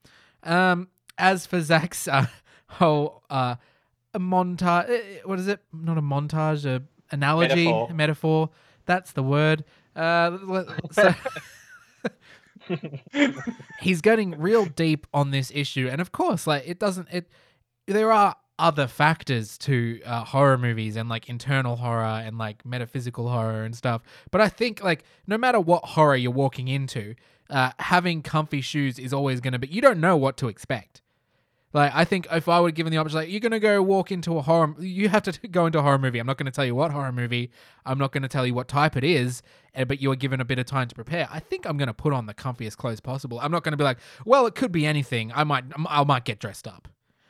Um, 0.42 0.88
as 1.18 1.46
for 1.46 1.60
Zac's 1.60 2.08
uh, 2.08 2.26
whole 2.68 3.22
uh, 3.30 3.56
a 4.14 4.18
montage. 4.20 5.24
What 5.24 5.38
is 5.38 5.48
it? 5.48 5.60
Not 5.72 5.98
a 5.98 6.02
montage. 6.02 6.64
A 6.64 6.82
analogy. 7.10 7.66
Metaphor. 7.66 7.94
metaphor. 7.94 8.50
That's 8.86 9.12
the 9.12 9.22
word. 9.22 9.64
Uh, 9.94 10.64
so 10.92 11.14
he's 13.80 14.00
getting 14.00 14.38
real 14.38 14.66
deep 14.66 15.06
on 15.12 15.30
this 15.30 15.52
issue, 15.54 15.88
and 15.90 16.00
of 16.00 16.12
course, 16.12 16.46
like 16.46 16.64
it 16.66 16.78
doesn't. 16.78 17.08
It 17.10 17.28
there 17.86 18.12
are 18.12 18.36
other 18.58 18.86
factors 18.86 19.58
to 19.58 20.00
uh, 20.04 20.24
horror 20.24 20.56
movies 20.56 20.96
and 20.96 21.08
like 21.08 21.28
internal 21.28 21.76
horror 21.76 22.04
and 22.04 22.38
like 22.38 22.64
metaphysical 22.64 23.28
horror 23.28 23.64
and 23.64 23.76
stuff. 23.76 24.02
But 24.30 24.40
I 24.40 24.48
think 24.48 24.82
like 24.82 25.04
no 25.26 25.36
matter 25.36 25.60
what 25.60 25.84
horror 25.84 26.16
you're 26.16 26.30
walking 26.30 26.68
into, 26.68 27.14
uh, 27.50 27.72
having 27.78 28.22
comfy 28.22 28.60
shoes 28.60 28.98
is 28.98 29.12
always 29.12 29.40
going 29.40 29.52
to 29.52 29.58
be. 29.58 29.68
You 29.68 29.80
don't 29.80 30.00
know 30.00 30.16
what 30.16 30.36
to 30.38 30.48
expect. 30.48 31.02
Like 31.72 31.92
I 31.94 32.04
think 32.06 32.26
if 32.32 32.48
I 32.48 32.60
were 32.60 32.70
given 32.70 32.90
the 32.90 32.96
option, 32.96 33.18
like 33.18 33.28
you're 33.28 33.40
gonna 33.40 33.60
go 33.60 33.82
walk 33.82 34.10
into 34.10 34.38
a 34.38 34.42
horror, 34.42 34.74
you 34.80 35.10
have 35.10 35.24
to 35.24 35.48
go 35.50 35.66
into 35.66 35.78
a 35.78 35.82
horror 35.82 35.98
movie. 35.98 36.18
I'm 36.18 36.26
not 36.26 36.38
gonna 36.38 36.50
tell 36.50 36.64
you 36.64 36.74
what 36.74 36.90
horror 36.90 37.12
movie. 37.12 37.50
I'm 37.84 37.98
not 37.98 38.12
gonna 38.12 38.28
tell 38.28 38.46
you 38.46 38.54
what 38.54 38.66
type 38.66 38.96
it 38.96 39.04
is, 39.04 39.42
eh, 39.74 39.84
but 39.84 40.00
you 40.00 40.10
are 40.10 40.16
given 40.16 40.40
a 40.40 40.44
bit 40.46 40.58
of 40.58 40.64
time 40.64 40.88
to 40.88 40.94
prepare. 40.94 41.28
I 41.30 41.38
think 41.38 41.66
I'm 41.66 41.76
gonna 41.76 41.92
put 41.92 42.14
on 42.14 42.24
the 42.24 42.32
comfiest 42.32 42.78
clothes 42.78 43.00
possible. 43.00 43.38
I'm 43.40 43.50
not 43.50 43.62
gonna 43.62 43.76
be 43.76 43.84
like, 43.84 43.98
well, 44.24 44.46
it 44.46 44.54
could 44.54 44.72
be 44.72 44.86
anything. 44.86 45.32
I 45.34 45.44
might, 45.44 45.64
I 45.86 46.02
might 46.04 46.24
get 46.24 46.38
dressed 46.38 46.66
up. 46.66 46.88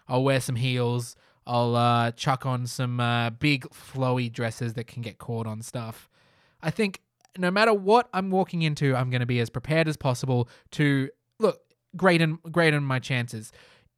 I'll 0.08 0.24
wear 0.24 0.40
some 0.40 0.56
heels. 0.56 1.16
I'll 1.46 1.76
uh, 1.76 2.10
chuck 2.12 2.44
on 2.44 2.66
some 2.66 2.98
uh, 2.98 3.30
big 3.30 3.66
flowy 3.70 4.32
dresses 4.32 4.74
that 4.74 4.86
can 4.86 5.02
get 5.02 5.18
caught 5.18 5.46
on 5.46 5.62
stuff. 5.62 6.08
I 6.60 6.70
think 6.70 7.00
no 7.38 7.50
matter 7.50 7.72
what 7.72 8.08
I'm 8.12 8.30
walking 8.30 8.62
into, 8.62 8.96
I'm 8.96 9.10
going 9.10 9.20
to 9.20 9.26
be 9.26 9.40
as 9.40 9.50
prepared 9.50 9.88
as 9.88 9.96
possible 9.96 10.48
to 10.72 11.10
look 11.38 11.60
greaten 11.96 12.38
greaten 12.50 12.82
my 12.82 12.98
chances. 12.98 13.52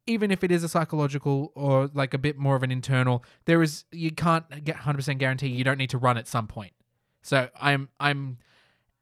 Even 0.05 0.31
if 0.31 0.43
it 0.43 0.51
is 0.51 0.63
a 0.63 0.69
psychological 0.69 1.51
or 1.55 1.89
like 1.93 2.13
a 2.13 2.17
bit 2.17 2.37
more 2.37 2.55
of 2.55 2.63
an 2.63 2.71
internal, 2.71 3.23
there 3.45 3.61
is 3.61 3.85
you 3.91 4.11
can't 4.11 4.63
get 4.63 4.75
100% 4.75 5.17
guarantee 5.17 5.47
you 5.47 5.63
don't 5.63 5.77
need 5.77 5.89
to 5.91 5.97
run 5.97 6.17
at 6.17 6.27
some 6.27 6.47
point. 6.47 6.73
So 7.21 7.49
I'm 7.59 7.89
I'm 7.99 8.37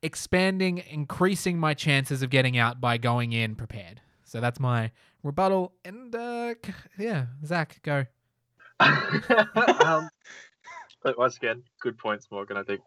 expanding, 0.01 0.83
increasing 0.89 1.59
my 1.59 1.73
chances 1.73 2.21
of 2.21 2.29
getting 2.29 2.57
out 2.57 2.79
by 2.79 2.97
going 2.97 3.33
in 3.33 3.55
prepared. 3.55 4.01
So 4.23 4.39
that's 4.41 4.59
my 4.59 4.91
rebuttal. 5.27 5.73
And 5.85 6.15
uh, 6.15 6.55
yeah, 6.97 7.27
Zac, 7.45 7.79
go. 7.83 8.05
um, 8.79 10.09
once 11.17 11.37
again, 11.37 11.63
good 11.79 11.97
points, 11.97 12.27
Morgan. 12.31 12.57
I 12.57 12.63
think, 12.63 12.81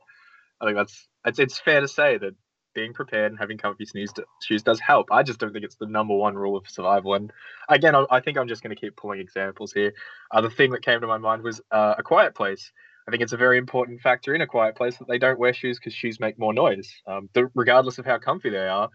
I 0.60 0.64
think 0.64 0.76
that's 0.76 1.08
it's, 1.24 1.38
it's 1.38 1.60
fair 1.60 1.80
to 1.80 1.88
say 1.88 2.18
that 2.18 2.34
being 2.74 2.92
prepared 2.92 3.32
and 3.32 3.38
having 3.38 3.58
comfy 3.58 3.84
shoes, 3.84 4.12
shoes 4.42 4.62
does 4.62 4.80
help. 4.80 5.08
I 5.10 5.22
just 5.22 5.38
don't 5.38 5.52
think 5.52 5.64
it's 5.64 5.76
the 5.76 5.86
number 5.86 6.14
one 6.14 6.36
rule 6.36 6.56
of 6.56 6.68
survival. 6.68 7.14
And 7.14 7.32
again, 7.68 7.94
I, 7.94 8.04
I 8.10 8.20
think 8.20 8.38
I'm 8.38 8.48
just 8.48 8.62
going 8.62 8.74
to 8.74 8.80
keep 8.80 8.96
pulling 8.96 9.20
examples 9.20 9.72
here. 9.72 9.92
Uh, 10.30 10.40
the 10.40 10.50
thing 10.50 10.70
that 10.72 10.82
came 10.82 11.00
to 11.00 11.06
my 11.06 11.18
mind 11.18 11.42
was 11.42 11.60
uh, 11.70 11.94
a 11.98 12.02
quiet 12.02 12.34
place. 12.34 12.72
I 13.08 13.10
think 13.10 13.22
it's 13.22 13.32
a 13.32 13.36
very 13.36 13.58
important 13.58 14.00
factor 14.00 14.34
in 14.34 14.40
a 14.40 14.46
quiet 14.46 14.76
place 14.76 14.96
that 14.98 15.08
they 15.08 15.18
don't 15.18 15.38
wear 15.38 15.52
shoes 15.52 15.78
because 15.78 15.94
shoes 15.94 16.20
make 16.20 16.38
more 16.38 16.54
noise. 16.54 16.92
Um, 17.06 17.28
the, 17.32 17.50
regardless 17.54 17.98
of 17.98 18.06
how 18.06 18.18
comfy 18.18 18.50
they 18.50 18.68
are, 18.68 18.88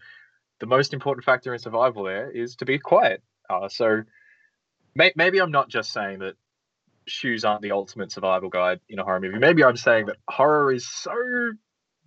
the 0.58 0.66
most 0.66 0.94
important 0.94 1.24
factor 1.24 1.52
in 1.52 1.58
survival 1.58 2.04
there 2.04 2.30
is 2.30 2.56
to 2.56 2.64
be 2.64 2.78
quiet. 2.78 3.22
Uh, 3.48 3.68
so 3.68 4.02
may, 4.94 5.12
maybe 5.16 5.40
I'm 5.40 5.50
not 5.50 5.68
just 5.68 5.92
saying 5.92 6.20
that 6.20 6.34
shoes 7.06 7.44
aren't 7.44 7.62
the 7.62 7.72
ultimate 7.72 8.12
survival 8.12 8.48
guide 8.48 8.80
in 8.88 8.98
a 8.98 9.04
horror 9.04 9.20
movie. 9.20 9.38
Maybe 9.38 9.64
I'm 9.64 9.76
saying 9.76 10.06
that 10.06 10.16
horror 10.28 10.72
is 10.72 10.88
so 10.88 11.12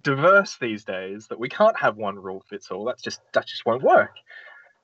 diverse 0.02 0.58
these 0.60 0.86
days 0.86 1.28
that 1.28 1.40
we 1.40 1.50
can't 1.50 1.78
have 1.80 1.98
one 1.98 2.16
rule 2.16 2.44
fits 2.50 2.70
all. 2.72 2.86
That's 2.86 3.02
just 3.02 3.22
that 3.34 3.48
just 3.48 3.66
won't 3.66 3.84
work. 3.84 4.12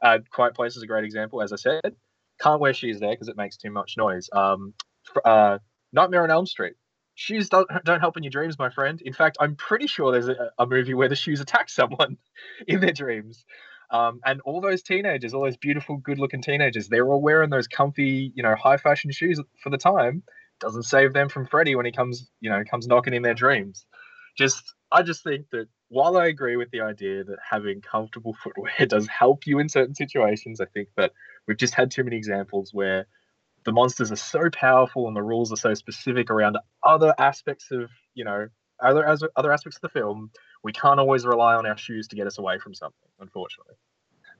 Uh, 0.01 0.19
Quiet 0.31 0.55
Place 0.55 0.75
is 0.75 0.83
a 0.83 0.87
great 0.87 1.05
example, 1.05 1.41
as 1.41 1.53
I 1.53 1.57
said. 1.57 1.95
Can't 2.41 2.59
wear 2.59 2.73
shoes 2.73 2.99
there 2.99 3.11
because 3.11 3.29
it 3.29 3.37
makes 3.37 3.57
too 3.57 3.71
much 3.71 3.95
noise. 3.97 4.29
Um, 4.33 4.73
uh, 5.23 5.59
Nightmare 5.93 6.23
on 6.23 6.31
Elm 6.31 6.45
Street. 6.45 6.73
Shoes 7.15 7.47
don't, 7.47 7.69
don't 7.85 8.01
help 8.01 8.17
in 8.17 8.23
your 8.23 8.31
dreams, 8.31 8.59
my 8.59 8.69
friend. 8.69 9.01
In 9.01 9.13
fact, 9.13 9.37
I'm 9.39 9.55
pretty 9.55 9.87
sure 9.87 10.11
there's 10.11 10.27
a, 10.27 10.51
a 10.59 10.65
movie 10.65 10.93
where 10.93 11.07
the 11.07 11.15
shoes 11.15 11.39
attack 11.39 11.69
someone 11.69 12.17
in 12.67 12.81
their 12.81 12.91
dreams. 12.91 13.45
Um, 13.91 14.19
and 14.25 14.41
all 14.41 14.61
those 14.61 14.81
teenagers, 14.81 15.33
all 15.33 15.43
those 15.43 15.57
beautiful, 15.57 15.97
good-looking 15.97 16.41
teenagers, 16.41 16.87
they're 16.87 17.07
all 17.07 17.21
wearing 17.21 17.49
those 17.49 17.67
comfy, 17.67 18.31
you 18.35 18.43
know, 18.43 18.55
high-fashion 18.55 19.11
shoes 19.11 19.39
for 19.61 19.69
the 19.69 19.77
time. 19.77 20.23
Doesn't 20.59 20.83
save 20.83 21.13
them 21.13 21.29
from 21.29 21.45
Freddy 21.45 21.75
when 21.75 21.85
he 21.85 21.91
comes, 21.91 22.29
you 22.39 22.49
know, 22.49 22.63
comes 22.69 22.87
knocking 22.87 23.13
in 23.13 23.23
their 23.23 23.33
dreams. 23.33 23.85
Just, 24.37 24.73
I 24.91 25.01
just 25.01 25.23
think 25.23 25.49
that 25.51 25.67
while 25.89 26.17
I 26.17 26.27
agree 26.27 26.55
with 26.55 26.71
the 26.71 26.81
idea 26.81 27.23
that 27.23 27.37
having 27.47 27.81
comfortable 27.81 28.33
footwear 28.43 28.85
does 28.87 29.07
help 29.07 29.45
you 29.45 29.59
in 29.59 29.69
certain 29.69 29.95
situations, 29.95 30.59
I 30.59 30.65
think 30.65 30.89
that 30.97 31.11
we've 31.47 31.57
just 31.57 31.73
had 31.73 31.91
too 31.91 32.03
many 32.03 32.17
examples 32.17 32.73
where 32.73 33.05
the 33.65 33.71
monsters 33.71 34.11
are 34.11 34.17
so 34.17 34.49
powerful 34.51 35.07
and 35.07 35.15
the 35.15 35.23
rules 35.23 35.51
are 35.51 35.57
so 35.57 35.73
specific 35.73 36.29
around 36.29 36.57
other 36.83 37.13
aspects 37.17 37.71
of, 37.71 37.89
you 38.13 38.23
know, 38.23 38.47
other 38.79 39.07
other 39.35 39.51
aspects 39.51 39.77
of 39.77 39.81
the 39.81 39.89
film. 39.89 40.31
We 40.65 40.73
can't 40.73 40.99
always 40.99 41.27
rely 41.27 41.53
on 41.53 41.67
our 41.67 41.77
shoes 41.77 42.07
to 42.07 42.15
get 42.15 42.25
us 42.25 42.39
away 42.39 42.57
from 42.57 42.73
something, 42.73 43.07
unfortunately. 43.19 43.75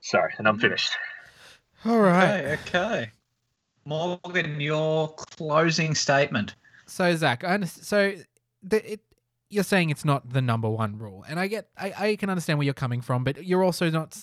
Sorry, 0.00 0.34
and 0.38 0.48
I'm 0.48 0.58
mm. 0.58 0.60
finished. 0.60 0.90
All 1.84 2.00
right. 2.00 2.40
Okay, 2.40 2.58
okay. 2.66 3.10
Morgan, 3.84 4.60
your 4.60 5.14
closing 5.14 5.94
statement. 5.94 6.56
So 6.86 7.14
Zac, 7.14 7.44
I 7.44 7.54
understand. 7.54 7.86
So 7.86 8.14
the, 8.60 8.94
it, 8.94 9.00
you're 9.50 9.62
saying 9.62 9.90
it's 9.90 10.04
not 10.04 10.28
the 10.32 10.42
number 10.42 10.68
one 10.68 10.98
rule, 10.98 11.24
and 11.28 11.38
I 11.38 11.46
get, 11.46 11.68
I, 11.78 11.94
I 11.96 12.16
can 12.16 12.28
understand 12.28 12.58
where 12.58 12.64
you're 12.64 12.74
coming 12.74 13.02
from, 13.02 13.22
but 13.22 13.44
you're 13.44 13.62
also 13.62 13.88
not. 13.88 14.18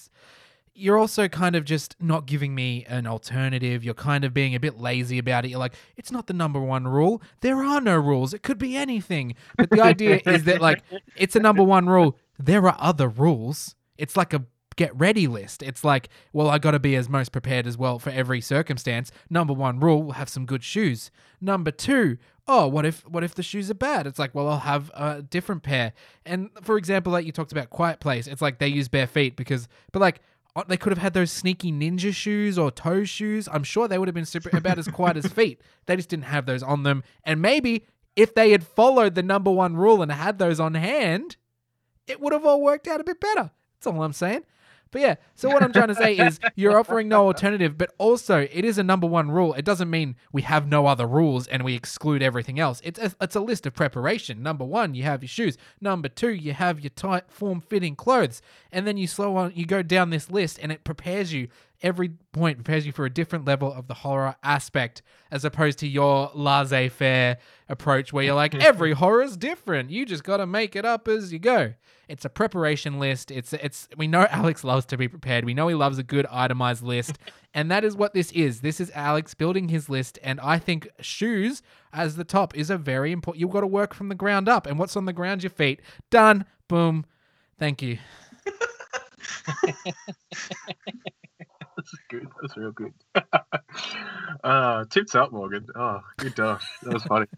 You're 0.75 0.97
also 0.97 1.27
kind 1.27 1.55
of 1.55 1.65
just 1.65 1.95
not 1.99 2.25
giving 2.25 2.55
me 2.55 2.83
an 2.87 3.05
alternative. 3.05 3.83
You're 3.83 3.93
kind 3.93 4.23
of 4.23 4.33
being 4.33 4.55
a 4.55 4.59
bit 4.59 4.79
lazy 4.79 5.19
about 5.19 5.45
it. 5.45 5.49
You're 5.49 5.59
like, 5.59 5.75
it's 5.97 6.11
not 6.11 6.27
the 6.27 6.33
number 6.33 6.59
one 6.59 6.87
rule. 6.87 7.21
There 7.41 7.63
are 7.63 7.79
no 7.79 7.97
rules. 7.97 8.33
It 8.33 8.41
could 8.41 8.57
be 8.57 8.75
anything. 8.75 9.35
But 9.57 9.69
the 9.69 9.81
idea 9.81 10.21
is 10.25 10.45
that 10.45 10.61
like 10.61 10.81
it's 11.15 11.35
a 11.35 11.39
number 11.39 11.63
one 11.63 11.87
rule. 11.87 12.17
There 12.39 12.65
are 12.67 12.75
other 12.79 13.07
rules. 13.07 13.75
It's 13.97 14.17
like 14.17 14.33
a 14.33 14.45
get 14.75 14.95
ready 14.97 15.27
list. 15.27 15.61
It's 15.61 15.83
like, 15.83 16.09
well, 16.31 16.49
I 16.49 16.57
got 16.57 16.71
to 16.71 16.79
be 16.79 16.95
as 16.95 17.07
most 17.09 17.31
prepared 17.31 17.67
as 17.67 17.77
well 17.77 17.99
for 17.99 18.09
every 18.09 18.41
circumstance. 18.41 19.11
Number 19.29 19.53
one 19.53 19.79
rule: 19.79 20.13
have 20.13 20.29
some 20.29 20.45
good 20.45 20.63
shoes. 20.63 21.11
Number 21.39 21.71
two, 21.71 22.17
oh, 22.47 22.67
what 22.67 22.85
if 22.85 23.07
what 23.07 23.23
if 23.23 23.35
the 23.35 23.43
shoes 23.43 23.69
are 23.69 23.75
bad? 23.75 24.07
It's 24.07 24.19
like, 24.19 24.33
well, 24.33 24.47
I'll 24.47 24.59
have 24.59 24.91
a 24.95 25.21
different 25.21 25.63
pair. 25.63 25.93
And 26.25 26.49
for 26.61 26.77
example, 26.77 27.11
like 27.13 27.25
you 27.25 27.31
talked 27.31 27.51
about 27.51 27.69
Quiet 27.69 27.99
Place, 27.99 28.27
it's 28.27 28.41
like 28.41 28.59
they 28.59 28.67
use 28.67 28.87
bare 28.87 29.07
feet 29.07 29.35
because, 29.35 29.67
but 29.91 29.99
like. 29.99 30.21
Uh, 30.55 30.63
They 30.67 30.77
could 30.77 30.91
have 30.91 31.01
had 31.01 31.13
those 31.13 31.31
sneaky 31.31 31.71
ninja 31.71 32.13
shoes 32.13 32.57
or 32.57 32.71
toe 32.71 33.03
shoes. 33.03 33.47
I'm 33.51 33.63
sure 33.63 33.87
they 33.87 33.97
would 33.97 34.07
have 34.07 34.15
been 34.15 34.25
super 34.25 34.55
about 34.55 34.79
as 34.79 34.87
quiet 34.87 35.17
as 35.17 35.27
feet. 35.27 35.61
They 35.85 35.97
just 35.97 36.07
didn't 36.07 36.25
have 36.25 36.45
those 36.45 36.63
on 36.63 36.83
them. 36.83 37.03
And 37.25 37.41
maybe 37.41 37.85
if 38.15 38.33
they 38.33 38.51
had 38.51 38.65
followed 38.65 39.15
the 39.15 39.23
number 39.23 39.51
one 39.51 39.75
rule 39.75 40.01
and 40.01 40.09
had 40.09 40.39
those 40.39 40.59
on 40.59 40.75
hand, 40.75 41.35
it 42.07 42.21
would 42.21 42.31
have 42.31 42.45
all 42.45 42.61
worked 42.61 42.87
out 42.87 43.01
a 43.01 43.03
bit 43.03 43.19
better. 43.19 43.51
That's 43.75 43.87
all 43.87 44.01
I'm 44.01 44.13
saying. 44.13 44.43
But 44.93 45.01
yeah, 45.01 45.15
so 45.35 45.49
what 45.49 45.63
I'm 45.63 45.73
trying 45.73 45.87
to 45.87 45.95
say 45.95 46.15
is 46.15 46.39
you're 46.55 46.79
offering 46.79 47.07
no 47.07 47.25
alternative, 47.25 47.79
but 47.79 47.93
also 47.97 48.47
it 48.51 48.63
is 48.63 48.77
a 48.77 48.83
number 48.83 49.07
one 49.07 49.31
rule. 49.31 49.53
It 49.55 49.65
doesn't 49.65 49.89
mean 49.89 50.15
we 50.31 50.43
have 50.43 50.67
no 50.67 50.85
other 50.85 51.07
rules 51.07 51.47
and 51.47 51.63
we 51.63 51.73
exclude 51.73 52.21
everything 52.21 52.59
else. 52.59 52.79
It's 52.83 52.99
a, 52.99 53.11
it's 53.19 53.35
a 53.35 53.39
list 53.39 53.65
of 53.65 53.73
preparation. 53.73 54.43
Number 54.43 54.63
one, 54.63 54.93
you 54.93 55.01
have 55.03 55.23
your 55.23 55.29
shoes. 55.29 55.57
Number 55.81 56.09
two, 56.09 56.29
you 56.29 56.53
have 56.53 56.79
your 56.79 56.91
tight 56.91 57.23
form 57.27 57.59
fitting 57.59 57.95
clothes. 57.95 58.43
And 58.71 58.85
then 58.85 58.97
you 58.97 59.07
slow 59.07 59.35
on, 59.35 59.51
you 59.55 59.65
go 59.65 59.81
down 59.81 60.11
this 60.11 60.29
list 60.29 60.59
and 60.61 60.71
it 60.71 60.83
prepares 60.83 61.33
you 61.33 61.47
every 61.83 62.09
point 62.31 62.57
prepares 62.57 62.85
you 62.85 62.91
for 62.91 63.05
a 63.05 63.09
different 63.09 63.45
level 63.45 63.71
of 63.71 63.87
the 63.87 63.93
horror 63.93 64.35
aspect, 64.41 65.03
as 65.29 65.45
opposed 65.45 65.77
to 65.79 65.87
your 65.87 66.31
laissez 66.33 66.89
faire 66.89 67.37
approach 67.69 68.13
where 68.13 68.23
you're 68.23 68.35
like, 68.35 68.55
every 68.63 68.93
horror 68.93 69.21
is 69.21 69.37
different. 69.37 69.91
You 69.91 70.05
just 70.05 70.23
got 70.23 70.37
to 70.37 70.47
make 70.47 70.75
it 70.75 70.85
up 70.85 71.07
as 71.07 71.33
you 71.33 71.39
go. 71.39 71.73
It's 72.07 72.25
a 72.25 72.29
preparation 72.29 72.99
list. 72.99 73.31
It's 73.31 73.53
it's 73.53 73.87
we 73.97 74.07
know 74.07 74.27
Alex 74.29 74.63
loves 74.63 74.85
to 74.87 74.97
be 74.97 75.07
prepared. 75.07 75.45
We 75.45 75.53
know 75.53 75.67
he 75.67 75.75
loves 75.75 75.97
a 75.97 76.03
good 76.03 76.25
itemized 76.29 76.83
list, 76.83 77.17
and 77.53 77.69
that 77.71 77.83
is 77.83 77.95
what 77.95 78.13
this 78.13 78.31
is. 78.31 78.61
This 78.61 78.79
is 78.79 78.91
Alex 78.93 79.33
building 79.33 79.69
his 79.69 79.89
list, 79.89 80.19
and 80.23 80.39
I 80.39 80.59
think 80.59 80.89
shoes 81.01 81.61
as 81.91 82.15
the 82.15 82.23
top 82.23 82.55
is 82.57 82.69
a 82.69 82.77
very 82.77 83.11
important. 83.11 83.41
You've 83.41 83.51
got 83.51 83.61
to 83.61 83.67
work 83.67 83.93
from 83.93 84.09
the 84.09 84.15
ground 84.15 84.49
up, 84.49 84.65
and 84.67 84.79
what's 84.79 84.95
on 84.95 85.05
the 85.05 85.13
ground? 85.13 85.43
Your 85.43 85.49
feet. 85.49 85.81
Done. 86.09 86.45
Boom. 86.67 87.05
Thank 87.57 87.81
you. 87.81 87.99
That's 92.13 92.25
good. 92.25 92.31
That's 92.41 92.57
real 92.57 92.71
good. 92.71 92.93
uh, 94.43 94.85
tips 94.85 95.15
up, 95.15 95.31
Morgan. 95.31 95.67
Oh, 95.75 96.01
good 96.17 96.35
dog. 96.35 96.61
That 96.83 96.93
was 96.93 97.03
funny. 97.03 97.27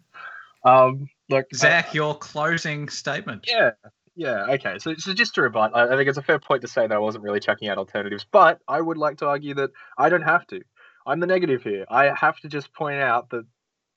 Um, 0.64 1.08
look, 1.28 1.44
uh, 1.54 1.56
Zac, 1.56 1.94
your 1.94 2.18
closing 2.18 2.88
statement. 2.88 3.46
Yeah, 3.46 3.70
yeah. 4.16 4.46
Okay, 4.48 4.80
so, 4.80 4.94
so 4.98 5.14
just 5.14 5.36
to 5.36 5.42
rebut, 5.42 5.70
I, 5.76 5.84
I 5.84 5.96
think 5.96 6.08
it's 6.08 6.18
a 6.18 6.22
fair 6.22 6.40
point 6.40 6.62
to 6.62 6.66
say 6.66 6.88
that 6.88 6.92
I 6.92 6.98
wasn't 6.98 7.22
really 7.22 7.38
checking 7.38 7.68
out 7.68 7.78
alternatives, 7.78 8.26
but 8.28 8.60
I 8.66 8.80
would 8.80 8.96
like 8.96 9.18
to 9.18 9.26
argue 9.26 9.54
that 9.54 9.70
I 9.96 10.08
don't 10.08 10.22
have 10.22 10.44
to. 10.48 10.62
I'm 11.06 11.20
the 11.20 11.28
negative 11.28 11.62
here. 11.62 11.84
I 11.88 12.12
have 12.16 12.40
to 12.40 12.48
just 12.48 12.74
point 12.74 12.98
out 12.98 13.30
that 13.30 13.44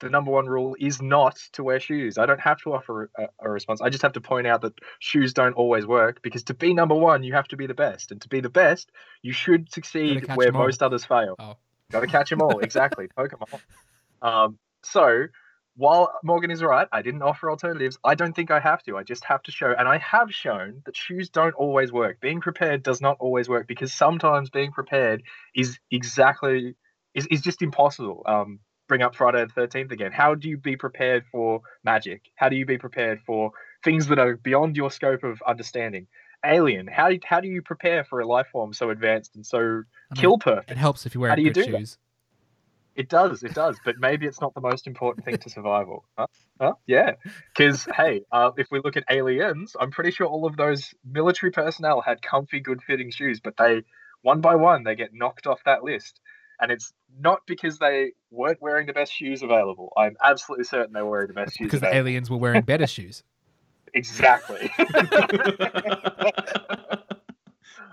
the 0.00 0.10
number 0.10 0.30
one 0.30 0.46
rule 0.46 0.76
is 0.78 1.00
not 1.00 1.36
to 1.52 1.62
wear 1.62 1.78
shoes. 1.78 2.18
I 2.18 2.26
don't 2.26 2.40
have 2.40 2.60
to 2.62 2.72
offer 2.74 3.10
a, 3.16 3.26
a 3.40 3.50
response. 3.50 3.80
I 3.80 3.88
just 3.88 4.02
have 4.02 4.14
to 4.14 4.20
point 4.20 4.46
out 4.46 4.62
that 4.62 4.74
shoes 4.98 5.32
don't 5.32 5.52
always 5.54 5.86
work 5.86 6.22
because 6.22 6.42
to 6.44 6.54
be 6.54 6.74
number 6.74 6.94
one, 6.94 7.22
you 7.22 7.34
have 7.34 7.48
to 7.48 7.56
be 7.56 7.66
the 7.66 7.74
best, 7.74 8.10
and 8.10 8.20
to 8.22 8.28
be 8.28 8.40
the 8.40 8.50
best, 8.50 8.90
you 9.22 9.32
should 9.32 9.72
succeed 9.72 10.26
where 10.34 10.52
most 10.52 10.82
others 10.82 11.04
fail. 11.04 11.36
Oh. 11.38 11.56
Got 11.90 12.00
to 12.00 12.06
catch 12.06 12.30
them 12.30 12.40
all. 12.40 12.60
Exactly. 12.70 13.08
Pokemon. 13.16 13.60
Um, 14.22 14.58
so 14.82 15.26
while 15.76 16.12
Morgan 16.22 16.50
is 16.50 16.62
right, 16.62 16.86
I 16.92 17.02
didn't 17.02 17.22
offer 17.22 17.50
alternatives. 17.50 17.98
I 18.04 18.14
don't 18.14 18.34
think 18.34 18.50
I 18.50 18.60
have 18.60 18.82
to. 18.84 18.96
I 18.96 19.02
just 19.02 19.24
have 19.24 19.42
to 19.44 19.50
show, 19.50 19.74
and 19.76 19.88
I 19.88 19.98
have 19.98 20.32
shown 20.32 20.82
that 20.84 20.96
shoes 20.96 21.30
don't 21.30 21.54
always 21.54 21.90
work. 21.90 22.20
Being 22.20 22.40
prepared 22.40 22.82
does 22.82 23.00
not 23.00 23.16
always 23.18 23.48
work 23.48 23.66
because 23.66 23.92
sometimes 23.92 24.50
being 24.50 24.72
prepared 24.72 25.22
is 25.54 25.78
exactly 25.90 26.76
is, 27.14 27.26
is 27.28 27.40
just 27.40 27.62
impossible. 27.62 28.22
Um, 28.26 28.60
bring 28.90 29.02
up 29.02 29.14
Friday 29.14 29.44
the 29.44 29.52
Thirteenth 29.52 29.92
again. 29.92 30.10
How 30.10 30.34
do 30.34 30.48
you 30.48 30.58
be 30.58 30.76
prepared 30.76 31.24
for 31.30 31.62
magic? 31.84 32.22
How 32.34 32.48
do 32.48 32.56
you 32.56 32.66
be 32.66 32.76
prepared 32.76 33.20
for 33.24 33.52
things 33.84 34.08
that 34.08 34.18
are 34.18 34.36
beyond 34.36 34.76
your 34.76 34.90
scope 34.90 35.22
of 35.22 35.40
understanding? 35.46 36.08
Alien. 36.44 36.88
How 36.88 37.08
do 37.08 37.18
how 37.24 37.40
do 37.40 37.46
you 37.46 37.62
prepare 37.62 38.02
for 38.02 38.18
a 38.18 38.26
life 38.26 38.48
form 38.50 38.72
so 38.72 38.90
advanced 38.90 39.36
and 39.36 39.46
so 39.46 39.58
I 39.58 39.62
mean, 39.62 39.84
kill 40.16 40.38
perfect? 40.38 40.72
It 40.72 40.76
helps 40.76 41.06
if 41.06 41.14
you 41.14 41.20
wear 41.20 41.30
How 41.30 41.36
do 41.36 41.42
you 41.42 41.52
good 41.52 41.66
do 41.66 41.72
that? 41.72 41.78
shoes. 41.78 41.98
It 42.96 43.08
does, 43.08 43.44
it 43.44 43.54
does, 43.54 43.78
but 43.84 43.94
maybe 44.00 44.26
it's 44.26 44.40
not 44.40 44.52
the 44.54 44.60
most 44.60 44.88
important 44.88 45.24
thing 45.24 45.38
to 45.38 45.48
survival. 45.48 46.04
Huh? 46.18 46.26
Huh? 46.60 46.72
Yeah, 46.88 47.12
because 47.56 47.86
hey, 47.96 48.22
uh, 48.32 48.50
if 48.56 48.66
we 48.72 48.80
look 48.84 48.96
at 48.96 49.04
aliens, 49.08 49.76
I'm 49.80 49.92
pretty 49.92 50.10
sure 50.10 50.26
all 50.26 50.46
of 50.46 50.56
those 50.56 50.92
military 51.04 51.52
personnel 51.52 52.00
had 52.00 52.20
comfy, 52.20 52.58
good-fitting 52.58 53.12
shoes, 53.12 53.40
but 53.40 53.56
they, 53.56 53.84
one 54.22 54.40
by 54.40 54.56
one, 54.56 54.82
they 54.82 54.96
get 54.96 55.14
knocked 55.14 55.46
off 55.46 55.60
that 55.64 55.84
list, 55.84 56.20
and 56.60 56.70
it's 56.70 56.92
not 57.18 57.40
because 57.46 57.78
they 57.78 58.12
weren't 58.30 58.60
wearing 58.60 58.86
the 58.86 58.92
best 58.92 59.12
shoes 59.12 59.42
available. 59.42 59.92
I'm 59.96 60.16
absolutely 60.22 60.64
certain 60.64 60.92
they 60.92 61.02
were 61.02 61.10
wearing 61.10 61.28
the 61.28 61.34
best 61.34 61.56
shoes 61.56 61.66
Because 61.66 61.80
the 61.80 61.94
aliens 61.94 62.30
were 62.30 62.36
wearing 62.36 62.62
better 62.62 62.86
shoes. 62.86 63.22
Exactly. 63.92 64.70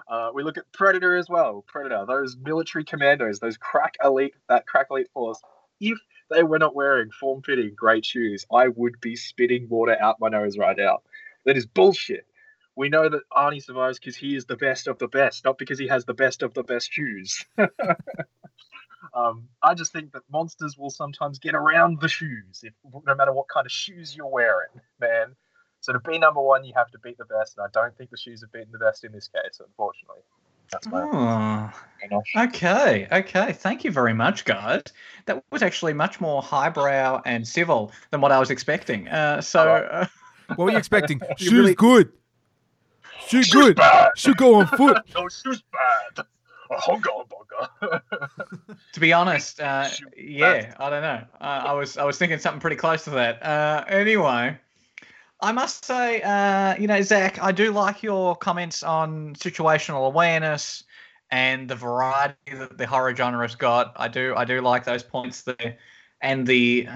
Uh, 0.07 0.31
we 0.33 0.41
look 0.41 0.57
at 0.57 0.71
Predator 0.71 1.17
as 1.17 1.27
well. 1.27 1.65
Predator, 1.67 2.05
those 2.07 2.37
military 2.37 2.85
commandos, 2.85 3.39
those 3.39 3.57
crack 3.57 3.95
elite, 4.03 4.33
that 4.47 4.65
crack 4.65 4.87
elite 4.89 5.09
force. 5.13 5.41
If 5.81 5.97
they 6.31 6.43
were 6.43 6.59
not 6.59 6.75
wearing 6.75 7.11
form-fitting 7.11 7.73
great 7.75 8.05
shoes, 8.05 8.45
I 8.53 8.69
would 8.69 9.01
be 9.01 9.15
spitting 9.15 9.67
water 9.69 9.97
out 9.99 10.17
my 10.19 10.29
nose 10.29 10.57
right 10.57 10.77
now. 10.77 10.99
That 11.45 11.57
is 11.57 11.65
bullshit. 11.65 12.25
We 12.75 12.89
know 12.89 13.09
that 13.09 13.21
Arnie 13.35 13.63
survives 13.63 13.99
because 13.99 14.15
he 14.15 14.35
is 14.35 14.45
the 14.45 14.55
best 14.55 14.87
of 14.87 14.99
the 14.99 15.07
best, 15.07 15.43
not 15.43 15.57
because 15.57 15.79
he 15.79 15.87
has 15.87 16.05
the 16.05 16.13
best 16.13 16.43
of 16.43 16.53
the 16.53 16.63
best 16.63 16.91
shoes. 16.91 17.43
um, 19.13 19.47
I 19.63 19.73
just 19.73 19.91
think 19.93 20.11
that 20.13 20.23
monsters 20.31 20.77
will 20.77 20.89
sometimes 20.89 21.39
get 21.39 21.55
around 21.55 21.99
the 22.01 22.07
shoes, 22.09 22.61
if, 22.63 22.73
no 23.05 23.15
matter 23.15 23.33
what 23.33 23.47
kind 23.47 23.65
of 23.65 23.71
shoes 23.71 24.15
you're 24.15 24.27
wearing, 24.27 24.69
man. 24.99 25.35
So 25.81 25.93
to 25.93 25.99
be 25.99 26.17
number 26.17 26.41
one, 26.41 26.63
you 26.63 26.73
have 26.75 26.89
to 26.91 26.99
beat 26.99 27.17
the 27.17 27.25
best, 27.25 27.57
and 27.57 27.65
I 27.65 27.69
don't 27.71 27.95
think 27.97 28.09
the 28.09 28.17
shoes 28.17 28.41
have 28.41 28.51
beaten 28.51 28.71
the 28.71 28.79
best 28.79 29.03
in 29.03 29.11
this 29.11 29.27
case, 29.27 29.59
unfortunately. 29.65 30.21
That's 30.71 30.87
my 30.87 31.71
Oh, 32.33 32.43
okay, 32.45 33.07
okay. 33.11 33.53
Thank 33.53 33.83
you 33.85 33.91
very 33.91 34.13
much, 34.13 34.43
guys. 34.43 34.83
That 35.25 35.41
was 35.51 35.63
actually 35.63 35.93
much 35.93 36.19
more 36.19 36.41
highbrow 36.41 37.21
and 37.25 37.47
civil 37.47 37.91
than 38.11 38.19
what 38.19 38.31
I 38.33 38.39
was 38.39 38.49
expecting. 38.51 39.07
Uh, 39.07 39.39
so, 39.39 39.61
uh, 39.61 40.07
What 40.55 40.65
were 40.65 40.71
you 40.71 40.77
expecting? 40.77 41.21
You 41.39 41.45
shoes 41.45 41.53
really- 41.53 41.75
good. 41.75 42.11
Shoe 43.27 43.43
Shoes 43.43 43.53
good. 43.53 43.75
bad. 43.77 44.11
Should 44.15 44.37
go 44.37 44.55
on 44.55 44.67
foot. 44.67 44.97
no 45.15 45.27
shoes 45.27 45.61
bad. 45.71 46.25
A 46.71 46.75
honga 46.75 47.07
to 48.93 48.99
be 48.99 49.13
honest, 49.13 49.59
uh, 49.59 49.89
yeah, 50.15 50.73
I 50.79 50.89
don't 50.89 51.01
know. 51.01 51.23
Uh, 51.39 51.63
I 51.67 51.73
was 51.73 51.97
I 51.97 52.03
was 52.03 52.17
thinking 52.17 52.39
something 52.39 52.61
pretty 52.61 52.75
close 52.75 53.03
to 53.05 53.11
that. 53.11 53.43
Uh, 53.43 53.83
anyway, 53.87 54.57
I 55.41 55.51
must 55.51 55.85
say, 55.85 56.21
uh, 56.21 56.75
you 56.77 56.87
know, 56.87 57.01
Zac, 57.01 57.41
I 57.41 57.51
do 57.51 57.71
like 57.71 58.03
your 58.03 58.35
comments 58.35 58.83
on 58.83 59.35
situational 59.35 60.07
awareness 60.07 60.83
and 61.29 61.69
the 61.69 61.75
variety 61.75 62.35
that 62.53 62.77
the 62.77 62.87
horror 62.87 63.15
genre's 63.15 63.55
got. 63.55 63.93
I 63.95 64.07
do 64.07 64.33
I 64.35 64.45
do 64.45 64.61
like 64.61 64.83
those 64.85 65.03
points 65.03 65.43
there, 65.43 65.77
and 66.21 66.47
the 66.47 66.87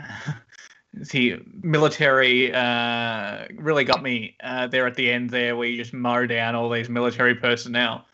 the 0.93 1.39
military 1.61 2.53
uh, 2.53 3.45
really 3.55 3.83
got 3.83 4.01
me 4.03 4.35
uh, 4.43 4.67
there 4.67 4.87
at 4.87 4.95
the 4.95 5.11
end 5.11 5.29
there, 5.29 5.55
where 5.55 5.67
you 5.67 5.77
just 5.77 5.93
mow 5.93 6.25
down 6.25 6.55
all 6.55 6.69
these 6.69 6.89
military 6.89 7.35
personnel. 7.35 8.05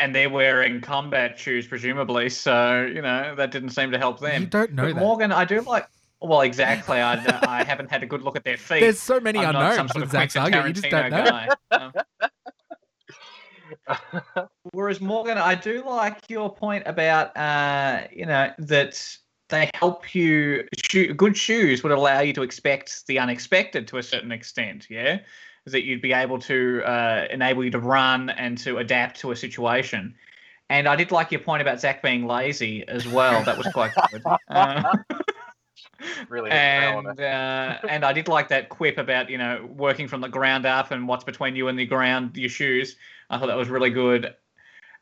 And 0.00 0.14
they're 0.14 0.30
wearing 0.30 0.80
combat 0.80 1.38
shoes, 1.38 1.66
presumably. 1.66 2.30
So 2.30 2.82
you 2.92 3.02
know 3.02 3.34
that 3.36 3.50
didn't 3.50 3.70
seem 3.70 3.90
to 3.92 3.98
help 3.98 4.20
them. 4.20 4.42
You 4.42 4.48
don't 4.48 4.72
know 4.72 4.84
But 4.84 4.94
that. 4.94 5.00
Morgan, 5.00 5.32
I 5.32 5.44
do 5.44 5.60
like. 5.60 5.86
Well, 6.22 6.42
exactly. 6.42 7.00
I, 7.00 7.14
I 7.46 7.64
haven't 7.64 7.90
had 7.90 8.02
a 8.02 8.06
good 8.06 8.22
look 8.22 8.36
at 8.36 8.44
their 8.44 8.58
feet. 8.58 8.80
There's 8.80 8.98
so 8.98 9.20
many 9.20 9.38
I'm 9.38 9.54
not 9.54 9.74
some 9.74 9.86
unknowns 9.86 9.92
sort 9.92 10.04
of 10.04 10.10
Zac's 10.10 10.36
argument. 10.36 10.68
You 10.68 10.82
just 10.82 10.90
don't 10.90 11.10
know. 11.10 11.24
guy. 11.24 11.48
Um, 11.70 11.92
whereas 14.72 15.00
Morgan, 15.00 15.38
I 15.38 15.54
do 15.54 15.82
like 15.84 16.28
your 16.28 16.54
point 16.54 16.84
about 16.86 17.36
uh, 17.36 18.02
you 18.12 18.26
know 18.26 18.52
that 18.58 19.16
they 19.48 19.70
help 19.74 20.14
you. 20.14 20.64
Shoe, 20.76 21.14
good 21.14 21.36
shoes 21.36 21.82
would 21.82 21.92
allow 21.92 22.20
you 22.20 22.32
to 22.34 22.42
expect 22.42 23.06
the 23.06 23.18
unexpected 23.18 23.88
to 23.88 23.98
a 23.98 24.02
certain 24.02 24.32
extent. 24.32 24.86
Yeah, 24.90 25.20
that 25.66 25.84
you'd 25.84 26.02
be 26.02 26.12
able 26.12 26.38
to 26.38 26.82
uh, 26.84 27.26
enable 27.30 27.64
you 27.64 27.70
to 27.70 27.78
run 27.78 28.30
and 28.30 28.56
to 28.58 28.78
adapt 28.78 29.20
to 29.20 29.30
a 29.30 29.36
situation. 29.36 30.14
And 30.68 30.86
I 30.86 30.96
did 30.96 31.10
like 31.10 31.32
your 31.32 31.40
point 31.40 31.62
about 31.62 31.80
Zac 31.80 32.02
being 32.02 32.26
lazy 32.26 32.86
as 32.86 33.06
well. 33.06 33.42
That 33.44 33.58
was 33.58 33.66
quite 33.72 33.92
good. 34.10 34.22
Uh, 34.48 34.92
really 36.28 36.50
hit 36.50 36.56
the 36.56 36.80
nail 36.80 36.98
on 36.98 37.06
and 37.06 37.20
uh, 37.20 37.78
and 37.88 38.04
I 38.04 38.12
did 38.12 38.28
like 38.28 38.48
that 38.48 38.68
quip 38.68 38.98
about 38.98 39.30
you 39.30 39.38
know 39.38 39.68
working 39.74 40.08
from 40.08 40.20
the 40.20 40.28
ground 40.28 40.66
up 40.66 40.90
and 40.90 41.06
what's 41.06 41.24
between 41.24 41.56
you 41.56 41.68
and 41.68 41.78
the 41.78 41.86
ground, 41.86 42.36
your 42.36 42.50
shoes. 42.50 42.96
I 43.28 43.38
thought 43.38 43.46
that 43.46 43.56
was 43.56 43.68
really 43.68 43.90
good, 43.90 44.34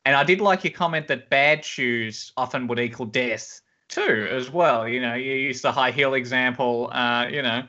and 0.04 0.16
I 0.16 0.24
did 0.24 0.40
like 0.40 0.64
your 0.64 0.72
comment 0.72 1.09
that 1.09 1.30
bad 1.30 1.64
shoes 1.64 2.32
often 2.36 2.66
would 2.66 2.78
equal 2.78 3.06
death 3.06 3.61
too, 3.88 4.28
as 4.30 4.50
well. 4.50 4.86
You 4.86 5.00
know, 5.00 5.14
you 5.14 5.32
used 5.32 5.62
the 5.62 5.72
high 5.72 5.90
heel 5.90 6.14
example. 6.14 6.90
Uh, 6.92 7.26
you 7.30 7.42
know, 7.42 7.64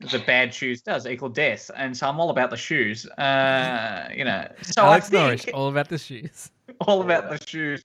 the 0.00 0.18
bad 0.20 0.54
shoes 0.54 0.80
does 0.80 1.06
equal 1.06 1.28
death, 1.28 1.70
and 1.76 1.96
so 1.96 2.08
I'm 2.08 2.18
all 2.18 2.30
about 2.30 2.50
the 2.50 2.56
shoes. 2.56 3.06
Uh, 3.06 4.08
you 4.14 4.24
know, 4.24 4.50
so 4.62 4.82
Alex 4.82 5.06
I 5.06 5.10
think 5.10 5.22
Norris, 5.22 5.46
all 5.52 5.68
about 5.68 5.88
the 5.88 5.98
shoes. 5.98 6.50
all 6.80 7.02
about 7.02 7.28
the 7.30 7.46
shoes. 7.46 7.82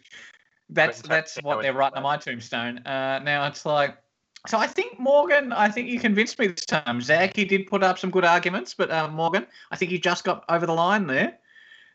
That's 0.69 1.01
that's 1.01 1.37
what 1.43 1.61
they're 1.61 1.73
writing 1.73 1.97
on 1.97 2.03
my 2.03 2.17
tombstone. 2.17 2.79
Uh, 2.79 3.19
now 3.19 3.45
it's 3.47 3.65
like, 3.65 3.97
so 4.47 4.57
I 4.57 4.65
think 4.65 4.97
Morgan, 4.99 5.51
I 5.51 5.69
think 5.69 5.89
you 5.89 5.99
convinced 5.99 6.39
me 6.39 6.47
this 6.47 6.65
time. 6.65 7.01
Zac, 7.01 7.35
he 7.35 7.45
did 7.45 7.67
put 7.67 7.83
up 7.83 7.99
some 7.99 8.09
good 8.09 8.25
arguments, 8.25 8.73
but 8.73 8.89
uh, 8.89 9.09
Morgan, 9.09 9.45
I 9.71 9.75
think 9.75 9.91
you 9.91 9.99
just 9.99 10.23
got 10.23 10.43
over 10.49 10.65
the 10.65 10.73
line 10.73 11.07
there. 11.07 11.37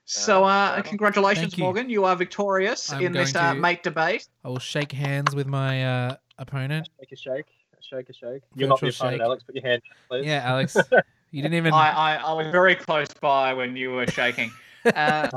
So, 0.05 0.45
uh, 0.45 0.83
congratulations, 0.83 1.57
you. 1.57 1.63
Morgan. 1.63 1.89
You 1.89 2.05
are 2.05 2.17
victorious 2.17 2.93
I'm 2.93 3.01
in 3.01 3.13
this 3.13 3.33
going 3.33 3.45
uh, 3.45 3.55
to- 3.55 3.61
mate 3.61 3.83
debate. 3.83 4.29
I 4.45 4.49
will 4.49 4.59
shake 4.59 4.93
hands 4.93 5.35
with 5.35 5.47
my 5.47 5.85
uh, 5.85 6.17
opponent. 6.39 6.89
Shake 6.99 7.13
a 7.13 7.17
shake. 7.17 7.60
Shake 7.83 8.09
a 8.09 8.13
shake. 8.13 8.43
You're 8.55 8.69
not 8.69 8.81
the 8.81 8.87
Virtual 8.87 9.07
opponent, 9.09 9.21
shake. 9.21 9.25
Alex. 9.25 9.43
Put 9.45 9.55
your 9.55 9.65
hand 9.65 9.83
please. 10.09 10.27
Yeah, 10.27 10.43
Alex. 10.45 10.77
You 11.33 11.43
didn't 11.43 11.55
even. 11.55 11.73
I, 11.73 11.91
I, 11.93 12.15
I 12.17 12.33
was 12.33 12.49
very 12.49 12.75
close 12.75 13.07
by 13.21 13.55
when 13.55 13.77
you 13.77 13.93
were 13.93 14.07
shaking. 14.07 14.51
Uh, 14.97 15.29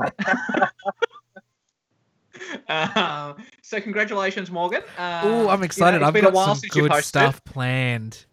uh, 2.68 3.34
so, 3.62 3.80
congratulations, 3.80 4.50
Morgan. 4.50 4.82
Uh, 4.98 5.20
Oh, 5.24 5.48
I'm 5.48 5.60
know, 5.60 5.64
excited. 5.64 5.98
it's 5.98 6.06
I've 6.06 6.14
been 6.14 6.24
a 6.24 6.28
got 6.28 6.34
while 6.34 6.46
some 6.46 6.56
since 6.56 6.72
good 6.74 6.94
stuff 7.04 7.44
planned. 7.44 8.24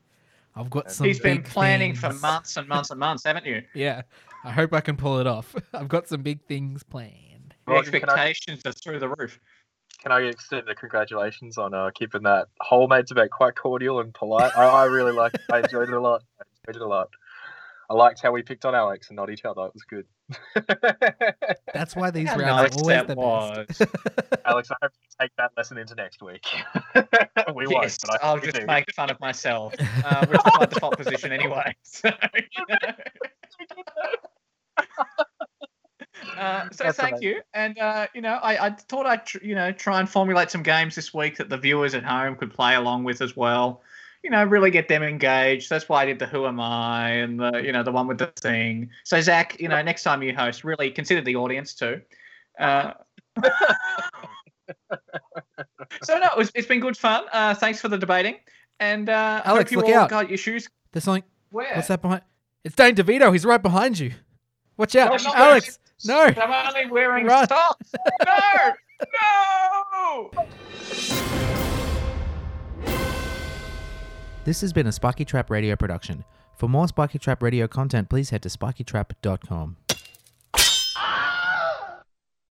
I've 0.55 0.70
got 0.70 0.91
some. 0.91 1.07
He's 1.07 1.20
been 1.20 1.38
big 1.38 1.45
planning 1.45 1.95
for 1.95 2.14
months 2.14 2.57
and 2.57 2.68
months 2.68 2.91
and 2.91 2.99
months, 2.99 3.24
haven't 3.26 3.45
you? 3.45 3.62
Yeah, 3.74 4.01
I 4.43 4.51
hope 4.51 4.74
I 4.74 4.82
can 4.82 4.95
pull 4.97 5.20
it 5.20 5.28
off. 5.28 5.55
I've 5.74 5.88
got 5.89 6.07
some 6.07 6.22
big 6.22 6.41
things 6.45 6.84
planned. 6.84 7.55
The 7.68 7.74
Morgan, 7.74 7.93
I- 7.93 7.97
expectations 7.97 8.62
are 8.66 8.72
through 8.72 8.99
the 8.99 9.09
roof. 9.09 9.39
Can 10.02 10.12
I 10.12 10.22
extend 10.22 10.68
a 10.68 10.74
congratulations 10.74 11.58
on 11.60 11.74
uh, 11.74 11.91
keeping 11.93 12.24
that 12.24 12.47
whole 12.60 12.88
mate 12.88 13.06
debate 13.06 13.30
quite 13.30 13.56
cordial 13.56 13.99
and 13.99 14.14
polite? 14.14 14.52
I, 14.58 14.66
I 14.66 14.86
really 14.86 15.12
like. 15.12 15.34
I 15.52 15.60
enjoyed 15.60 15.89
it 15.89 15.93
a 15.93 15.99
lot. 16.02 16.24
I 16.39 16.43
enjoyed 16.68 16.82
it 16.82 16.86
a 16.86 16.88
lot. 16.88 17.10
I 17.91 17.93
liked 17.93 18.22
how 18.22 18.32
we 18.32 18.41
picked 18.41 18.64
on 18.64 18.74
Alex 18.74 19.10
and 19.10 19.18
not 19.18 19.30
each 19.30 19.43
other. 19.43 19.66
It 19.66 19.74
was 19.74 19.84
good. 19.84 20.06
That's 21.74 21.93
why 21.93 22.10
these 22.10 22.30
How 22.30 22.38
rounds 22.38 22.62
nice 22.64 22.72
are 22.72 22.80
always 22.80 23.08
the 23.08 23.16
was. 23.16 23.68
best. 23.68 23.91
Alex, 24.45 24.72
I 24.72 24.76
hope 24.82 24.91
you 24.93 25.10
take 25.20 25.32
that 25.38 25.52
lesson 25.58 25.78
into 25.78 25.93
next 25.95 26.24
week. 26.24 26.45
we 27.54 27.68
won't, 27.68 27.97
but 28.02 28.12
I 28.14 28.18
I'll 28.26 28.39
just 28.39 28.56
do. 28.56 28.66
make 28.66 28.86
fun 28.95 29.12
of 29.12 29.20
myself, 29.20 29.76
uh, 30.06 30.26
which 30.26 30.39
is 30.39 30.52
my 30.58 30.66
default 30.68 30.97
position 30.97 31.34
anyway. 31.34 31.76
So, 31.84 32.10
you 32.36 32.66
know. 32.70 32.91
Uh, 36.38 36.69
so 36.71 36.86
That's 36.86 36.97
thank 36.97 37.13
amazing. 37.13 37.27
you, 37.27 37.41
and 37.53 37.77
uh, 37.79 38.07
you 38.13 38.21
know, 38.21 38.36
I, 38.41 38.67
I 38.67 38.69
thought 38.71 39.05
I'd 39.05 39.25
tr- 39.25 39.43
you 39.43 39.55
know 39.55 39.71
try 39.71 39.99
and 39.99 40.09
formulate 40.09 40.51
some 40.51 40.63
games 40.63 40.95
this 40.95 41.13
week 41.13 41.38
that 41.38 41.49
the 41.49 41.57
viewers 41.57 41.93
at 41.93 42.03
home 42.03 42.36
could 42.36 42.53
play 42.53 42.75
along 42.75 43.03
with 43.03 43.21
as 43.21 43.36
well. 43.36 43.82
You 44.23 44.29
know, 44.29 44.43
really 44.43 44.69
get 44.71 44.88
them 44.88 45.03
engaged. 45.03 45.69
That's 45.69 45.89
why 45.89 46.03
I 46.03 46.05
did 46.05 46.19
the 46.19 46.27
Who 46.27 46.45
Am 46.45 46.59
I 46.59 47.09
and 47.09 47.39
the 47.39 47.61
you 47.63 47.71
know 47.71 47.84
the 47.84 47.91
one 47.91 48.07
with 48.07 48.17
the 48.19 48.27
thing. 48.27 48.89
So 49.03 49.19
Zac, 49.19 49.59
you 49.59 49.67
know, 49.67 49.82
next 49.82 50.03
time 50.03 50.21
you 50.23 50.36
host, 50.36 50.63
really 50.63 50.91
consider 50.91 51.21
the 51.21 51.36
audience 51.36 51.73
too. 51.73 52.01
Uh, 52.59 52.93
so 56.03 56.17
no, 56.17 56.27
it 56.27 56.38
was, 56.38 56.51
it's 56.53 56.67
been 56.67 56.79
good 56.79 56.97
fun. 56.97 57.25
Uh, 57.32 57.55
thanks 57.55 57.82
for 57.82 57.88
the 57.88 57.97
debating, 57.97 58.36
and 58.79 59.09
uh, 59.09 59.41
Alex, 59.45 59.69
hope 59.69 59.71
you 59.71 59.77
look 59.77 59.88
all 59.88 60.03
out. 60.03 60.09
got 60.09 60.29
your 60.29 60.38
shoes. 60.38 60.69
There's 60.91 61.03
something. 61.03 61.23
Where? 61.49 61.75
What's 61.75 61.88
that 61.88 62.01
behind? 62.01 62.21
It's 62.63 62.75
Danny 62.75 62.93
DeVito. 62.93 63.32
He's 63.32 63.45
right 63.45 63.61
behind 63.61 63.97
you. 63.99 64.11
Watch 64.77 64.95
out, 64.95 65.13
I'm 65.13 65.23
not 65.23 65.36
Alex. 65.36 65.79
No. 66.06 66.22
I'm 66.24 66.68
only 66.76 66.89
wearing 66.91 67.26
Run. 67.26 67.47
socks. 67.47 67.91
No, 69.14 70.30
no. 70.32 70.45
This 74.43 74.62
has 74.62 74.74
been 74.74 74.86
a 74.88 74.91
Spiky 74.91 75.26
Trap 75.26 75.49
Radio 75.49 75.76
production. 75.76 76.24
For 76.56 76.70
more 76.70 76.88
Spiky 76.88 77.18
Trap 77.20 77.41
Radio 77.41 77.68
content, 77.68 78.10
please 78.10 78.30
head 78.30 78.43
to 78.43 78.49
spikytrap.com. 78.49 79.78